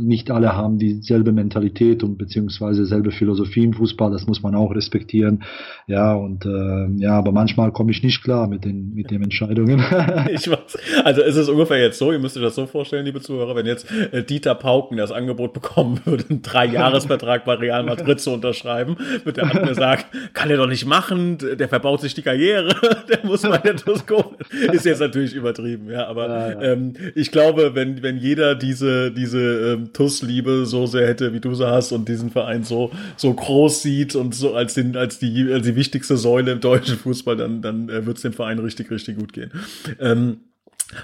nicht 0.00 0.30
alle 0.30 0.56
haben 0.56 0.78
dieselbe 0.78 1.32
Mentalität 1.32 2.02
und 2.02 2.18
beziehungsweise 2.18 2.86
selbe 2.86 3.10
Philosophie 3.12 3.64
im 3.64 3.72
Fußball. 3.72 4.10
Das 4.10 4.26
muss 4.26 4.42
man 4.42 4.54
auch 4.54 4.74
respektieren. 4.74 5.44
Ja, 5.86 6.14
und 6.14 6.44
äh, 6.44 6.86
ja, 6.96 7.18
aber 7.18 7.32
manchmal 7.32 7.72
komme 7.72 7.90
ich 7.90 8.02
nicht 8.02 8.22
klar 8.22 8.48
mit 8.48 8.64
den, 8.64 8.94
mit 8.94 9.10
den 9.10 9.22
Entscheidungen. 9.22 9.82
ich 10.32 10.50
weiß. 10.50 10.78
Also 11.04 11.22
ist 11.22 11.36
es 11.36 11.48
ungefähr 11.48 11.78
jetzt 11.78 11.98
so, 11.98 12.12
ihr 12.12 12.18
müsst 12.18 12.36
euch 12.36 12.42
das 12.42 12.54
so 12.54 12.66
vorstellen, 12.66 13.04
liebe 13.04 13.20
Zuhörer, 13.20 13.54
wenn 13.56 13.66
jetzt 13.66 13.90
äh, 14.12 14.22
Dieter 14.22 14.54
Pauken 14.54 14.96
das 14.96 15.12
Angebot 15.12 15.52
bekommen 15.52 16.00
würde, 16.04 16.24
einen 16.28 16.42
Drei-Jahres-Vertrag 16.42 17.44
bei 17.44 17.54
Real 17.54 17.84
Madrid 17.84 18.20
zu 18.20 18.32
unterschreiben, 18.32 18.96
wird 19.24 19.36
der 19.36 19.44
andere 19.44 19.74
sagen, 19.74 20.04
kann 20.32 20.50
er 20.50 20.56
doch 20.56 20.68
nicht 20.68 20.86
machen, 20.86 21.38
der 21.38 21.68
verbaut 21.68 22.00
sich 22.00 22.14
die 22.14 22.22
Karriere, 22.22 22.74
der 23.08 23.24
muss 23.24 23.42
mal 23.42 23.58
der 23.58 23.76
Tusko. 23.76 24.36
Ist 24.72 24.84
jetzt 24.84 25.00
natürlich 25.00 25.34
übertrieben, 25.34 25.90
ja, 25.90 26.06
aber 26.06 26.28
ja, 26.28 26.50
ja. 26.50 26.72
Ähm, 26.72 26.94
ich 27.14 27.30
glaube, 27.30 27.74
wenn, 27.74 28.02
wenn 28.02 28.16
jeder 28.16 28.54
diese, 28.70 29.10
diese 29.10 29.72
ähm, 29.72 29.92
TUS-Liebe 29.92 30.64
so 30.64 30.86
sehr 30.86 31.08
hätte, 31.08 31.32
wie 31.32 31.40
du 31.40 31.54
sie 31.54 31.68
hast 31.68 31.90
und 31.92 32.08
diesen 32.08 32.30
Verein 32.30 32.62
so, 32.62 32.92
so 33.16 33.34
groß 33.34 33.82
sieht 33.82 34.14
und 34.14 34.34
so 34.34 34.54
als, 34.54 34.74
den, 34.74 34.96
als, 34.96 35.18
die, 35.18 35.52
als 35.52 35.66
die 35.66 35.74
wichtigste 35.74 36.16
Säule 36.16 36.52
im 36.52 36.60
deutschen 36.60 36.96
Fußball, 36.96 37.36
dann, 37.36 37.62
dann 37.62 37.88
äh, 37.88 38.06
wird 38.06 38.18
es 38.18 38.22
dem 38.22 38.32
Verein 38.32 38.60
richtig, 38.60 38.90
richtig 38.90 39.18
gut 39.18 39.32
gehen. 39.32 39.50
Ähm, 39.98 40.38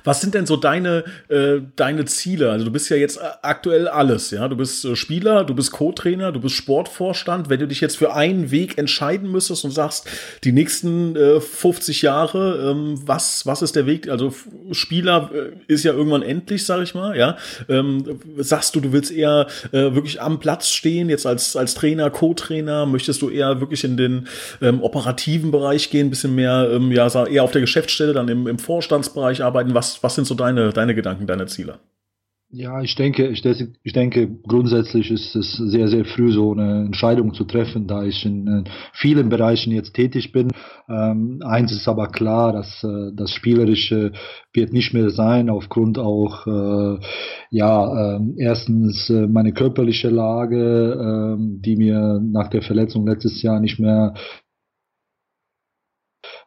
was 0.05 0.21
sind 0.21 0.35
denn 0.35 0.47
so 0.47 0.57
deine, 0.57 1.05
äh, 1.29 1.61
deine 1.77 2.05
Ziele? 2.05 2.51
Also 2.51 2.65
du 2.65 2.71
bist 2.71 2.89
ja 2.89 2.97
jetzt 2.97 3.21
aktuell 3.43 3.89
alles, 3.89 4.31
ja. 4.31 4.49
Du 4.49 4.57
bist 4.57 4.85
äh, 4.85 4.97
Spieler, 4.97 5.45
du 5.45 5.55
bist 5.55 5.73
Co-Trainer, 5.73 6.33
du 6.33 6.41
bist 6.41 6.55
Sportvorstand. 6.55 7.49
Wenn 7.49 7.61
du 7.61 7.69
dich 7.69 7.81
jetzt 7.81 7.97
für 7.97 8.15
einen 8.15 8.51
Weg 8.51 8.79
entscheiden 8.79 9.31
müsstest 9.31 9.65
und 9.65 9.71
sagst, 9.71 10.09
die 10.45 10.53
nächsten 10.53 11.17
äh, 11.17 11.41
50 11.41 12.03
Jahre, 12.03 12.71
ähm, 12.71 13.01
was, 13.07 13.47
was 13.47 13.63
ist 13.63 13.77
der 13.77 13.87
Weg? 13.87 14.09
Also 14.09 14.35
Spieler 14.73 15.31
äh, 15.33 15.73
ist 15.73 15.85
ja 15.85 15.93
irgendwann 15.93 16.23
endlich, 16.23 16.65
sag 16.65 16.83
ich 16.83 16.95
mal, 16.95 17.17
ja. 17.17 17.37
Ähm, 17.69 18.21
sagst 18.39 18.75
du, 18.75 18.81
du 18.81 18.93
willst 18.93 19.13
eher 19.13 19.47
äh, 19.73 19.95
wirklich 19.95 20.21
am 20.21 20.41
Platz 20.41 20.69
stehen, 20.69 21.09
jetzt 21.09 21.27
als, 21.27 21.57
als 21.57 21.75
Trainer, 21.75 22.11
Co-Trainer? 22.11 22.87
Möchtest 22.87 23.23
du 23.23 23.31
eher 23.31 23.61
wirklich 23.61 23.85
in 23.85 23.97
den 23.97 24.27
ähm, 24.61 24.83
operativen 24.83 25.51
Bereich 25.51 25.91
gehen, 25.91 26.11
bisschen 26.11 26.35
mehr, 26.35 26.69
ähm, 26.73 26.91
ja, 26.93 27.07
eher 27.27 27.45
auf 27.45 27.53
der 27.53 27.61
Geschäftsstelle, 27.61 28.13
dann 28.13 28.29
im, 28.29 28.47
im 28.47 28.59
Vorstandsbereich 28.59 29.43
arbeiten? 29.43 29.76
Was, 29.77 30.03
was 30.03 30.15
sind 30.17 30.27
so 30.27 30.35
deine, 30.35 30.73
deine 30.73 30.95
Gedanken, 30.95 31.27
deine 31.29 31.47
Ziele? 31.47 31.79
Ja, 32.49 32.81
ich 32.81 32.95
denke, 32.95 33.27
ich, 33.27 33.45
ich 33.83 33.93
denke, 33.93 34.29
grundsätzlich 34.47 35.11
ist 35.11 35.35
es 35.35 35.57
sehr, 35.57 35.89
sehr 35.89 36.05
früh 36.05 36.31
so 36.31 36.53
eine 36.53 36.87
Entscheidung 36.87 37.35
zu 37.35 37.45
treffen, 37.45 37.89
da 37.89 38.05
ich 38.05 38.25
in 38.25 38.65
vielen 38.93 39.29
Bereichen 39.29 39.73
jetzt 39.73 39.95
tätig 39.95 40.31
bin. 40.31 40.53
Ähm, 40.89 41.43
eins 41.45 41.73
ist 41.73 41.89
aber 41.89 42.07
klar, 42.07 42.53
dass 42.53 42.85
äh, 42.85 43.11
das 43.15 43.33
Spielerische 43.33 44.13
wird 44.53 44.73
nicht 44.73 44.95
mehr 44.95 45.11
sein, 45.11 45.51
aufgrund 45.51 45.99
auch, 45.99 46.47
äh, 46.47 47.01
ja, 47.51 48.17
äh, 48.17 48.21
erstens 48.39 49.11
meine 49.11 49.53
körperliche 49.53 50.09
Lage, 50.09 51.37
äh, 51.37 51.61
die 51.61 51.75
mir 51.75 52.21
nach 52.23 52.49
der 52.49 52.63
Verletzung 52.63 53.09
letztes 53.09 53.43
Jahr 53.43 53.59
nicht 53.59 53.81
mehr 53.81 54.15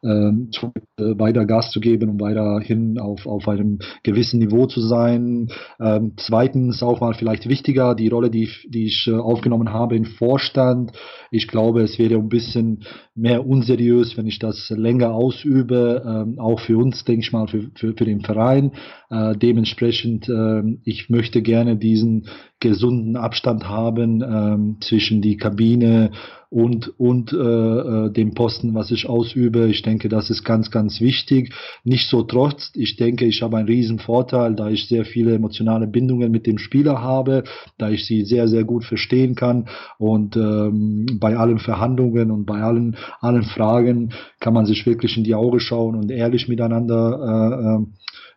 ähm, 0.04 0.50
äh, 0.98 1.20
weiter 1.20 1.46
Gas 1.46 1.72
zu 1.72 1.80
geben, 1.80 2.10
um 2.10 2.20
weiterhin 2.20 3.00
auf, 3.00 3.26
auf 3.26 3.48
einem 3.48 3.80
gewissen 4.04 4.40
Niveau 4.40 4.66
zu 4.66 4.82
sein. 4.82 5.50
Ähm, 5.80 6.14
zweitens 6.18 6.82
auch 6.84 7.02
mal 7.02 7.14
vielleicht 7.14 7.48
wichtiger, 7.50 7.96
die 7.96 8.08
Rolle, 8.08 8.30
die, 8.30 8.50
die 8.68 8.86
ich 8.86 9.08
äh, 9.08 9.16
aufgenommen 9.16 9.74
habe 9.74 9.96
im 9.96 10.06
Vorstand. 10.06 10.92
Ich 11.32 11.48
glaube, 11.48 11.82
es 11.82 12.00
wäre 12.00 12.16
ein 12.16 12.30
bisschen 12.30 12.84
mehr 13.16 13.46
unseriös, 13.46 14.18
wenn 14.18 14.28
ich 14.28 14.40
das 14.40 14.70
länger 14.70 15.14
ausübe, 15.14 16.04
ähm, 16.06 16.40
auch 16.40 16.60
für 16.60 16.78
uns, 16.78 17.04
denke 17.04 17.22
ich 17.22 17.32
mal, 17.32 17.48
für, 17.48 17.70
für, 17.76 17.94
für 17.94 18.06
den 18.06 18.22
Verein. 18.22 18.72
Äh, 19.10 19.36
dementsprechend, 19.36 20.30
äh, 20.30 20.64
ich 20.84 21.10
möchte 21.10 21.42
gerne 21.42 21.76
diesen 21.76 22.28
gesunden 22.60 23.16
Abstand 23.16 23.68
haben 23.68 24.22
ähm, 24.22 24.78
zwischen 24.82 25.22
die 25.22 25.38
Kabine 25.38 26.12
und, 26.50 27.00
und 27.00 27.32
äh, 27.32 27.38
äh, 27.38 28.12
dem 28.12 28.34
Posten, 28.34 28.74
was 28.74 28.90
ich 28.90 29.08
ausübe. 29.08 29.68
Ich 29.68 29.84
denke, 29.84 30.10
das 30.10 30.32
ist 30.32 30.44
ganz, 30.44 30.72
ganz 30.72 31.00
wichtig. 31.00 31.54
Nicht 31.84 32.10
so 32.10 32.24
trotz, 32.24 32.72
ich 32.74 32.96
denke, 32.96 33.26
ich 33.26 33.44
habe 33.44 33.58
einen 33.58 33.68
riesen 33.68 34.00
Vorteil, 34.00 34.56
da 34.56 34.68
ich 34.70 34.88
sehr 34.88 35.06
viele 35.06 35.36
emotionale 35.36 35.86
Bindungen 35.86 36.32
mit 36.32 36.48
dem 36.48 36.58
Spieler 36.58 37.02
habe, 37.02 37.44
da 37.78 37.90
ich 37.90 38.06
sie 38.06 38.26
sehr, 38.26 38.48
sehr 38.48 38.64
gut 38.64 38.84
verstehen 38.84 39.36
kann 39.36 39.68
und 40.00 40.36
ähm, 40.38 41.06
bei 41.20 41.38
allen 41.38 41.60
Verhandlungen 41.60 42.32
und 42.32 42.46
bei 42.46 42.62
allen, 42.62 42.98
allen 43.22 43.44
Fragen 43.44 44.14
kann 44.40 44.56
man 44.56 44.66
sich 44.66 44.88
wirklich 44.88 45.18
in 45.18 45.24
die 45.24 45.36
Augen 45.36 45.60
schauen 45.60 45.96
und 45.96 46.10
ehrlich 46.10 46.48
miteinander 46.48 47.78
äh, 47.80 47.84
äh 47.84 47.86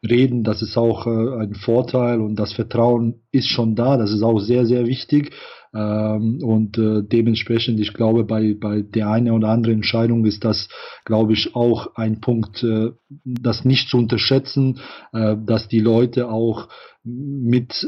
reden, 0.04 0.42
das 0.42 0.62
ist 0.62 0.76
auch 0.76 1.06
äh, 1.06 1.42
ein 1.42 1.54
Vorteil 1.54 2.20
und 2.20 2.34
das 2.34 2.52
Vertrauen 2.52 3.20
ist 3.30 3.46
schon 3.46 3.76
da, 3.76 3.96
das 3.96 4.12
ist 4.12 4.22
auch 4.22 4.40
sehr, 4.40 4.66
sehr 4.66 4.86
wichtig. 4.86 5.30
Ähm, 5.74 6.40
und 6.42 6.78
äh, 6.78 7.02
dementsprechend, 7.02 7.80
ich 7.80 7.94
glaube, 7.94 8.24
bei, 8.24 8.54
bei 8.58 8.82
der 8.82 9.10
einen 9.10 9.32
oder 9.32 9.48
anderen 9.48 9.76
Entscheidung 9.76 10.24
ist 10.24 10.44
das, 10.44 10.68
glaube 11.04 11.32
ich, 11.32 11.54
auch 11.54 11.94
ein 11.96 12.20
Punkt, 12.20 12.62
äh, 12.62 12.90
das 13.24 13.64
nicht 13.64 13.88
zu 13.88 13.98
unterschätzen, 13.98 14.80
äh, 15.12 15.36
dass 15.44 15.68
die 15.68 15.80
Leute 15.80 16.28
auch 16.30 16.68
mit 17.04 17.86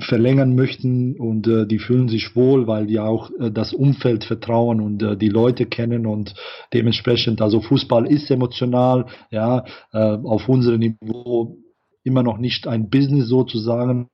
verlängern 0.00 0.54
möchten 0.54 1.16
und 1.16 1.46
äh, 1.46 1.66
die 1.66 1.78
fühlen 1.78 2.08
sich 2.08 2.36
wohl, 2.36 2.66
weil 2.66 2.86
die 2.86 3.00
auch 3.00 3.30
äh, 3.40 3.50
das 3.50 3.72
Umfeld 3.72 4.24
vertrauen 4.24 4.80
und 4.80 5.02
äh, 5.02 5.16
die 5.16 5.28
Leute 5.28 5.66
kennen 5.66 6.06
und 6.06 6.34
dementsprechend, 6.72 7.42
also 7.42 7.60
Fußball 7.60 8.06
ist 8.06 8.30
emotional, 8.30 9.06
ja, 9.30 9.64
auf 9.92 10.48
unserem 10.48 10.80
Niveau 10.80 11.58
immer 12.04 12.22
noch 12.22 12.38
nicht 12.38 12.66
ein 12.66 12.88
Business 12.88 13.28
sozusagen, 13.28 14.08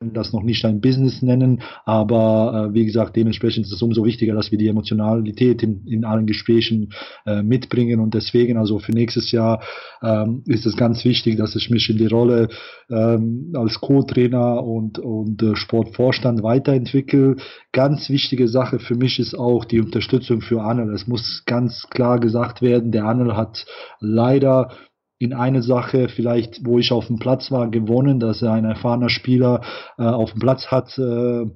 das 0.00 0.32
noch 0.32 0.44
nicht 0.44 0.64
ein 0.64 0.80
Business 0.80 1.22
nennen, 1.22 1.60
aber 1.84 2.68
äh, 2.70 2.74
wie 2.74 2.86
gesagt, 2.86 3.16
dementsprechend 3.16 3.66
ist 3.66 3.72
es 3.72 3.82
umso 3.82 4.04
wichtiger, 4.04 4.34
dass 4.34 4.52
wir 4.52 4.58
die 4.58 4.68
Emotionalität 4.68 5.62
in, 5.64 5.84
in 5.86 6.04
allen 6.04 6.26
Gesprächen 6.26 6.92
äh, 7.26 7.42
mitbringen 7.42 7.98
und 7.98 8.14
deswegen, 8.14 8.58
also 8.58 8.78
für 8.78 8.92
nächstes 8.92 9.32
Jahr 9.32 9.60
ähm, 10.00 10.44
ist 10.46 10.66
es 10.66 10.76
ganz 10.76 11.04
wichtig, 11.04 11.36
dass 11.36 11.56
ich 11.56 11.68
mich 11.70 11.90
in 11.90 11.98
die 11.98 12.06
Rolle 12.06 12.48
ähm, 12.88 13.52
als 13.56 13.80
Co-Trainer 13.80 14.62
und, 14.62 15.00
und 15.00 15.42
äh, 15.42 15.56
Sportvorstand 15.56 16.44
weiterentwickle. 16.44 17.34
Ganz 17.72 18.08
wichtige 18.08 18.46
Sache 18.46 18.78
für 18.78 18.94
mich 18.94 19.18
ist 19.18 19.34
auch 19.34 19.64
die 19.64 19.80
Unterstützung 19.80 20.42
für 20.42 20.62
Anel. 20.62 20.94
Es 20.94 21.08
muss 21.08 21.42
ganz 21.44 21.88
klar 21.90 22.20
gesagt 22.20 22.62
werden, 22.62 22.92
der 22.92 23.04
Anel 23.04 23.36
hat 23.36 23.66
leider 23.98 24.70
in 25.18 25.32
eine 25.32 25.62
Sache 25.62 26.08
vielleicht, 26.08 26.64
wo 26.64 26.78
ich 26.78 26.92
auf 26.92 27.06
dem 27.08 27.18
Platz 27.18 27.50
war, 27.50 27.68
gewonnen, 27.70 28.20
dass 28.20 28.42
er 28.42 28.52
ein 28.52 28.64
erfahrener 28.64 29.08
Spieler 29.08 29.62
äh, 29.98 30.02
auf 30.02 30.32
dem 30.32 30.40
Platz 30.40 30.68
hat. 30.68 30.96
Äh, 30.98 31.46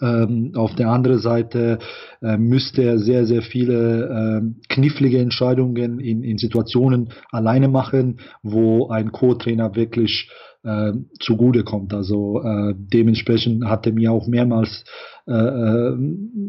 ähm, 0.00 0.52
auf 0.54 0.74
der 0.74 0.88
anderen 0.88 1.18
Seite 1.18 1.78
äh, 2.22 2.36
müsste 2.38 2.82
er 2.82 2.98
sehr, 2.98 3.26
sehr 3.26 3.42
viele 3.42 4.40
äh, 4.40 4.72
knifflige 4.72 5.18
Entscheidungen 5.18 6.00
in, 6.00 6.22
in 6.22 6.38
Situationen 6.38 7.10
alleine 7.30 7.68
machen, 7.68 8.20
wo 8.42 8.88
ein 8.88 9.12
Co-Trainer 9.12 9.74
wirklich 9.74 10.30
äh, 10.64 10.92
zugute 11.18 11.64
kommt. 11.64 11.92
Also 11.92 12.42
äh, 12.42 12.74
dementsprechend 12.76 13.64
hat 13.64 13.86
er 13.86 13.92
mir 13.92 14.12
auch 14.12 14.26
mehrmals 14.26 14.84
äh, 15.26 15.32
äh 15.32 15.96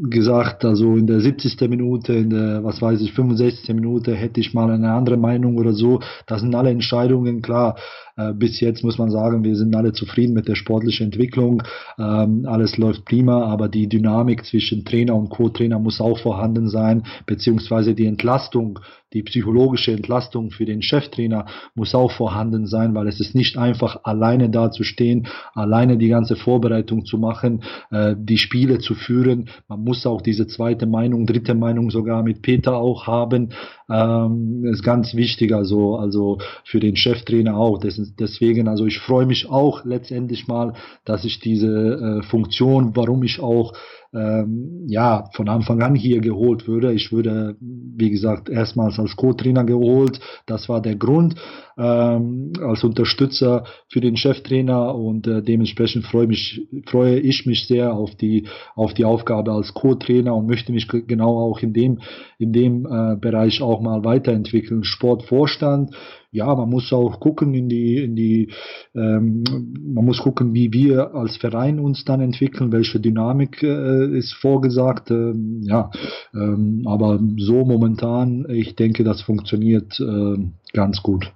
gesagt, 0.09 0.65
also 0.65 0.95
in 0.95 1.07
der 1.07 1.19
70. 1.21 1.59
Minute, 1.69 2.13
in 2.13 2.29
der, 2.29 2.63
was 2.63 2.81
weiß 2.81 3.01
ich, 3.01 3.13
65. 3.13 3.73
Minute 3.75 4.15
hätte 4.15 4.39
ich 4.39 4.53
mal 4.53 4.69
eine 4.69 4.91
andere 4.91 5.17
Meinung 5.17 5.57
oder 5.57 5.73
so. 5.73 5.99
Das 6.27 6.41
sind 6.41 6.53
alle 6.55 6.69
Entscheidungen, 6.69 7.41
klar. 7.41 7.75
Äh, 8.15 8.33
bis 8.33 8.59
jetzt 8.59 8.83
muss 8.83 8.97
man 8.97 9.09
sagen, 9.09 9.43
wir 9.43 9.55
sind 9.55 9.75
alle 9.75 9.93
zufrieden 9.93 10.33
mit 10.33 10.47
der 10.47 10.55
sportlichen 10.55 11.05
Entwicklung. 11.05 11.63
Ähm, 11.97 12.45
alles 12.47 12.77
läuft 12.77 13.05
prima, 13.05 13.45
aber 13.45 13.69
die 13.69 13.87
Dynamik 13.87 14.45
zwischen 14.45 14.85
Trainer 14.85 15.15
und 15.15 15.29
Co-Trainer 15.29 15.79
muss 15.79 16.01
auch 16.01 16.19
vorhanden 16.19 16.69
sein, 16.69 17.03
beziehungsweise 17.25 17.95
die 17.95 18.05
Entlastung 18.05 18.79
die 19.13 19.23
psychologische 19.23 19.91
Entlastung 19.91 20.51
für 20.51 20.65
den 20.65 20.81
Cheftrainer 20.81 21.45
muss 21.75 21.95
auch 21.95 22.11
vorhanden 22.11 22.67
sein, 22.67 22.95
weil 22.95 23.07
es 23.07 23.19
ist 23.19 23.35
nicht 23.35 23.57
einfach, 23.57 24.01
alleine 24.03 24.49
da 24.49 24.71
zu 24.71 24.83
stehen, 24.83 25.27
alleine 25.53 25.97
die 25.97 26.07
ganze 26.07 26.35
Vorbereitung 26.35 27.05
zu 27.05 27.17
machen, 27.17 27.63
äh, 27.91 28.15
die 28.17 28.37
Spiele 28.37 28.79
zu 28.79 28.95
führen. 28.95 29.49
Man 29.67 29.83
muss 29.83 30.05
auch 30.05 30.21
diese 30.21 30.47
zweite 30.47 30.85
Meinung, 30.85 31.25
dritte 31.25 31.53
Meinung 31.53 31.91
sogar 31.91 32.23
mit 32.23 32.41
Peter 32.41 32.75
auch 32.75 33.07
haben. 33.07 33.49
Ähm, 33.89 34.65
ist 34.65 34.83
ganz 34.83 35.13
wichtig, 35.13 35.53
also, 35.53 35.97
also 35.97 36.39
für 36.63 36.79
den 36.79 36.95
Cheftrainer 36.95 37.55
auch. 37.55 37.79
Deswegen, 37.79 38.67
also 38.67 38.85
ich 38.85 38.99
freue 38.99 39.25
mich 39.25 39.49
auch 39.49 39.85
letztendlich 39.85 40.47
mal, 40.47 40.73
dass 41.05 41.25
ich 41.25 41.39
diese 41.39 42.21
äh, 42.21 42.23
Funktion, 42.23 42.95
warum 42.95 43.23
ich 43.23 43.39
auch 43.39 43.73
ähm, 44.13 44.85
ja, 44.87 45.29
von 45.33 45.49
Anfang 45.49 45.81
an 45.81 45.95
hier 45.95 46.21
geholt 46.21 46.67
würde. 46.67 46.93
Ich 46.93 47.11
würde, 47.11 47.55
wie 47.59 48.09
gesagt, 48.09 48.49
erstmals 48.49 48.99
als 48.99 49.15
Co-Trainer 49.15 49.63
geholt. 49.63 50.19
Das 50.45 50.69
war 50.69 50.81
der 50.81 50.95
Grund, 50.95 51.35
ähm, 51.77 52.53
als 52.61 52.83
Unterstützer 52.83 53.65
für 53.87 54.01
den 54.01 54.17
Cheftrainer 54.17 54.93
und 54.93 55.25
äh, 55.27 55.41
dementsprechend 55.41 56.05
freue, 56.05 56.27
mich, 56.27 56.61
freue 56.85 57.19
ich 57.19 57.45
mich 57.45 57.67
sehr 57.67 57.93
auf 57.93 58.15
die, 58.15 58.47
auf 58.75 58.93
die 58.93 59.05
Aufgabe 59.05 59.51
als 59.51 59.73
Co-Trainer 59.73 60.35
und 60.35 60.47
möchte 60.47 60.71
mich 60.71 60.87
genau 60.87 61.39
auch 61.39 61.59
in 61.59 61.73
dem, 61.73 61.99
in 62.37 62.53
dem 62.53 62.85
äh, 62.85 63.15
Bereich 63.15 63.61
auch 63.61 63.81
mal 63.81 64.03
weiterentwickeln. 64.03 64.83
Sportvorstand, 64.83 65.95
ja, 66.33 66.53
man 66.55 66.69
muss 66.69 66.91
auch 66.91 67.19
gucken 67.19 67.53
in 67.53 67.69
die, 67.69 67.97
in 67.97 68.15
die, 68.15 68.49
ähm, 68.95 69.43
man 69.79 70.03
muss 70.03 70.19
gucken, 70.19 70.53
wie 70.53 70.73
wir 70.73 71.13
als 71.13 71.37
Verein 71.37 71.79
uns 71.79 72.03
dann 72.05 72.21
entwickeln, 72.21 72.71
welche 72.71 72.99
Dynamik 72.99 73.61
äh, 73.61 74.17
ist 74.17 74.33
vorgesagt. 74.33 75.11
Ähm, 75.11 75.61
ja, 75.61 75.91
ähm, 76.33 76.83
aber 76.85 77.19
so 77.37 77.63
momentan, 77.63 78.47
ich 78.49 78.75
denke, 78.75 79.03
das 79.03 79.21
funktioniert 79.21 79.99
äh, 79.99 80.37
ganz 80.73 81.01
gut 81.03 81.31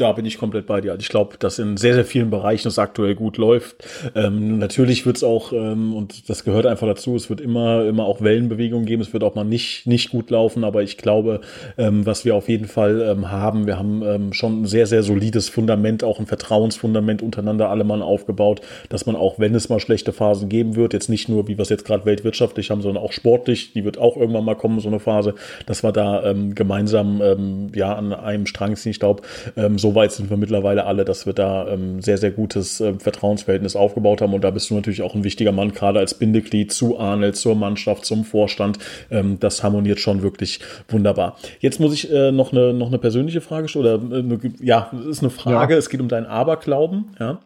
da 0.00 0.12
bin 0.12 0.24
ich 0.24 0.38
komplett 0.38 0.66
bei 0.66 0.80
dir. 0.80 0.92
Also 0.92 1.02
ich 1.02 1.08
glaube, 1.08 1.36
dass 1.38 1.58
in 1.58 1.76
sehr, 1.76 1.94
sehr 1.94 2.04
vielen 2.04 2.30
Bereichen 2.30 2.68
es 2.68 2.78
aktuell 2.78 3.14
gut 3.14 3.36
läuft. 3.36 3.84
Ähm, 4.14 4.58
natürlich 4.58 5.04
wird 5.04 5.16
es 5.16 5.24
auch, 5.24 5.52
ähm, 5.52 5.92
und 5.92 6.28
das 6.30 6.44
gehört 6.44 6.66
einfach 6.66 6.86
dazu, 6.86 7.16
es 7.16 7.28
wird 7.28 7.40
immer, 7.40 7.84
immer 7.84 8.04
auch 8.04 8.20
Wellenbewegungen 8.20 8.86
geben, 8.86 9.02
es 9.02 9.12
wird 9.12 9.24
auch 9.24 9.34
mal 9.34 9.44
nicht, 9.44 9.86
nicht 9.86 10.10
gut 10.10 10.30
laufen, 10.30 10.64
aber 10.64 10.82
ich 10.82 10.96
glaube, 10.96 11.40
ähm, 11.76 12.06
was 12.06 12.24
wir 12.24 12.36
auf 12.36 12.48
jeden 12.48 12.66
Fall 12.66 13.00
ähm, 13.02 13.30
haben, 13.30 13.66
wir 13.66 13.76
haben 13.76 14.02
ähm, 14.02 14.32
schon 14.32 14.62
ein 14.62 14.66
sehr, 14.66 14.86
sehr 14.86 15.02
solides 15.02 15.48
Fundament, 15.48 16.04
auch 16.04 16.20
ein 16.20 16.26
Vertrauensfundament 16.26 17.20
untereinander 17.20 17.68
alle 17.68 17.84
Mann 17.84 18.02
aufgebaut, 18.02 18.60
dass 18.88 19.04
man 19.06 19.16
auch, 19.16 19.38
wenn 19.38 19.54
es 19.54 19.68
mal 19.68 19.80
schlechte 19.80 20.12
Phasen 20.12 20.48
geben 20.48 20.76
wird, 20.76 20.92
jetzt 20.92 21.08
nicht 21.08 21.28
nur, 21.28 21.48
wie 21.48 21.58
wir 21.58 21.62
es 21.62 21.70
jetzt 21.70 21.84
gerade 21.84 22.04
weltwirtschaftlich 22.04 22.70
haben, 22.70 22.82
sondern 22.82 23.02
auch 23.02 23.12
sportlich, 23.12 23.72
die 23.72 23.84
wird 23.84 23.98
auch 23.98 24.16
irgendwann 24.16 24.44
mal 24.44 24.54
kommen, 24.54 24.78
so 24.78 24.88
eine 24.88 25.00
Phase, 25.00 25.34
dass 25.66 25.82
wir 25.82 25.92
da 25.92 26.24
ähm, 26.24 26.54
gemeinsam 26.54 27.68
ja 27.74 27.94
an 27.94 28.12
einem 28.12 28.46
Strang 28.46 28.76
ziehen. 28.76 28.90
Ich 28.90 29.00
glaube, 29.00 29.22
so 29.76 29.87
so 29.88 29.94
weit 29.94 30.12
sind 30.12 30.28
wir 30.28 30.36
mittlerweile 30.36 30.84
alle, 30.84 31.06
dass 31.06 31.24
wir 31.24 31.32
da 31.32 31.66
ähm, 31.66 32.02
sehr, 32.02 32.18
sehr 32.18 32.30
gutes 32.30 32.78
äh, 32.80 32.92
Vertrauensverhältnis 32.98 33.74
aufgebaut 33.74 34.20
haben. 34.20 34.34
Und 34.34 34.44
da 34.44 34.50
bist 34.50 34.68
du 34.68 34.74
natürlich 34.74 35.00
auch 35.00 35.14
ein 35.14 35.24
wichtiger 35.24 35.52
Mann, 35.52 35.72
gerade 35.72 35.98
als 35.98 36.12
Bindeglied 36.12 36.72
zu 36.72 36.98
Arnel, 36.98 37.32
zur 37.32 37.54
Mannschaft, 37.54 38.04
zum 38.04 38.24
Vorstand. 38.24 38.78
Ähm, 39.10 39.38
das 39.40 39.62
harmoniert 39.62 39.98
schon 39.98 40.20
wirklich 40.22 40.60
wunderbar. 40.88 41.38
Jetzt 41.60 41.80
muss 41.80 41.94
ich 41.94 42.12
äh, 42.12 42.32
noch, 42.32 42.52
eine, 42.52 42.74
noch 42.74 42.88
eine 42.88 42.98
persönliche 42.98 43.40
Frage 43.40 43.68
stellen. 43.68 43.86
Oder 43.86 44.16
äh, 44.16 44.18
eine, 44.18 44.38
ja, 44.60 44.90
es 45.00 45.06
ist 45.06 45.22
eine 45.22 45.30
Frage. 45.30 45.72
Ja. 45.72 45.78
Es 45.78 45.88
geht 45.88 46.00
um 46.00 46.08
deinen 46.08 46.26
Aberglauben. 46.26 47.06
Ja. 47.18 47.40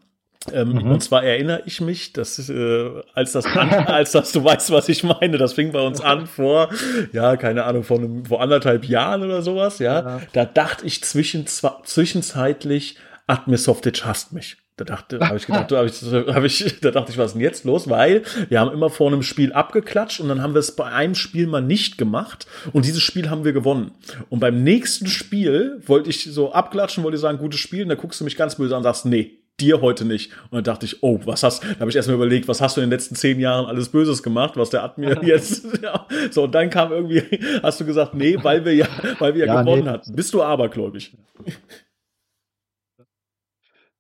Ähm, 0.53 0.73
mhm. 0.73 0.91
Und 0.91 1.03
zwar 1.03 1.25
erinnere 1.25 1.63
ich 1.67 1.81
mich, 1.81 2.13
dass 2.13 2.49
äh, 2.49 2.91
als 3.15 3.33
das 3.33 3.47
an, 3.47 3.71
als 3.87 4.13
das 4.13 4.33
du 4.33 4.43
weißt, 4.43 4.71
was 4.71 4.89
ich 4.89 5.05
meine, 5.05 5.39
das 5.39 5.53
fing 5.53 5.73
bei 5.73 5.81
uns 5.81 6.01
an 6.01 6.27
vor, 6.27 6.69
ja, 7.13 7.37
keine 7.37 7.65
Ahnung, 7.65 7.85
vor, 7.85 7.99
einem, 7.99 8.25
vor 8.25 8.43
anderthalb 8.43 8.85
Jahren 8.85 9.23
oder 9.23 9.43
sowas, 9.43 9.79
ja. 9.79 10.01
ja. 10.01 10.21
Da 10.33 10.45
dachte 10.45 10.87
ich 10.87 11.03
zwischen, 11.05 11.47
zwischenzeitlich, 11.47 12.97
Admirsoftic 13.27 14.05
hasst 14.05 14.33
mich. 14.33 14.57
Da 14.77 14.85
dachte, 14.85 15.21
habe 15.21 15.37
ich 15.37 15.47
gedacht, 15.47 15.71
da, 15.71 15.79
hab 15.79 15.87
ich, 15.87 16.03
hab 16.03 16.45
ich, 16.45 16.81
da 16.81 16.91
dachte 16.91 17.13
ich, 17.13 17.19
was 17.19 17.27
ist 17.27 17.33
denn 17.35 17.43
jetzt 17.43 17.65
los? 17.65 17.91
Weil 17.91 18.23
wir 18.49 18.59
haben 18.59 18.73
immer 18.73 18.89
vor 18.89 19.09
einem 19.09 19.23
Spiel 19.23 19.53
abgeklatscht 19.53 20.19
und 20.21 20.29
dann 20.29 20.43
haben 20.43 20.55
wir 20.55 20.61
es 20.61 20.75
bei 20.75 20.87
einem 20.87 21.15
Spiel 21.15 21.47
mal 21.47 21.61
nicht 21.61 21.99
gemacht 21.99 22.47
und 22.73 22.87
dieses 22.87 23.03
Spiel 23.03 23.29
haben 23.29 23.45
wir 23.45 23.53
gewonnen. 23.53 23.93
Und 24.31 24.41
beim 24.41 24.65
nächsten 24.65 25.09
Spiel 25.09 25.83
wollte 25.87 26.09
ich 26.09 26.25
so 26.25 26.53
abklatschen, 26.53 27.05
wollte 27.05 27.17
ich 27.17 27.21
sagen, 27.21 27.37
gutes 27.37 27.61
Spiel, 27.61 27.83
und 27.83 27.91
dann 27.91 27.99
guckst 27.99 28.21
du 28.21 28.25
mich 28.25 28.37
ganz 28.37 28.57
böse 28.57 28.75
an 28.75 28.79
und 28.79 28.85
sagst, 28.85 29.05
nee, 29.05 29.42
dir 29.63 29.81
heute 29.81 30.05
nicht. 30.05 30.33
Und 30.51 30.55
dann 30.55 30.65
dachte 30.65 30.87
ich, 30.87 31.03
oh, 31.03 31.21
was 31.25 31.43
hast, 31.43 31.63
da 31.63 31.81
habe 31.81 31.91
ich 31.91 31.97
erstmal 31.97 32.17
überlegt, 32.17 32.49
was 32.49 32.61
hast 32.61 32.77
du 32.77 32.81
in 32.81 32.89
den 32.89 32.93
letzten 32.93 33.15
zehn 33.15 33.41
Jahren 33.41 33.67
alles 33.67 33.89
Böses 33.89 34.23
gemacht, 34.23 34.57
was 34.57 34.71
der 34.71 34.83
Admir 34.83 35.21
jetzt, 35.23 35.67
ja. 35.83 36.07
So, 36.31 36.45
und 36.45 36.55
dann 36.55 36.71
kam 36.71 36.93
irgendwie, 36.93 37.23
hast 37.63 37.81
du 37.81 37.85
gesagt, 37.85 38.15
nee, 38.15 38.37
weil 38.43 38.65
wir 38.65 38.75
ja, 38.75 38.89
weil 39.19 39.35
wir 39.35 39.47
ja, 39.47 39.55
ja 39.55 39.63
gewonnen 39.63 39.85
nee. 39.85 39.91
hatten. 39.91 40.15
Bist 40.15 40.35
du 40.35 40.43
abergläubig? 40.43 41.17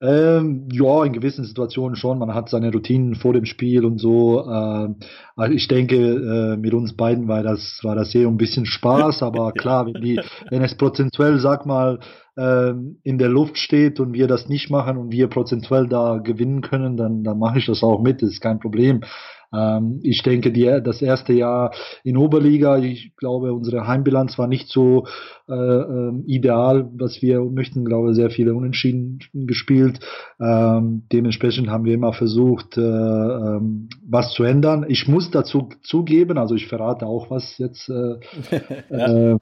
Ähm, 0.03 0.69
ja, 0.73 1.05
in 1.05 1.13
gewissen 1.13 1.45
Situationen 1.45 1.95
schon. 1.95 2.19
Man 2.19 2.35
hat 2.35 2.49
seine 2.49 2.73
Routinen 2.73 3.15
vor 3.15 3.35
dem 3.35 3.45
Spiel 3.45 3.85
und 3.85 3.99
so. 3.99 4.41
Äh, 4.41 4.89
also 5.37 5.55
ich 5.55 5.69
denke, 5.69 5.97
äh, 5.97 6.57
mit 6.57 6.75
uns 6.75 6.97
beiden 6.97 7.29
war 7.29 7.45
das, 7.45 7.79
war 7.85 7.95
das 7.95 8.13
eher 8.13 8.27
ein 8.27 8.37
bisschen 8.37 8.67
Spaß, 8.67 9.23
aber 9.23 9.53
klar, 9.53 9.87
wenn, 9.87 10.03
die, 10.03 10.21
wenn 10.51 10.63
es 10.63 10.75
prozentuell, 10.75 11.39
sag 11.39 11.67
mal, 11.67 12.01
äh, 12.01 12.07
in 12.35 13.19
der 13.19 13.29
Luft 13.29 13.59
steht 13.59 14.01
und 14.01 14.15
wir 14.15 14.27
das 14.27 14.49
nicht 14.49 14.71
machen 14.71 14.97
und 14.97 15.13
wir 15.13 15.29
prozentuell 15.29 15.87
da 15.87 16.17
gewinnen 16.17 16.63
können, 16.63 16.97
dann, 16.97 17.25
dann 17.25 17.39
mache 17.39 17.59
ich 17.59 17.67
das 17.67 17.83
auch 17.83 18.01
mit, 18.01 18.23
das 18.23 18.31
ist 18.31 18.41
kein 18.41 18.59
Problem. 18.59 19.03
Ähm, 19.53 20.01
ich 20.03 20.23
denke, 20.23 20.51
die, 20.51 20.81
das 20.83 21.03
erste 21.03 21.33
Jahr 21.33 21.73
in 22.05 22.17
Oberliga, 22.17 22.79
ich 22.79 23.15
glaube, 23.17 23.53
unsere 23.53 23.87
Heimbilanz 23.87 24.39
war 24.39 24.47
nicht 24.47 24.69
so 24.69 25.07
äh, 25.49 25.55
äh, 25.55 26.13
ideal, 26.27 26.91
was 26.95 27.21
wir 27.21 27.43
möchten, 27.43 27.85
glaube 27.85 28.15
sehr 28.15 28.31
viele 28.31 28.55
Unentschieden 28.55 29.19
gespielt. 29.33 30.01
Ähm, 30.41 31.07
dementsprechend 31.13 31.69
haben 31.69 31.85
wir 31.85 31.95
immer 31.95 32.13
versucht, 32.13 32.79
äh, 32.79 32.81
ähm, 32.81 33.89
was 34.09 34.33
zu 34.33 34.45
ändern. 34.45 34.87
Ich 34.89 35.07
muss 35.07 35.31
dazu 35.31 35.69
zugeben, 35.83 36.39
also 36.39 36.55
ich 36.55 36.69
verrate 36.69 37.07
auch 37.07 37.31
was 37.31 37.59
jetzt. 37.59 37.91
Äh, 37.91 38.17
ja. 38.91 39.39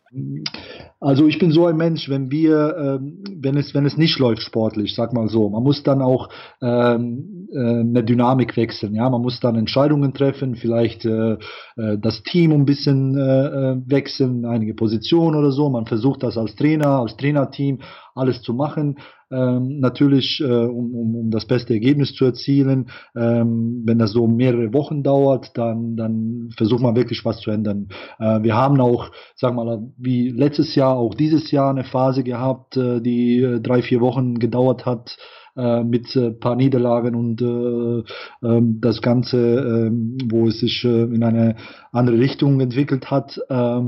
Also 1.00 1.26
ich 1.26 1.38
bin 1.38 1.50
so 1.50 1.64
ein 1.64 1.78
Mensch, 1.78 2.10
wenn 2.10 2.30
wir, 2.30 2.76
ähm, 2.76 3.24
wenn 3.38 3.56
es, 3.56 3.74
wenn 3.74 3.86
es 3.86 3.96
nicht 3.96 4.18
läuft 4.18 4.42
sportlich, 4.42 4.94
sag 4.94 5.14
mal 5.14 5.28
so, 5.28 5.48
man 5.48 5.62
muss 5.62 5.82
dann 5.82 6.02
auch 6.02 6.28
ähm, 6.60 7.48
äh, 7.52 7.58
eine 7.58 8.04
Dynamik 8.04 8.54
wechseln. 8.58 8.94
Ja, 8.94 9.08
man 9.08 9.22
muss 9.22 9.40
dann 9.40 9.56
Entscheidungen 9.56 10.12
treffen, 10.12 10.56
vielleicht 10.56 11.06
äh, 11.06 11.38
äh, 11.76 11.98
das 11.98 12.22
Team 12.22 12.52
ein 12.52 12.66
bisschen 12.66 13.16
äh, 13.16 13.46
äh, 13.46 13.76
wechseln, 13.86 14.44
einige 14.44 14.74
Positionen 14.74 15.36
oder 15.36 15.52
so. 15.52 15.70
Man 15.70 15.86
versucht 15.86 16.22
das 16.22 16.36
als 16.36 16.54
Trainer, 16.54 17.00
als 17.00 17.16
Trainerteam 17.16 17.78
alles 18.20 18.42
zu 18.42 18.54
machen. 18.54 18.96
Ähm, 19.32 19.78
natürlich, 19.78 20.40
äh, 20.40 20.44
um, 20.44 20.94
um, 20.94 21.14
um 21.14 21.30
das 21.30 21.46
beste 21.46 21.72
Ergebnis 21.72 22.14
zu 22.14 22.24
erzielen. 22.24 22.90
Ähm, 23.16 23.82
wenn 23.84 23.98
das 23.98 24.12
so 24.12 24.26
mehrere 24.26 24.72
Wochen 24.72 25.02
dauert, 25.02 25.56
dann, 25.56 25.96
dann 25.96 26.50
versucht 26.56 26.82
man 26.82 26.96
wirklich 26.96 27.24
was 27.24 27.40
zu 27.40 27.50
ändern. 27.50 27.88
Äh, 28.18 28.42
wir 28.42 28.56
haben 28.56 28.80
auch, 28.80 29.10
wir 29.40 29.52
mal, 29.52 29.82
wie 29.96 30.30
letztes 30.30 30.74
Jahr, 30.74 30.96
auch 30.96 31.14
dieses 31.14 31.50
Jahr 31.50 31.70
eine 31.70 31.84
Phase 31.84 32.24
gehabt, 32.24 32.76
äh, 32.76 33.00
die 33.00 33.40
äh, 33.40 33.60
drei, 33.60 33.82
vier 33.82 34.00
Wochen 34.00 34.38
gedauert 34.38 34.84
hat 34.84 35.16
äh, 35.56 35.84
mit 35.84 36.14
äh, 36.16 36.30
paar 36.30 36.56
Niederlagen 36.56 37.14
und 37.14 37.40
äh, 37.42 38.46
ähm, 38.46 38.80
das 38.80 39.02
Ganze, 39.02 39.38
äh, 39.38 39.90
wo 40.30 40.48
es 40.48 40.60
sich 40.60 40.84
in 40.84 41.22
eine 41.22 41.56
andere 41.92 42.18
Richtung 42.18 42.60
entwickelt 42.60 43.10
hat. 43.10 43.40
Äh, 43.48 43.80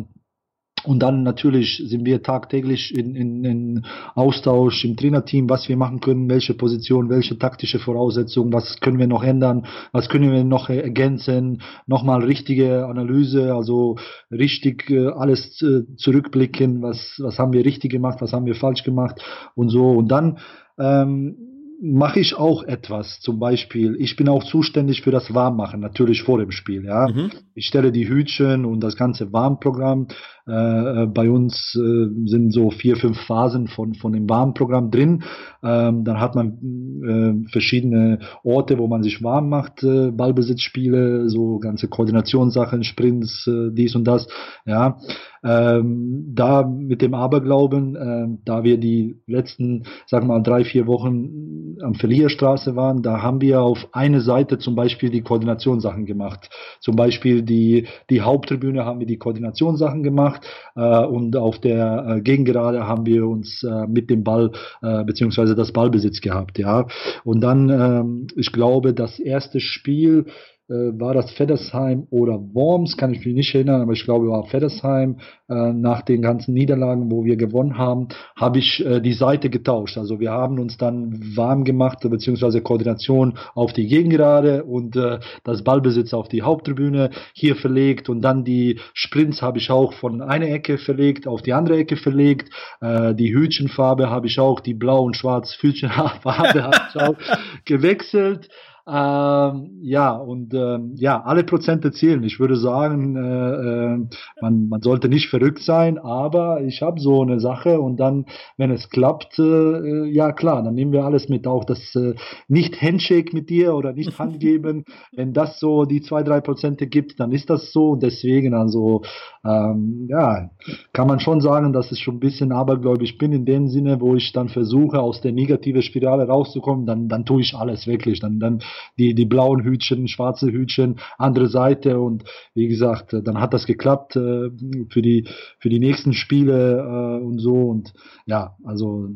und 0.85 1.01
dann 1.01 1.23
natürlich 1.23 1.83
sind 1.87 2.05
wir 2.05 2.23
tagtäglich 2.23 2.97
in, 2.97 3.15
in, 3.15 3.45
in 3.45 3.87
Austausch 4.15 4.85
im 4.85 4.97
Trainerteam, 4.97 5.49
was 5.49 5.69
wir 5.69 5.77
machen 5.77 6.01
können, 6.01 6.29
welche 6.29 6.55
Position, 6.55 7.09
welche 7.09 7.39
taktische 7.39 7.79
Voraussetzungen, 7.79 8.53
was 8.53 8.81
können 8.81 8.99
wir 8.99 9.07
noch 9.07 9.23
ändern, 9.23 9.67
was 9.93 10.09
können 10.09 10.33
wir 10.33 10.45
noch 10.45 10.69
ergänzen, 10.69 11.63
nochmal 11.87 12.25
richtige 12.25 12.87
Analyse, 12.87 13.55
also 13.55 13.97
richtig 14.31 14.91
äh, 14.91 15.09
alles 15.09 15.63
äh, 15.63 15.83
zurückblicken, 15.97 16.83
was, 16.83 17.17
was 17.19 17.39
haben 17.39 17.53
wir 17.53 17.65
richtig 17.65 17.93
gemacht, 17.93 18.21
was 18.21 18.33
haben 18.33 18.47
wir 18.47 18.55
falsch 18.55 18.83
gemacht 18.83 19.23
und 19.55 19.69
so. 19.69 19.91
Und 19.91 20.09
dann 20.09 20.39
ähm, 20.79 21.52
mache 21.85 22.21
ich 22.21 22.37
auch 22.39 22.63
etwas. 22.63 23.19
Zum 23.21 23.41
Beispiel, 23.41 23.97
ich 23.99 24.15
bin 24.15 24.29
auch 24.29 24.45
zuständig 24.45 25.03
für 25.03 25.11
das 25.11 25.35
Warmmachen, 25.35 25.81
natürlich 25.81 26.23
vor 26.23 26.39
dem 26.39 26.53
Spiel. 26.53 26.85
Ja, 26.85 27.09
mhm. 27.09 27.31
ich 27.57 27.67
stelle 27.67 27.91
die 27.91 28.09
Hütchen 28.09 28.65
und 28.65 28.81
das 28.81 28.97
ganze 28.97 29.33
Warmprogramm. 29.33 30.07
Äh, 30.47 31.07
bei 31.07 31.29
uns 31.29 31.75
äh, 31.75 32.29
sind 32.29 32.53
so 32.53 32.71
vier, 32.71 32.95
fünf 32.95 33.19
Phasen 33.23 33.67
von 33.67 33.95
von 33.95 34.13
dem 34.13 34.31
Warmprogramm 34.31 34.93
drin. 34.93 35.25
Ähm, 35.65 36.05
dann 36.05 36.21
hat 36.21 36.37
man 36.37 37.45
äh, 37.47 37.51
verschiedene 37.51 38.21
Orte, 38.45 38.79
wo 38.79 38.87
man 38.87 39.03
sich 39.03 39.23
warm 39.25 39.49
macht, 39.49 39.83
äh, 39.83 40.13
Ballbesitzspiele, 40.13 41.29
so 41.31 41.59
ganze 41.59 41.89
Koordinationssachen, 41.89 42.85
Sprints, 42.85 43.49
äh, 43.49 43.71
dies 43.73 43.97
und 43.97 44.05
das. 44.05 44.29
Ja, 44.67 44.99
ähm, 45.45 46.33
da 46.35 46.63
mit 46.63 47.03
dem 47.03 47.15
Aberglauben, 47.15 47.97
äh, 47.97 48.39
da 48.45 48.65
wir 48.65 48.79
die 48.79 49.17
letzten, 49.27 49.85
sag 50.07 50.25
mal, 50.25 50.43
drei, 50.43 50.65
vier 50.65 50.87
Wochen 50.87 51.77
am 51.83 51.95
Verlierstraße 51.95 52.77
waren, 52.77 53.03
da 53.03 53.23
haben 53.23 53.41
wir 53.41 53.63
auf 53.63 53.89
eine 53.93 54.21
Seite 54.21 54.59
zum 54.59 54.75
Beispiel 54.75 55.11
die 55.11 55.23
Koordinationssachen 55.23 56.07
gemacht. 56.07 56.49
Zum 56.81 56.97
Beispiel 56.97 57.43
die, 57.43 57.89
die 58.09 58.21
Haupttribüne 58.21 58.85
haben 58.85 59.01
wir 59.01 59.07
die 59.07 59.19
Koordinationssachen 59.19 60.03
gemacht 60.03 60.47
äh, 60.77 61.05
und 61.05 61.37
auf 61.37 61.59
der 61.59 62.07
äh, 62.09 62.21
Gegengerade 62.21 62.87
haben 62.87 63.07
wir 63.07 63.27
uns 63.27 63.63
äh, 63.65 63.87
mit 63.87 64.11
dem 64.11 64.23
Ball 64.25 64.53
äh, 64.83 65.05
beziehungsweise 65.05 65.55
das 65.55 65.73
Ballbesitz 65.73 66.21
gehabt, 66.21 66.59
ja. 66.59 66.87
Und 67.25 67.41
dann, 67.41 67.69
ähm, 67.69 68.27
ich 68.37 68.53
glaube, 68.53 68.95
das 68.95 69.19
erste 69.19 69.61
Spiel 69.61 70.27
war 70.69 71.13
das 71.13 71.31
Feddersheim 71.33 72.07
oder 72.11 72.41
Worms, 72.55 72.97
kann 72.97 73.13
ich 73.13 73.25
mich 73.25 73.35
nicht 73.35 73.55
erinnern, 73.55 73.83
aber 73.83 73.93
ich 73.93 74.05
glaube, 74.05 74.29
war 74.29 74.45
Feddersheim. 74.47 75.19
Äh, 75.53 75.73
nach 75.75 76.03
den 76.03 76.23
ganzen 76.23 76.55
Niederlagen, 76.55 77.11
wo 77.11 77.25
wir 77.25 77.37
gewonnen 77.37 77.77
haben, 77.77 78.09
habe 78.37 78.59
ich 78.59 78.85
äh, 78.85 79.01
die 79.01 79.13
Seite 79.13 79.51
getauscht. 79.51 79.99
Also 79.99 80.19
wir 80.19 80.31
haben 80.31 80.59
uns 80.59 80.79
dann 80.79 81.21
warm 81.37 81.65
gemacht, 81.65 81.99
beziehungsweise 82.09 82.63
Koordination 82.63 83.35
auf 83.55 83.73
die 83.73 83.87
Gegengerade 83.87 84.65
und 84.65 84.97
äh, 84.97 85.19
das 85.45 85.63
Ballbesitz 85.63 86.15
auf 86.15 86.29
die 86.29 86.43
Haupttribüne 86.43 87.11
hier 87.35 87.57
verlegt 87.57 88.09
und 88.09 88.23
dann 88.23 88.45
die 88.45 88.81
Sprints 88.95 89.43
habe 89.43 89.59
ich 89.59 89.71
auch 89.71 89.93
von 89.93 90.23
einer 90.23 90.49
Ecke 90.49 90.79
verlegt 90.79 91.27
auf 91.27 91.43
die 91.43 91.53
andere 91.53 91.77
Ecke 91.77 91.97
verlegt. 91.97 92.49
Äh, 92.81 93.15
die 93.15 93.35
Hütchenfarbe 93.35 94.09
habe 94.09 94.29
ich 94.29 94.39
auch, 94.39 94.61
die 94.61 94.75
blau 94.75 95.03
und 95.03 95.17
schwarz 95.17 95.59
Hütchenfarbe 95.61 96.63
habe 96.63 96.81
ich 96.89 97.01
auch 97.01 97.17
gewechselt. 97.65 98.49
Ähm, 98.85 99.79
ja, 99.81 100.11
und 100.11 100.53
ähm, 100.55 100.95
ja, 100.97 101.23
alle 101.23 101.45
Prozente 101.45 101.93
zählen. 101.93 102.25
Ich 102.25 102.41
würde 102.41 102.57
sagen, 102.57 103.15
äh, 103.15 103.21
äh, 103.21 104.07
man, 104.41 104.69
man 104.69 104.83
sollte 104.83 105.09
nicht 105.09 105.29
verrückt 105.29 105.61
sein, 105.63 105.99
aber 105.99 106.63
ich 106.63 106.83
habe 106.83 106.99
so 106.99 107.23
eine 107.23 107.39
Sache 107.39 107.81
und 107.81 107.99
dann, 108.01 108.27
wenn 108.57 108.73
es 108.73 108.91
klappt, 108.91 109.39
äh, 109.39 110.07
ja 110.07 110.33
klar, 110.33 110.65
dann 110.65 110.75
nehmen 110.75 110.91
wir 110.91 111.05
alles 111.05 111.29
mit. 111.29 111.47
Auch 111.47 111.65
das 111.65 111.95
äh, 111.95 112.15
nicht 112.49 112.83
Handshake 112.83 113.33
mit 113.33 113.51
dir 113.51 113.77
oder 113.77 113.93
nicht 113.93 114.19
Hand 114.19 114.41
geben. 114.41 114.85
wenn 115.15 115.33
das 115.33 115.61
so 115.61 115.85
die 115.85 116.03
zwei, 116.03 116.25
drei 116.25 116.41
Prozente 116.41 116.89
gibt, 116.89 117.21
dann 117.21 117.31
ist 117.31 117.51
das 117.51 117.73
so. 117.73 117.91
Und 117.91 118.03
deswegen, 118.03 118.53
also 118.53 119.03
ähm, 119.45 120.07
ja, 120.09 120.51
kann 120.93 121.07
man 121.07 121.21
schon 121.21 121.41
sagen, 121.41 121.73
dass 121.73 121.93
ich 121.93 122.01
schon 122.01 122.17
ein 122.17 122.21
bisschen 122.21 122.51
abergläubig 122.51 123.17
bin 123.17 123.33
in 123.33 123.45
dem 123.45 123.69
Sinne, 123.69 124.01
wo 124.01 124.17
ich 124.17 124.33
dann 124.33 124.49
versuche, 124.49 125.01
aus 125.01 125.21
der 125.21 125.33
negativen 125.33 125.83
Spirale 125.83 126.27
rauszukommen, 126.27 126.85
dann, 126.85 127.09
dann 127.09 127.25
tue 127.25 127.43
ich 127.43 127.55
alles 127.55 127.87
wirklich. 127.87 128.19
Dann, 128.19 128.41
dann 128.41 128.61
die, 128.99 129.15
die 129.15 129.27
blauen 129.27 129.63
Hütchen, 129.65 130.09
schwarze 130.09 130.51
Hütchen, 130.51 131.01
andere 131.19 131.49
Seite. 131.49 132.01
Und 132.01 132.25
wie 132.55 132.69
gesagt, 132.69 133.13
dann 133.13 133.41
hat 133.41 133.55
das 133.55 133.67
geklappt 133.67 134.17
äh, 134.17 134.51
für 134.89 135.03
die 135.03 135.29
für 135.59 135.69
die 135.69 135.79
nächsten 135.81 136.13
Spiele 136.13 136.79
äh, 136.79 137.25
und 137.25 137.39
so. 137.39 137.55
Und 137.55 137.93
ja, 138.27 138.57
also 138.65 139.09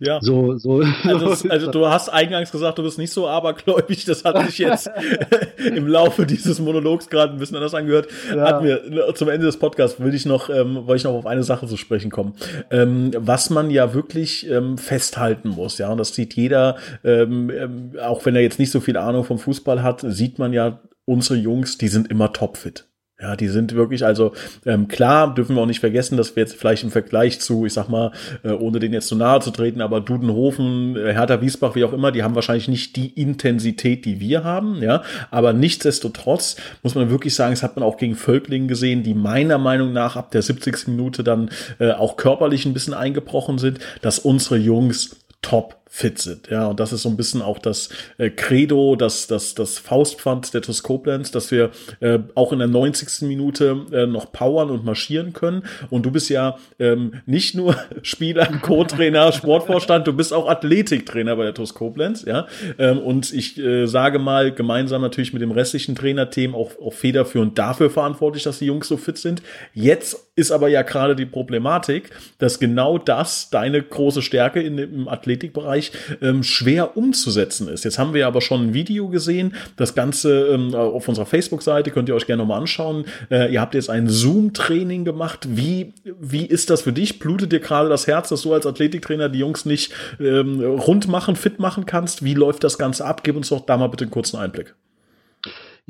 ja. 0.00 0.18
So, 0.22 0.56
so. 0.56 0.82
Also, 1.04 1.48
also, 1.48 1.70
du 1.70 1.86
hast 1.86 2.08
eingangs 2.08 2.50
gesagt, 2.50 2.78
du 2.78 2.82
bist 2.82 2.98
nicht 2.98 3.12
so 3.12 3.28
abergläubig. 3.28 4.06
Das 4.06 4.24
hat 4.24 4.44
sich 4.46 4.58
jetzt 4.58 4.90
im 5.58 5.86
Laufe 5.86 6.26
dieses 6.26 6.58
Monologs 6.58 7.08
gerade 7.08 7.34
ein 7.34 7.38
bisschen 7.38 7.56
anders 7.56 7.74
angehört. 7.74 8.08
Ja. 8.34 8.46
Hat 8.46 8.62
mir 8.62 8.82
ne, 8.88 9.12
zum 9.14 9.28
Ende 9.28 9.46
des 9.46 9.58
Podcasts 9.58 10.00
will 10.00 10.14
ich 10.14 10.24
noch, 10.24 10.48
ähm, 10.48 10.86
wollte 10.86 10.96
ich 10.96 11.04
noch 11.04 11.12
auf 11.12 11.26
eine 11.26 11.42
Sache 11.42 11.66
zu 11.66 11.76
sprechen 11.76 12.10
kommen. 12.10 12.34
Ähm, 12.70 13.10
was 13.16 13.50
man 13.50 13.70
ja 13.70 13.92
wirklich 13.92 14.48
ähm, 14.50 14.78
festhalten 14.78 15.50
muss, 15.50 15.76
ja, 15.78 15.90
und 15.90 15.98
das 15.98 16.14
sieht 16.14 16.34
jeder, 16.34 16.76
ähm, 17.04 17.50
ähm, 17.50 17.92
auch 18.02 18.24
wenn 18.24 18.34
er 18.34 18.42
jetzt 18.42 18.58
nicht 18.58 18.70
so 18.70 18.80
viel 18.80 18.96
Ahnung 18.96 19.24
vom 19.24 19.38
Fußball 19.38 19.82
hat, 19.82 20.00
sieht 20.00 20.38
man 20.38 20.54
ja 20.54 20.80
unsere 21.04 21.38
Jungs, 21.38 21.76
die 21.76 21.88
sind 21.88 22.10
immer 22.10 22.32
topfit. 22.32 22.89
Ja, 23.20 23.36
die 23.36 23.48
sind 23.48 23.74
wirklich, 23.74 24.04
also 24.04 24.32
ähm, 24.64 24.88
klar, 24.88 25.34
dürfen 25.34 25.54
wir 25.54 25.62
auch 25.62 25.66
nicht 25.66 25.80
vergessen, 25.80 26.16
dass 26.16 26.36
wir 26.36 26.42
jetzt 26.42 26.56
vielleicht 26.56 26.84
im 26.84 26.90
Vergleich 26.90 27.38
zu, 27.38 27.66
ich 27.66 27.74
sag 27.74 27.90
mal, 27.90 28.12
äh, 28.42 28.50
ohne 28.50 28.78
den 28.78 28.94
jetzt 28.94 29.08
zu 29.08 29.16
nahe 29.16 29.40
zu 29.40 29.50
treten, 29.50 29.82
aber 29.82 30.00
Dudenhofen, 30.00 30.96
äh, 30.96 31.12
Hertha 31.12 31.42
Wiesbach, 31.42 31.74
wie 31.74 31.84
auch 31.84 31.92
immer, 31.92 32.12
die 32.12 32.22
haben 32.22 32.34
wahrscheinlich 32.34 32.68
nicht 32.68 32.96
die 32.96 33.08
Intensität, 33.08 34.06
die 34.06 34.20
wir 34.20 34.42
haben, 34.42 34.82
ja. 34.82 35.02
Aber 35.30 35.52
nichtsdestotrotz 35.52 36.56
muss 36.82 36.94
man 36.94 37.10
wirklich 37.10 37.34
sagen, 37.34 37.52
es 37.52 37.62
hat 37.62 37.76
man 37.76 37.82
auch 37.82 37.98
gegen 37.98 38.14
Völklingen 38.14 38.68
gesehen, 38.68 39.02
die 39.02 39.14
meiner 39.14 39.58
Meinung 39.58 39.92
nach 39.92 40.16
ab 40.16 40.30
der 40.30 40.40
70. 40.40 40.88
Minute 40.88 41.22
dann 41.22 41.50
äh, 41.78 41.92
auch 41.92 42.16
körperlich 42.16 42.64
ein 42.64 42.72
bisschen 42.72 42.94
eingebrochen 42.94 43.58
sind, 43.58 43.80
dass 44.00 44.18
unsere 44.18 44.56
Jungs 44.56 45.16
top 45.42 45.79
fit 45.92 46.20
sind. 46.20 46.48
Ja, 46.48 46.68
und 46.68 46.78
das 46.78 46.92
ist 46.92 47.02
so 47.02 47.08
ein 47.08 47.16
bisschen 47.16 47.42
auch 47.42 47.58
das 47.58 47.88
äh, 48.16 48.30
Credo, 48.30 48.94
das, 48.94 49.26
das, 49.26 49.56
das 49.56 49.76
Faustpfand 49.80 50.54
der 50.54 50.62
TuS 50.62 50.84
Koblenz, 50.84 51.32
dass 51.32 51.50
wir 51.50 51.72
äh, 51.98 52.20
auch 52.36 52.52
in 52.52 52.60
der 52.60 52.68
90. 52.68 53.26
Minute 53.26 53.86
äh, 53.92 54.06
noch 54.06 54.30
powern 54.30 54.70
und 54.70 54.84
marschieren 54.84 55.32
können. 55.32 55.64
Und 55.90 56.06
du 56.06 56.12
bist 56.12 56.30
ja 56.30 56.56
ähm, 56.78 57.14
nicht 57.26 57.56
nur 57.56 57.74
Spieler, 58.02 58.46
Co-Trainer, 58.46 59.32
Sportvorstand, 59.32 60.06
du 60.06 60.12
bist 60.12 60.32
auch 60.32 60.48
Athletiktrainer 60.48 61.34
bei 61.34 61.42
der 61.42 61.54
TuS 61.54 61.74
Koblenz. 61.74 62.24
Ja, 62.24 62.46
ähm, 62.78 62.98
und 62.98 63.32
ich 63.32 63.58
äh, 63.58 63.86
sage 63.86 64.20
mal 64.20 64.52
gemeinsam 64.52 65.02
natürlich 65.02 65.32
mit 65.32 65.42
dem 65.42 65.50
restlichen 65.50 65.96
Trainerteam 65.96 66.54
auch, 66.54 66.70
auch 66.80 66.94
federführend 66.94 67.58
dafür 67.58 67.90
verantwortlich, 67.90 68.44
dass 68.44 68.60
die 68.60 68.66
Jungs 68.66 68.86
so 68.86 68.96
fit 68.96 69.18
sind. 69.18 69.42
Jetzt 69.74 70.30
ist 70.36 70.52
aber 70.52 70.68
ja 70.68 70.82
gerade 70.82 71.16
die 71.16 71.26
Problematik, 71.26 72.10
dass 72.38 72.60
genau 72.60 72.96
das 72.96 73.50
deine 73.50 73.82
große 73.82 74.22
Stärke 74.22 74.62
in, 74.62 74.78
im 74.78 75.08
Athletikbereich 75.08 75.79
Bereich 75.80 75.92
ähm, 76.20 76.42
schwer 76.42 76.96
umzusetzen 76.96 77.68
ist. 77.68 77.84
Jetzt 77.84 77.98
haben 77.98 78.14
wir 78.14 78.26
aber 78.26 78.40
schon 78.40 78.68
ein 78.68 78.74
Video 78.74 79.08
gesehen, 79.08 79.54
das 79.76 79.94
Ganze 79.94 80.48
ähm, 80.48 80.74
auf 80.74 81.08
unserer 81.08 81.26
Facebook-Seite, 81.26 81.90
könnt 81.90 82.08
ihr 82.08 82.14
euch 82.14 82.26
gerne 82.26 82.42
nochmal 82.42 82.60
anschauen. 82.60 83.04
Äh, 83.30 83.52
ihr 83.52 83.60
habt 83.60 83.74
jetzt 83.74 83.90
ein 83.90 84.08
Zoom-Training 84.08 85.04
gemacht. 85.04 85.46
Wie, 85.50 85.94
wie 86.04 86.44
ist 86.44 86.70
das 86.70 86.82
für 86.82 86.92
dich? 86.92 87.18
Blutet 87.18 87.52
dir 87.52 87.60
gerade 87.60 87.88
das 87.88 88.06
Herz, 88.06 88.28
dass 88.28 88.42
du 88.42 88.52
als 88.52 88.66
Athletiktrainer 88.66 89.28
die 89.28 89.38
Jungs 89.38 89.64
nicht 89.64 89.92
ähm, 90.20 90.60
rund 90.60 91.08
machen, 91.08 91.36
fit 91.36 91.58
machen 91.58 91.86
kannst? 91.86 92.24
Wie 92.24 92.34
läuft 92.34 92.64
das 92.64 92.78
Ganze 92.78 93.04
ab? 93.04 93.24
Gib 93.24 93.36
uns 93.36 93.48
doch 93.48 93.64
da 93.64 93.76
mal 93.76 93.88
bitte 93.88 94.04
einen 94.04 94.10
kurzen 94.10 94.36
Einblick. 94.36 94.74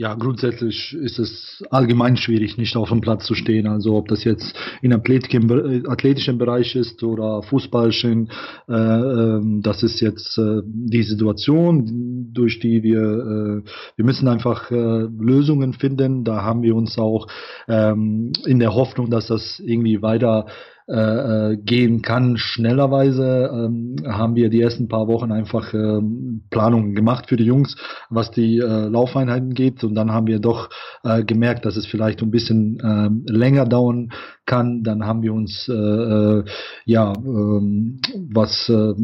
Ja, 0.01 0.15
grundsätzlich 0.15 0.95
ist 0.95 1.19
es 1.19 1.63
allgemein 1.69 2.17
schwierig, 2.17 2.57
nicht 2.57 2.75
auf 2.75 2.89
dem 2.89 3.03
Platz 3.03 3.27
zu 3.27 3.35
stehen. 3.35 3.67
Also 3.67 3.97
ob 3.97 4.09
das 4.09 4.25
jetzt 4.25 4.55
in 4.81 4.95
Athletik, 4.95 5.35
athletischen 5.87 6.39
Bereich 6.39 6.75
ist 6.75 7.03
oder 7.03 7.43
fußballischen, 7.43 8.31
äh, 8.67 8.73
äh, 8.73 9.41
das 9.61 9.83
ist 9.83 10.01
jetzt 10.01 10.39
äh, 10.39 10.63
die 10.65 11.03
Situation, 11.03 12.31
durch 12.33 12.61
die 12.61 12.83
wir, 12.83 13.03
äh, 13.03 13.71
wir 13.97 14.05
müssen 14.07 14.27
einfach 14.27 14.71
äh, 14.71 15.07
Lösungen 15.21 15.75
finden. 15.75 16.25
Da 16.25 16.45
haben 16.45 16.63
wir 16.63 16.75
uns 16.77 16.97
auch 16.97 17.27
ähm, 17.69 18.33
in 18.47 18.59
der 18.59 18.75
Hoffnung, 18.75 19.11
dass 19.11 19.27
das 19.27 19.61
irgendwie 19.61 20.01
weiter 20.01 20.47
äh, 20.91 21.53
äh, 21.53 21.57
gehen 21.57 22.03
kann. 22.03 22.37
Schnellerweise 22.37 23.49
ähm, 23.53 23.97
haben 24.05 24.35
wir 24.35 24.51
die 24.51 24.61
ersten 24.61 24.89
paar 24.89 25.07
Wochen 25.07 25.31
einfach 25.31 25.73
ähm, 25.73 26.43
Planungen 26.51 26.97
gemacht 26.97 27.29
für 27.29 27.37
die 27.37 27.45
Jungs, 27.45 27.77
was 28.09 28.33
die 28.33 28.59
äh, 28.59 28.89
Laufeinheiten 28.89 29.55
geht. 29.55 29.85
Und 29.85 29.95
dann 29.95 30.11
haben 30.13 30.27
wir 30.27 30.41
doch 30.41 30.69
äh, 31.05 31.23
gemerkt, 31.23 31.65
dass 31.65 31.77
es 31.77 31.87
vielleicht 31.87 32.23
ein 32.23 32.33
bisschen 32.33 32.81
äh, 32.81 33.33
länger 33.33 33.67
dauern 33.67 34.11
kann. 34.47 34.83
Dann 34.83 35.07
haben 35.07 35.23
wir 35.23 35.33
uns 35.33 35.69
äh, 35.69 35.73
äh 35.73 36.45
ja 36.87 37.13
ähm, 37.17 38.01
was 38.33 38.69
äh, 38.69 38.95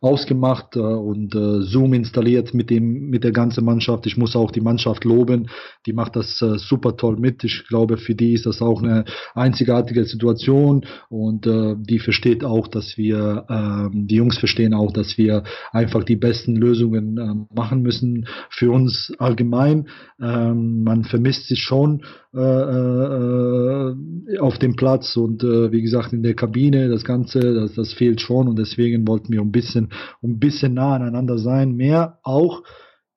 ausgemacht 0.00 0.76
äh, 0.76 0.80
und 0.80 1.34
äh, 1.34 1.62
Zoom 1.62 1.92
installiert 1.94 2.54
mit 2.54 2.70
dem 2.70 3.10
mit 3.10 3.24
der 3.24 3.32
ganzen 3.32 3.64
Mannschaft. 3.64 4.06
Ich 4.06 4.16
muss 4.16 4.36
auch 4.36 4.50
die 4.50 4.60
Mannschaft 4.60 5.04
loben, 5.04 5.48
die 5.86 5.92
macht 5.92 6.16
das 6.16 6.40
äh, 6.42 6.58
super 6.58 6.96
toll 6.96 7.16
mit. 7.18 7.44
Ich 7.44 7.66
glaube, 7.68 7.96
für 7.96 8.14
die 8.14 8.34
ist 8.34 8.46
das 8.46 8.62
auch 8.62 8.82
eine 8.82 9.04
einzigartige 9.34 10.04
Situation 10.04 10.84
und 11.08 11.46
äh, 11.46 11.74
die 11.78 11.98
versteht 11.98 12.44
auch, 12.44 12.68
dass 12.68 12.96
wir 12.96 13.44
äh, 13.48 13.88
die 13.92 14.16
Jungs 14.16 14.38
verstehen 14.38 14.74
auch, 14.74 14.92
dass 14.92 15.18
wir 15.18 15.42
einfach 15.72 16.04
die 16.04 16.16
besten 16.16 16.56
Lösungen 16.56 17.18
äh, 17.18 17.54
machen 17.54 17.82
müssen 17.82 18.26
für 18.50 18.70
uns 18.70 19.12
allgemein. 19.18 19.88
Ähm, 20.20 20.84
man 20.84 21.04
vermisst 21.04 21.48
sich 21.48 21.60
schon 21.60 22.02
äh, 22.34 22.40
äh, 22.40 24.38
auf 24.38 24.58
dem 24.58 24.76
Platz 24.76 25.16
und 25.16 25.42
äh, 25.42 25.72
wie 25.72 25.80
gesagt 25.80 26.12
in 26.12 26.22
der 26.22 26.34
Kabine, 26.34 26.88
das 26.90 27.04
Ganze, 27.04 27.54
das, 27.54 27.72
das 27.74 27.94
fehlt 27.94 28.20
schon 28.20 28.48
und 28.48 28.58
deswegen 28.58 29.08
wollten 29.08 29.32
wir 29.32 29.40
ein 29.40 29.50
bisschen, 29.50 29.90
ein 30.22 30.38
bisschen 30.38 30.74
nah 30.74 30.94
aneinander 30.94 31.38
sein, 31.38 31.74
mehr 31.74 32.18
auch 32.22 32.62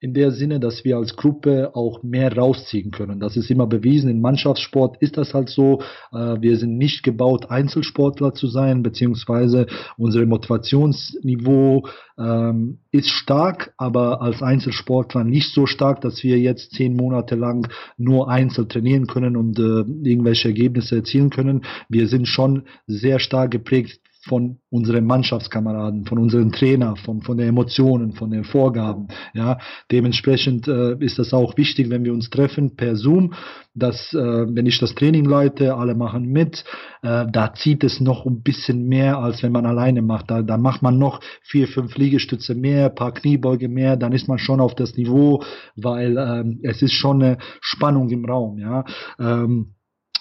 in 0.02 0.16
der 0.16 0.32
Sinne, 0.32 0.60
dass 0.60 0.84
wir 0.84 0.98
als 0.98 1.16
Gruppe 1.16 1.76
auch 1.76 2.02
mehr 2.02 2.36
rausziehen 2.36 2.90
können. 2.90 3.20
Das 3.20 3.38
ist 3.38 3.52
immer 3.52 3.68
bewiesen. 3.68 4.10
In 4.10 4.20
Mannschaftssport 4.20 4.98
ist 5.00 5.16
das 5.16 5.36
halt 5.36 5.50
so. 5.50 5.84
Äh, 6.12 6.42
wir 6.42 6.58
sind 6.58 6.76
nicht 6.80 7.04
gebaut, 7.04 7.52
Einzelsportler 7.52 8.34
zu 8.34 8.48
sein, 8.48 8.82
beziehungsweise 8.82 9.68
unser 9.98 10.26
Motivationsniveau 10.26 11.88
ähm, 12.18 12.80
ist 12.90 13.10
stark, 13.10 13.76
aber 13.78 14.24
als 14.24 14.42
Einzelsportler 14.42 15.24
nicht 15.24 15.54
so 15.54 15.68
stark, 15.68 16.02
dass 16.02 16.24
wir 16.24 16.40
jetzt 16.40 16.72
zehn 16.72 16.96
Monate 16.96 17.36
lang 17.36 17.72
nur 17.98 18.28
einzeln 18.28 18.70
trainieren 18.70 19.06
können 19.06 19.38
und 19.38 19.60
äh, 19.60 19.84
irgendwelche 20.10 20.48
Ergebnisse 20.48 20.96
erzielen 20.96 21.30
können. 21.30 21.62
Wir 21.90 22.08
sind 22.08 22.28
schon 22.28 22.64
sehr 22.88 23.20
stark 23.20 23.52
geprägt 23.52 24.02
von 24.24 24.60
unseren 24.70 25.06
Mannschaftskameraden, 25.06 26.06
von 26.06 26.20
unseren 26.20 26.52
Trainer, 26.52 26.96
von, 26.96 27.22
von 27.22 27.38
den 27.38 27.50
Emotionen, 27.50 28.14
von 28.14 28.30
den 28.30 28.44
Vorgaben. 28.44 29.08
Ja, 29.34 29.58
dementsprechend 29.92 30.68
äh, 30.68 30.96
ist 31.00 31.18
das 31.18 31.34
auch 31.34 31.58
wichtig, 31.58 31.90
wenn 31.90 32.04
wir 32.04 32.14
uns 32.14 32.30
treffen 32.30 32.76
per 32.76 32.96
Zoom, 32.96 33.34
dass, 33.74 34.14
äh, 34.14 34.18
wenn 34.20 34.66
ich 34.66 34.80
das 34.80 34.94
Training 34.94 35.26
leite, 35.26 35.76
alle 35.76 35.96
machen 35.96 36.28
mit, 36.28 36.64
äh, 37.02 37.26
da 37.32 37.54
zieht 37.54 37.84
es 37.84 38.00
noch 38.00 38.26
ein 38.26 38.44
bisschen 38.44 38.88
mehr, 38.88 39.18
als 39.18 39.42
wenn 39.42 39.52
man 39.52 39.66
alleine 39.66 40.02
macht. 40.02 40.30
Da, 40.30 40.42
da 40.44 40.58
macht 40.58 40.82
man 40.82 41.00
noch 41.00 41.22
vier, 41.42 41.68
fünf 41.68 41.98
Liegestütze 41.98 42.54
mehr, 42.54 42.90
paar 42.90 43.14
Kniebeuge 43.14 43.70
mehr, 43.70 43.98
dann 43.98 44.12
ist 44.12 44.28
man 44.28 44.38
schon 44.38 44.60
auf 44.60 44.76
das 44.76 44.96
Niveau, 44.98 45.44
weil 45.76 46.18
ähm, 46.18 46.60
es 46.64 46.82
ist 46.82 46.94
schon 46.94 47.24
eine 47.24 47.38
Spannung 47.62 48.10
im 48.10 48.26
Raum. 48.26 48.60
Ja. 48.60 48.86
Ähm, 49.20 49.74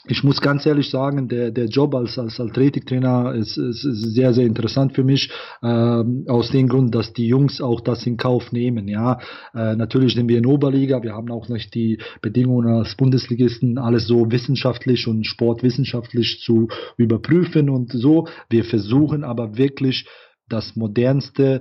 ich 0.07 0.25
muss 0.25 0.41
ganz 0.41 0.65
ehrlich 0.65 0.89
sagen, 0.91 1.29
der, 1.29 1.51
der 1.51 1.67
Job 1.67 1.95
als, 1.95 2.19
als 2.19 2.41
Athletiktrainer 2.41 3.35
ist, 3.35 3.57
ist, 3.57 3.85
ist 3.85 4.15
sehr, 4.15 4.33
sehr 4.33 4.47
interessant 4.47 4.95
für 4.95 5.05
mich, 5.05 5.31
ähm, 5.63 6.25
aus 6.27 6.51
dem 6.51 6.69
Grund, 6.69 6.95
dass 6.95 7.13
die 7.13 7.27
Jungs 7.27 7.61
auch 7.61 7.81
das 7.81 8.07
in 8.07 8.17
Kauf 8.17 8.53
nehmen. 8.53 8.89
Ja, 8.89 9.19
äh, 9.55 9.77
natürlich 9.77 10.15
sind 10.15 10.29
wir 10.29 10.39
in 10.39 10.47
Oberliga, 10.47 11.03
wir 11.03 11.15
haben 11.15 11.31
auch 11.31 11.49
nicht 11.49 11.75
die 11.75 11.99
Bedingungen 12.23 12.75
als 12.75 12.95
Bundesligisten, 12.95 13.79
alles 13.79 14.07
so 14.07 14.31
wissenschaftlich 14.31 15.07
und 15.07 15.27
sportwissenschaftlich 15.27 16.41
zu 16.41 16.69
überprüfen 16.97 17.69
und 17.69 17.93
so. 17.93 18.27
Wir 18.49 18.65
versuchen 18.65 19.25
aber 19.25 19.57
wirklich 19.59 20.07
das 20.49 20.77
modernste 20.77 21.61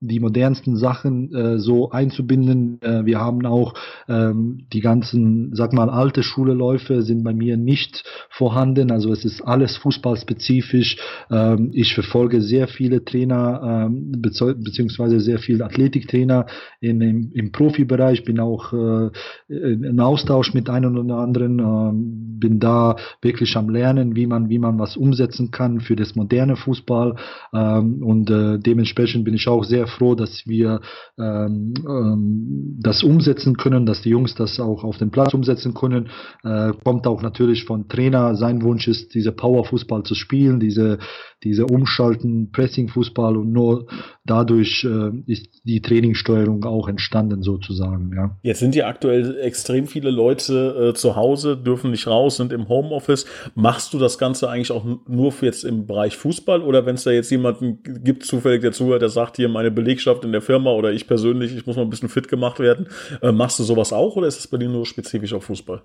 die 0.00 0.20
modernsten 0.20 0.76
Sachen 0.76 1.34
äh, 1.34 1.58
so 1.58 1.90
einzubinden. 1.90 2.78
Äh, 2.82 3.06
wir 3.06 3.20
haben 3.20 3.44
auch 3.46 3.74
ähm, 4.08 4.66
die 4.72 4.80
ganzen, 4.80 5.54
sag 5.54 5.72
mal, 5.72 5.88
alte 5.88 6.22
Schuleläufe 6.22 7.02
sind 7.02 7.24
bei 7.24 7.32
mir 7.32 7.56
nicht 7.56 8.04
vorhanden. 8.28 8.90
Also 8.90 9.12
es 9.12 9.24
ist 9.24 9.40
alles 9.42 9.76
fußballspezifisch. 9.78 10.98
Ähm, 11.30 11.70
ich 11.72 11.94
verfolge 11.94 12.42
sehr 12.42 12.68
viele 12.68 13.04
Trainer 13.04 13.86
ähm, 13.86 14.12
beziehungsweise 14.12 15.20
sehr 15.20 15.38
viele 15.38 15.64
Athletiktrainer 15.64 16.46
in, 16.80 17.00
im, 17.00 17.32
im 17.32 17.52
Profibereich. 17.52 18.24
Bin 18.24 18.38
auch 18.38 18.72
äh, 18.72 19.10
in 19.48 20.00
Austausch 20.00 20.52
mit 20.52 20.68
einem 20.68 20.96
oder 20.96 21.16
anderen. 21.16 21.58
Ähm, 21.58 22.36
bin 22.38 22.60
da 22.60 22.96
wirklich 23.22 23.56
am 23.56 23.70
Lernen, 23.70 24.14
wie 24.14 24.26
man 24.26 24.50
wie 24.50 24.58
man 24.58 24.78
was 24.78 24.96
umsetzen 24.96 25.50
kann 25.50 25.80
für 25.80 25.96
das 25.96 26.14
moderne 26.14 26.56
Fußball. 26.56 27.16
Ähm, 27.54 28.02
und 28.02 28.30
äh, 28.30 28.58
dementsprechend 28.58 29.24
bin 29.24 29.34
ich 29.34 29.48
auch 29.48 29.64
sehr 29.64 29.85
froh, 29.86 30.14
dass 30.14 30.46
wir 30.46 30.80
ähm, 31.18 31.74
ähm, 31.88 32.78
das 32.80 33.02
umsetzen 33.02 33.56
können, 33.56 33.86
dass 33.86 34.02
die 34.02 34.10
Jungs 34.10 34.34
das 34.34 34.60
auch 34.60 34.84
auf 34.84 34.98
dem 34.98 35.10
Platz 35.10 35.34
umsetzen 35.34 35.74
können. 35.74 36.08
Äh, 36.44 36.72
kommt 36.84 37.06
auch 37.06 37.22
natürlich 37.22 37.64
von 37.64 37.88
Trainer. 37.88 38.34
Sein 38.36 38.62
Wunsch 38.62 38.88
ist, 38.88 39.14
diese 39.14 39.32
Powerfußball 39.32 40.02
zu 40.02 40.14
spielen, 40.14 40.60
diese, 40.60 40.98
diese 41.42 41.66
Umschalten, 41.66 42.50
Pressing-Fußball 42.52 43.36
und 43.36 43.52
nur 43.52 43.86
dadurch 44.24 44.84
äh, 44.84 45.10
ist 45.26 45.62
die 45.64 45.80
Trainingssteuerung 45.80 46.64
auch 46.64 46.88
entstanden 46.88 47.42
sozusagen. 47.42 48.12
Ja. 48.14 48.36
Jetzt 48.42 48.60
sind 48.60 48.74
ja 48.74 48.86
aktuell 48.86 49.38
extrem 49.40 49.86
viele 49.86 50.10
Leute 50.10 50.90
äh, 50.90 50.94
zu 50.94 51.16
Hause, 51.16 51.56
dürfen 51.56 51.90
nicht 51.90 52.06
raus, 52.06 52.36
sind 52.36 52.52
im 52.52 52.68
Homeoffice. 52.68 53.26
Machst 53.54 53.94
du 53.94 53.98
das 53.98 54.18
Ganze 54.18 54.48
eigentlich 54.48 54.72
auch 54.72 54.84
nur 55.06 55.32
für 55.32 55.46
jetzt 55.46 55.64
im 55.64 55.86
Bereich 55.86 56.16
Fußball 56.16 56.62
oder 56.62 56.86
wenn 56.86 56.96
es 56.96 57.04
da 57.04 57.10
jetzt 57.10 57.30
jemanden 57.30 57.82
gibt, 57.82 58.24
zufällig 58.24 58.60
der 58.60 58.72
zuhört, 58.72 59.02
der 59.02 59.08
sagt 59.08 59.36
hier 59.36 59.48
meine 59.48 59.70
Belegschaft 59.76 60.24
in 60.24 60.32
der 60.32 60.42
Firma 60.42 60.72
oder 60.72 60.92
ich 60.92 61.06
persönlich, 61.06 61.56
ich 61.56 61.66
muss 61.66 61.76
mal 61.76 61.82
ein 61.82 61.90
bisschen 61.90 62.08
fit 62.08 62.26
gemacht 62.26 62.58
werden. 62.58 62.88
Äh, 63.22 63.30
machst 63.30 63.60
du 63.60 63.62
sowas 63.62 63.92
auch 63.92 64.16
oder 64.16 64.26
ist 64.26 64.40
es 64.40 64.48
bei 64.48 64.56
dir 64.56 64.68
nur 64.68 64.86
spezifisch 64.86 65.32
auf 65.32 65.44
Fußball? 65.44 65.82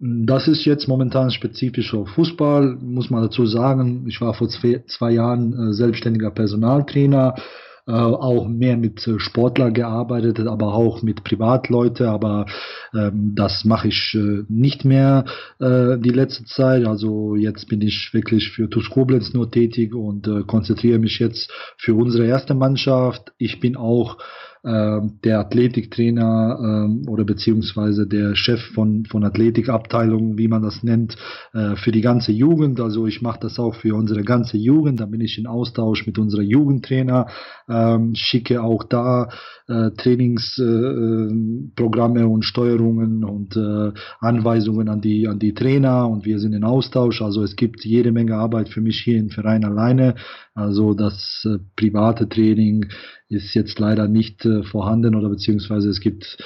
Das 0.00 0.48
ist 0.48 0.64
jetzt 0.64 0.88
momentan 0.88 1.30
spezifisch 1.30 1.94
auf 1.94 2.08
Fußball, 2.10 2.76
muss 2.80 3.10
man 3.10 3.22
dazu 3.22 3.46
sagen. 3.46 4.06
Ich 4.08 4.20
war 4.20 4.34
vor 4.34 4.48
zwei, 4.48 4.82
zwei 4.88 5.12
Jahren 5.12 5.52
äh, 5.52 5.72
selbstständiger 5.72 6.32
Personaltrainer, 6.32 7.36
äh, 7.86 7.92
auch 7.92 8.48
mehr 8.48 8.76
mit 8.76 9.06
äh, 9.06 9.18
Sportler 9.18 9.70
gearbeitet, 9.70 10.38
aber 10.40 10.74
auch 10.74 11.02
mit 11.02 11.22
Privatleute, 11.22 12.08
aber 12.08 12.46
ähm, 12.94 13.34
das 13.34 13.64
mache 13.64 13.88
ich 13.88 14.14
äh, 14.14 14.44
nicht 14.48 14.84
mehr 14.84 15.26
äh, 15.60 15.98
die 15.98 16.10
letzte 16.10 16.44
Zeit. 16.44 16.86
Also 16.86 17.36
jetzt 17.36 17.68
bin 17.68 17.82
ich 17.82 18.14
wirklich 18.14 18.50
für 18.50 18.70
TuS 18.70 18.88
Koblenz 18.88 19.34
nur 19.34 19.50
tätig 19.50 19.94
und 19.94 20.26
äh, 20.26 20.44
konzentriere 20.46 20.98
mich 20.98 21.18
jetzt 21.18 21.50
für 21.76 21.94
unsere 21.94 22.26
erste 22.26 22.54
Mannschaft. 22.54 23.32
Ich 23.38 23.60
bin 23.60 23.76
auch 23.76 24.16
ähm, 24.64 25.18
der 25.22 25.40
Athletiktrainer 25.40 26.58
ähm, 26.60 27.08
oder 27.08 27.24
beziehungsweise 27.24 28.06
der 28.06 28.34
Chef 28.34 28.60
von, 28.74 29.04
von 29.04 29.22
Athletikabteilung, 29.22 30.38
wie 30.38 30.48
man 30.48 30.62
das 30.62 30.82
nennt, 30.82 31.16
äh, 31.52 31.76
für 31.76 31.92
die 31.92 32.00
ganze 32.00 32.32
Jugend. 32.32 32.80
Also 32.80 33.06
ich 33.06 33.20
mache 33.20 33.40
das 33.40 33.58
auch 33.58 33.74
für 33.74 33.94
unsere 33.94 34.22
ganze 34.22 34.56
Jugend. 34.56 35.00
Da 35.00 35.06
bin 35.06 35.20
ich 35.20 35.38
in 35.38 35.46
Austausch 35.46 36.06
mit 36.06 36.18
unserer 36.18 36.42
Jugendtrainer, 36.42 37.26
ähm, 37.68 38.14
schicke 38.14 38.62
auch 38.62 38.84
da 38.84 39.28
äh, 39.68 39.90
Trainingsprogramme 39.92 42.20
äh, 42.20 42.24
und 42.24 42.44
Steuerungen 42.44 43.24
und 43.24 43.56
äh, 43.56 43.92
Anweisungen 44.20 44.88
an 44.88 45.00
die, 45.00 45.26
an 45.26 45.38
die 45.38 45.54
Trainer 45.54 46.06
und 46.08 46.26
wir 46.26 46.38
sind 46.38 46.52
in 46.52 46.64
Austausch. 46.64 47.22
Also 47.22 47.42
es 47.42 47.56
gibt 47.56 47.84
jede 47.84 48.12
Menge 48.12 48.36
Arbeit 48.36 48.68
für 48.68 48.80
mich 48.80 49.00
hier 49.00 49.18
im 49.18 49.30
Verein 49.30 49.64
alleine. 49.64 50.14
Also 50.54 50.94
das 50.94 51.44
äh, 51.48 51.58
private 51.76 52.28
Training 52.28 52.86
ist 53.28 53.54
jetzt 53.54 53.78
leider 53.78 54.08
nicht 54.08 54.44
äh, 54.44 54.64
vorhanden 54.64 55.14
oder 55.14 55.30
beziehungsweise 55.30 55.88
es 55.88 56.00
gibt 56.00 56.36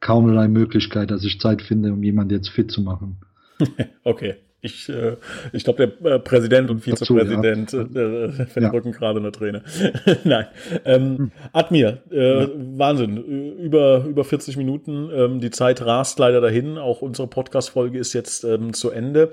kaum 0.00 0.28
eine 0.28 0.48
Möglichkeit, 0.48 1.10
dass 1.10 1.24
ich 1.24 1.40
Zeit 1.40 1.62
finde, 1.62 1.92
um 1.92 2.02
jemanden 2.02 2.34
jetzt 2.34 2.50
fit 2.50 2.70
zu 2.70 2.82
machen. 2.82 3.18
okay. 4.04 4.34
Ich, 4.66 4.88
äh, 4.88 5.16
ich 5.52 5.64
glaube, 5.64 5.86
der 5.86 6.12
äh, 6.12 6.18
Präsident 6.18 6.70
und 6.70 6.80
Vizepräsident 6.80 7.72
ja. 7.72 7.80
äh, 7.80 8.46
verdrücken 8.46 8.92
ja. 8.92 8.98
gerade 8.98 9.20
eine 9.20 9.32
Träne. 9.32 9.62
Nein. 10.24 10.46
Ähm, 10.84 11.18
hm. 11.18 11.32
Admir, 11.52 11.98
ja. 12.10 12.48
Wahnsinn. 12.76 13.16
Über, 13.58 14.04
über 14.04 14.24
40 14.24 14.56
Minuten. 14.56 15.10
Ähm, 15.14 15.40
die 15.40 15.50
Zeit 15.50 15.82
rast 15.82 16.18
leider 16.18 16.40
dahin. 16.40 16.78
Auch 16.78 17.02
unsere 17.02 17.28
Podcast-Folge 17.28 17.98
ist 17.98 18.12
jetzt 18.12 18.44
ähm, 18.44 18.72
zu 18.72 18.90
Ende 18.90 19.30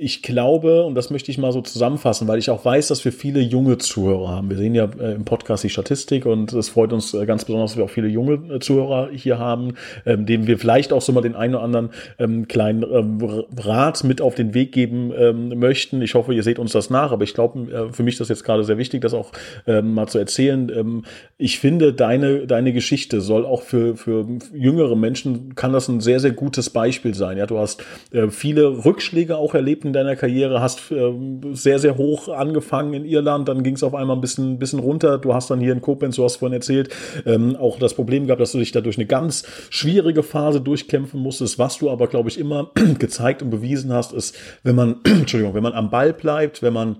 ich 0.00 0.22
glaube, 0.22 0.84
und 0.84 0.94
das 0.94 1.10
möchte 1.10 1.30
ich 1.30 1.36
mal 1.36 1.52
so 1.52 1.60
zusammenfassen, 1.60 2.26
weil 2.26 2.38
ich 2.38 2.48
auch 2.48 2.64
weiß, 2.64 2.88
dass 2.88 3.04
wir 3.04 3.12
viele 3.12 3.40
junge 3.40 3.76
Zuhörer 3.76 4.30
haben. 4.30 4.48
Wir 4.48 4.56
sehen 4.56 4.74
ja 4.74 4.88
äh, 4.98 5.12
im 5.12 5.26
Podcast 5.26 5.62
die 5.62 5.68
Statistik 5.68 6.24
und 6.24 6.54
es 6.54 6.70
freut 6.70 6.94
uns 6.94 7.12
äh, 7.12 7.26
ganz 7.26 7.44
besonders, 7.44 7.72
dass 7.72 7.76
wir 7.76 7.84
auch 7.84 7.90
viele 7.90 8.08
junge 8.08 8.54
äh, 8.54 8.60
Zuhörer 8.60 9.10
hier 9.12 9.38
haben, 9.38 9.74
ähm, 10.06 10.24
denen 10.24 10.46
wir 10.46 10.58
vielleicht 10.58 10.94
auch 10.94 11.02
so 11.02 11.12
mal 11.12 11.20
den 11.20 11.36
einen 11.36 11.54
oder 11.54 11.64
anderen 11.64 11.90
ähm, 12.18 12.48
kleinen 12.48 12.82
ähm, 12.82 13.44
Rat 13.58 14.02
mit 14.04 14.22
auf 14.22 14.34
den 14.34 14.54
Weg 14.54 14.72
geben 14.72 15.12
ähm, 15.14 15.58
möchten. 15.58 16.00
Ich 16.00 16.14
hoffe, 16.14 16.32
ihr 16.32 16.44
seht 16.44 16.58
uns 16.58 16.72
das 16.72 16.88
nach, 16.88 17.12
aber 17.12 17.24
ich 17.24 17.34
glaube, 17.34 17.90
für 17.92 18.02
mich 18.02 18.14
ist 18.14 18.20
das 18.20 18.30
jetzt 18.30 18.44
gerade 18.44 18.64
sehr 18.64 18.78
wichtig, 18.78 19.02
das 19.02 19.12
auch 19.12 19.32
ähm, 19.66 19.92
mal 19.92 20.06
zu 20.06 20.18
erzählen. 20.18 20.72
Ähm, 20.74 21.02
ich 21.36 21.58
finde, 21.58 21.92
deine, 21.92 22.46
deine 22.46 22.72
Geschichte 22.72 23.20
soll 23.20 23.44
auch 23.44 23.62
für, 23.62 23.96
für 23.96 24.26
jüngere 24.54 24.96
Menschen, 24.96 25.54
kann 25.56 25.74
das 25.74 25.88
ein 25.88 26.00
sehr, 26.00 26.20
sehr 26.20 26.32
gutes 26.32 26.70
Beispiel 26.70 27.14
sein. 27.14 27.36
Ja, 27.36 27.46
du 27.46 27.58
hast 27.58 27.84
äh, 28.12 28.28
viele 28.28 28.84
Rückschläge 28.86 29.36
auch 29.36 29.54
erlebt 29.54 29.89
in 29.90 29.94
deiner 29.94 30.16
Karriere, 30.16 30.60
hast 30.60 30.90
äh, 30.90 31.12
sehr, 31.52 31.78
sehr 31.78 31.96
hoch 31.96 32.28
angefangen 32.28 32.94
in 32.94 33.04
Irland, 33.04 33.48
dann 33.48 33.62
ging 33.62 33.74
es 33.74 33.82
auf 33.82 33.94
einmal 33.94 34.16
ein 34.16 34.20
bisschen, 34.20 34.58
bisschen 34.58 34.78
runter. 34.78 35.18
Du 35.18 35.34
hast 35.34 35.50
dann 35.50 35.60
hier 35.60 35.72
in 35.72 35.80
Koblenz, 35.80 36.16
du 36.16 36.24
hast 36.24 36.36
vorhin 36.36 36.54
erzählt, 36.54 36.90
ähm, 37.26 37.56
auch 37.56 37.78
das 37.78 37.94
Problem 37.94 38.26
gehabt, 38.26 38.40
dass 38.40 38.52
du 38.52 38.58
dich 38.58 38.72
da 38.72 38.80
durch 38.80 38.98
eine 38.98 39.06
ganz 39.06 39.44
schwierige 39.70 40.22
Phase 40.22 40.60
durchkämpfen 40.60 41.20
musstest. 41.20 41.58
Was 41.58 41.78
du 41.78 41.90
aber, 41.90 42.06
glaube 42.06 42.28
ich, 42.28 42.38
immer 42.38 42.70
gezeigt 42.98 43.42
und 43.42 43.50
bewiesen 43.50 43.92
hast, 43.92 44.12
ist, 44.12 44.36
wenn 44.62 44.76
man, 44.76 45.00
Entschuldigung, 45.04 45.54
wenn 45.54 45.62
man 45.62 45.72
am 45.72 45.90
Ball 45.90 46.12
bleibt, 46.12 46.62
wenn 46.62 46.72
man 46.72 46.96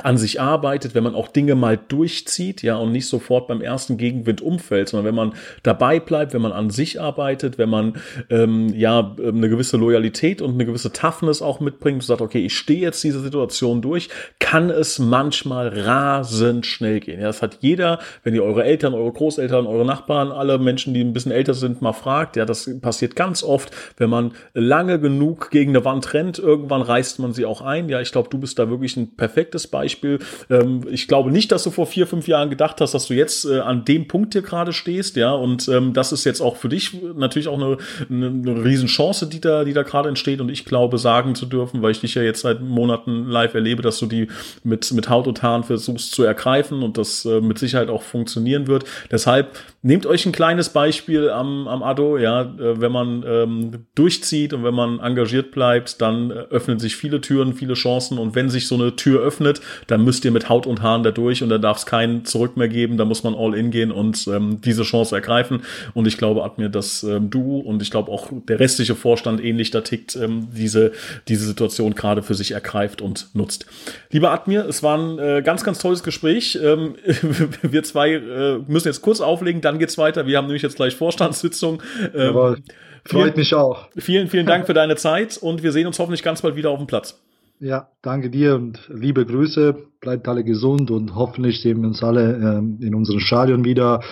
an 0.00 0.16
sich 0.16 0.40
arbeitet, 0.40 0.94
wenn 0.94 1.04
man 1.04 1.14
auch 1.14 1.28
Dinge 1.28 1.54
mal 1.54 1.76
durchzieht, 1.76 2.62
ja, 2.62 2.76
und 2.76 2.92
nicht 2.92 3.06
sofort 3.06 3.46
beim 3.46 3.60
ersten 3.60 3.98
Gegenwind 3.98 4.40
umfällt, 4.40 4.88
sondern 4.88 5.06
wenn 5.06 5.14
man 5.14 5.34
dabei 5.62 6.00
bleibt, 6.00 6.32
wenn 6.32 6.40
man 6.40 6.52
an 6.52 6.70
sich 6.70 6.98
arbeitet, 6.98 7.58
wenn 7.58 7.68
man 7.68 7.96
ähm, 8.30 8.72
ja 8.74 9.14
ähm, 9.18 9.36
eine 9.36 9.50
gewisse 9.50 9.76
Loyalität 9.76 10.40
und 10.40 10.54
eine 10.54 10.64
gewisse 10.64 10.92
Toughness 10.92 11.42
auch 11.42 11.60
mitbringt 11.60 11.96
und 11.96 12.06
sagt, 12.06 12.22
okay, 12.22 12.42
ich 12.42 12.56
stehe 12.56 12.80
jetzt 12.80 13.04
diese 13.04 13.20
Situation 13.20 13.82
durch, 13.82 14.08
kann 14.38 14.70
es 14.70 14.98
manchmal 14.98 15.68
rasend 15.68 16.64
schnell 16.64 17.00
gehen. 17.00 17.20
Ja, 17.20 17.26
das 17.26 17.42
hat 17.42 17.58
jeder, 17.60 17.98
wenn 18.24 18.34
ihr 18.34 18.44
eure 18.44 18.64
Eltern, 18.64 18.94
eure 18.94 19.12
Großeltern, 19.12 19.66
eure 19.66 19.84
Nachbarn, 19.84 20.32
alle 20.32 20.58
Menschen, 20.58 20.94
die 20.94 21.02
ein 21.02 21.12
bisschen 21.12 21.32
älter 21.32 21.52
sind, 21.52 21.82
mal 21.82 21.92
fragt, 21.92 22.36
ja, 22.36 22.46
das 22.46 22.70
passiert 22.80 23.14
ganz 23.14 23.42
oft, 23.42 23.70
wenn 23.98 24.08
man 24.08 24.32
lange 24.54 24.98
genug 24.98 25.50
gegen 25.50 25.72
eine 25.72 25.84
Wand 25.84 26.14
rennt, 26.14 26.38
irgendwann 26.38 26.80
reißt 26.80 27.18
man 27.18 27.34
sie 27.34 27.44
auch 27.44 27.60
ein. 27.60 27.90
Ja, 27.90 28.00
ich 28.00 28.10
glaube, 28.10 28.30
du 28.30 28.38
bist 28.38 28.58
da 28.58 28.70
wirklich 28.70 28.96
ein 28.96 29.16
perfektes 29.16 29.66
Beispiel 29.66 29.81
Beispiel. 29.82 30.20
Ähm, 30.48 30.82
ich 30.90 31.08
glaube 31.08 31.32
nicht, 31.32 31.50
dass 31.50 31.64
du 31.64 31.70
vor 31.70 31.86
vier, 31.86 32.06
fünf 32.06 32.28
Jahren 32.28 32.50
gedacht 32.50 32.80
hast, 32.80 32.94
dass 32.94 33.06
du 33.06 33.14
jetzt 33.14 33.44
äh, 33.44 33.58
an 33.58 33.84
dem 33.84 34.06
Punkt 34.06 34.32
hier 34.32 34.42
gerade 34.42 34.72
stehst, 34.72 35.16
ja. 35.16 35.32
Und 35.32 35.68
ähm, 35.68 35.92
das 35.92 36.12
ist 36.12 36.24
jetzt 36.24 36.40
auch 36.40 36.56
für 36.56 36.68
dich 36.68 36.96
natürlich 37.16 37.48
auch 37.48 37.60
eine, 37.60 37.78
eine, 38.08 38.26
eine 38.26 38.64
Riesenchance, 38.64 39.28
die 39.28 39.40
da, 39.40 39.64
die 39.64 39.72
da 39.72 39.82
gerade 39.82 40.08
entsteht. 40.08 40.40
Und 40.40 40.50
ich 40.50 40.64
glaube, 40.64 40.98
sagen 40.98 41.34
zu 41.34 41.46
dürfen, 41.46 41.82
weil 41.82 41.90
ich 41.90 42.00
dich 42.00 42.14
ja 42.14 42.22
jetzt 42.22 42.42
seit 42.42 42.60
Monaten 42.60 43.26
live 43.28 43.54
erlebe, 43.54 43.82
dass 43.82 43.98
du 43.98 44.06
die 44.06 44.28
mit, 44.62 44.92
mit 44.92 45.08
Haut 45.08 45.26
und 45.26 45.42
Haaren 45.42 45.64
versuchst 45.64 46.14
zu 46.14 46.22
ergreifen 46.22 46.82
und 46.82 46.96
das 46.96 47.24
äh, 47.24 47.40
mit 47.40 47.58
Sicherheit 47.58 47.88
auch 47.88 48.02
funktionieren 48.02 48.68
wird. 48.68 48.84
Deshalb 49.10 49.56
nehmt 49.82 50.06
euch 50.06 50.24
ein 50.26 50.32
kleines 50.32 50.68
Beispiel 50.68 51.28
am, 51.28 51.66
am 51.66 51.82
Ado, 51.82 52.18
ja, 52.18 52.42
äh, 52.42 52.80
wenn 52.80 52.92
man 52.92 53.24
ähm, 53.26 53.86
durchzieht 53.94 54.52
und 54.52 54.62
wenn 54.62 54.74
man 54.74 55.00
engagiert 55.00 55.50
bleibt, 55.50 56.00
dann 56.00 56.30
äh, 56.30 56.34
öffnen 56.50 56.78
sich 56.78 56.96
viele 56.96 57.20
Türen, 57.20 57.54
viele 57.54 57.74
Chancen 57.74 58.18
und 58.18 58.36
wenn 58.36 58.48
sich 58.48 58.68
so 58.68 58.76
eine 58.76 58.94
Tür 58.94 59.20
öffnet, 59.22 59.60
dann 59.86 60.04
müsst 60.04 60.24
ihr 60.24 60.30
mit 60.30 60.48
Haut 60.48 60.66
und 60.66 60.82
Haaren 60.82 61.02
da 61.02 61.10
durch 61.10 61.42
und 61.42 61.48
da 61.48 61.58
darf 61.58 61.78
es 61.78 61.86
keinen 61.86 62.24
Zurück 62.24 62.56
mehr 62.56 62.68
geben, 62.68 62.96
da 62.96 63.04
muss 63.04 63.24
man 63.24 63.34
all 63.34 63.54
in 63.54 63.70
gehen 63.70 63.90
und 63.90 64.26
ähm, 64.28 64.60
diese 64.60 64.82
Chance 64.82 65.14
ergreifen 65.14 65.62
und 65.94 66.06
ich 66.06 66.18
glaube, 66.18 66.44
Admir, 66.44 66.68
dass 66.68 67.02
ähm, 67.02 67.30
du 67.30 67.58
und 67.58 67.82
ich 67.82 67.90
glaube 67.90 68.10
auch 68.10 68.28
der 68.48 68.60
restliche 68.60 68.94
Vorstand 68.94 69.42
ähnlich 69.42 69.70
da 69.70 69.80
tickt, 69.80 70.16
ähm, 70.16 70.48
diese, 70.52 70.92
diese 71.28 71.46
Situation 71.46 71.94
gerade 71.94 72.22
für 72.22 72.34
sich 72.34 72.52
ergreift 72.52 73.02
und 73.02 73.28
nutzt. 73.34 73.66
Lieber 74.10 74.30
Admir, 74.30 74.66
es 74.68 74.82
war 74.82 74.98
ein 74.98 75.18
äh, 75.18 75.42
ganz, 75.42 75.64
ganz 75.64 75.78
tolles 75.78 76.02
Gespräch. 76.02 76.58
Ähm, 76.62 76.94
wir 77.62 77.82
zwei 77.82 78.12
äh, 78.12 78.58
müssen 78.66 78.88
jetzt 78.88 79.02
kurz 79.02 79.20
auflegen, 79.20 79.60
dann 79.60 79.78
geht's 79.78 79.98
weiter. 79.98 80.26
Wir 80.26 80.38
haben 80.38 80.46
nämlich 80.46 80.62
jetzt 80.62 80.76
gleich 80.76 80.96
Vorstandssitzung. 80.96 81.82
Ähm, 82.14 82.56
Freut 83.04 83.24
vielen, 83.24 83.36
mich 83.36 83.54
auch. 83.54 83.88
Vielen, 83.96 84.28
vielen 84.28 84.46
Dank 84.46 84.66
für 84.66 84.74
deine 84.74 84.96
Zeit 84.96 85.36
und 85.36 85.62
wir 85.62 85.72
sehen 85.72 85.86
uns 85.86 85.98
hoffentlich 85.98 86.22
ganz 86.22 86.42
bald 86.42 86.54
wieder 86.56 86.70
auf 86.70 86.78
dem 86.78 86.86
Platz. 86.86 87.18
Ja, 87.62 87.90
danke 88.02 88.28
dir 88.28 88.56
und 88.56 88.90
liebe 88.92 89.24
Grüße. 89.24 89.76
Bleibt 90.00 90.26
alle 90.26 90.42
gesund 90.42 90.90
und 90.90 91.14
hoffentlich 91.14 91.60
sehen 91.60 91.80
wir 91.80 91.86
uns 91.86 92.02
alle 92.02 92.34
ähm, 92.34 92.78
in 92.80 92.92
unserem 92.92 93.20
Stadion 93.20 93.64
wieder. 93.64 94.02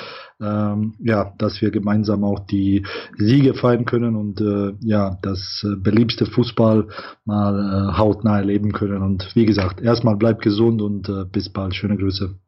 Ähm, 0.40 0.94
ja, 1.00 1.34
dass 1.36 1.60
wir 1.60 1.72
gemeinsam 1.72 2.22
auch 2.22 2.46
die 2.46 2.86
Siege 3.18 3.54
feiern 3.54 3.86
können 3.86 4.14
und 4.14 4.40
äh, 4.40 4.74
ja, 4.86 5.18
das 5.22 5.66
äh, 5.66 5.74
beliebste 5.74 6.26
Fußball 6.26 6.86
mal 7.24 7.58
äh, 7.58 7.98
hautnah 7.98 8.38
erleben 8.38 8.70
können. 8.70 9.02
Und 9.02 9.34
wie 9.34 9.46
gesagt, 9.46 9.80
erstmal 9.80 10.16
bleibt 10.16 10.42
gesund 10.42 10.80
und 10.80 11.08
äh, 11.08 11.24
bis 11.24 11.48
bald. 11.48 11.74
Schöne 11.74 11.96
Grüße. 11.96 12.38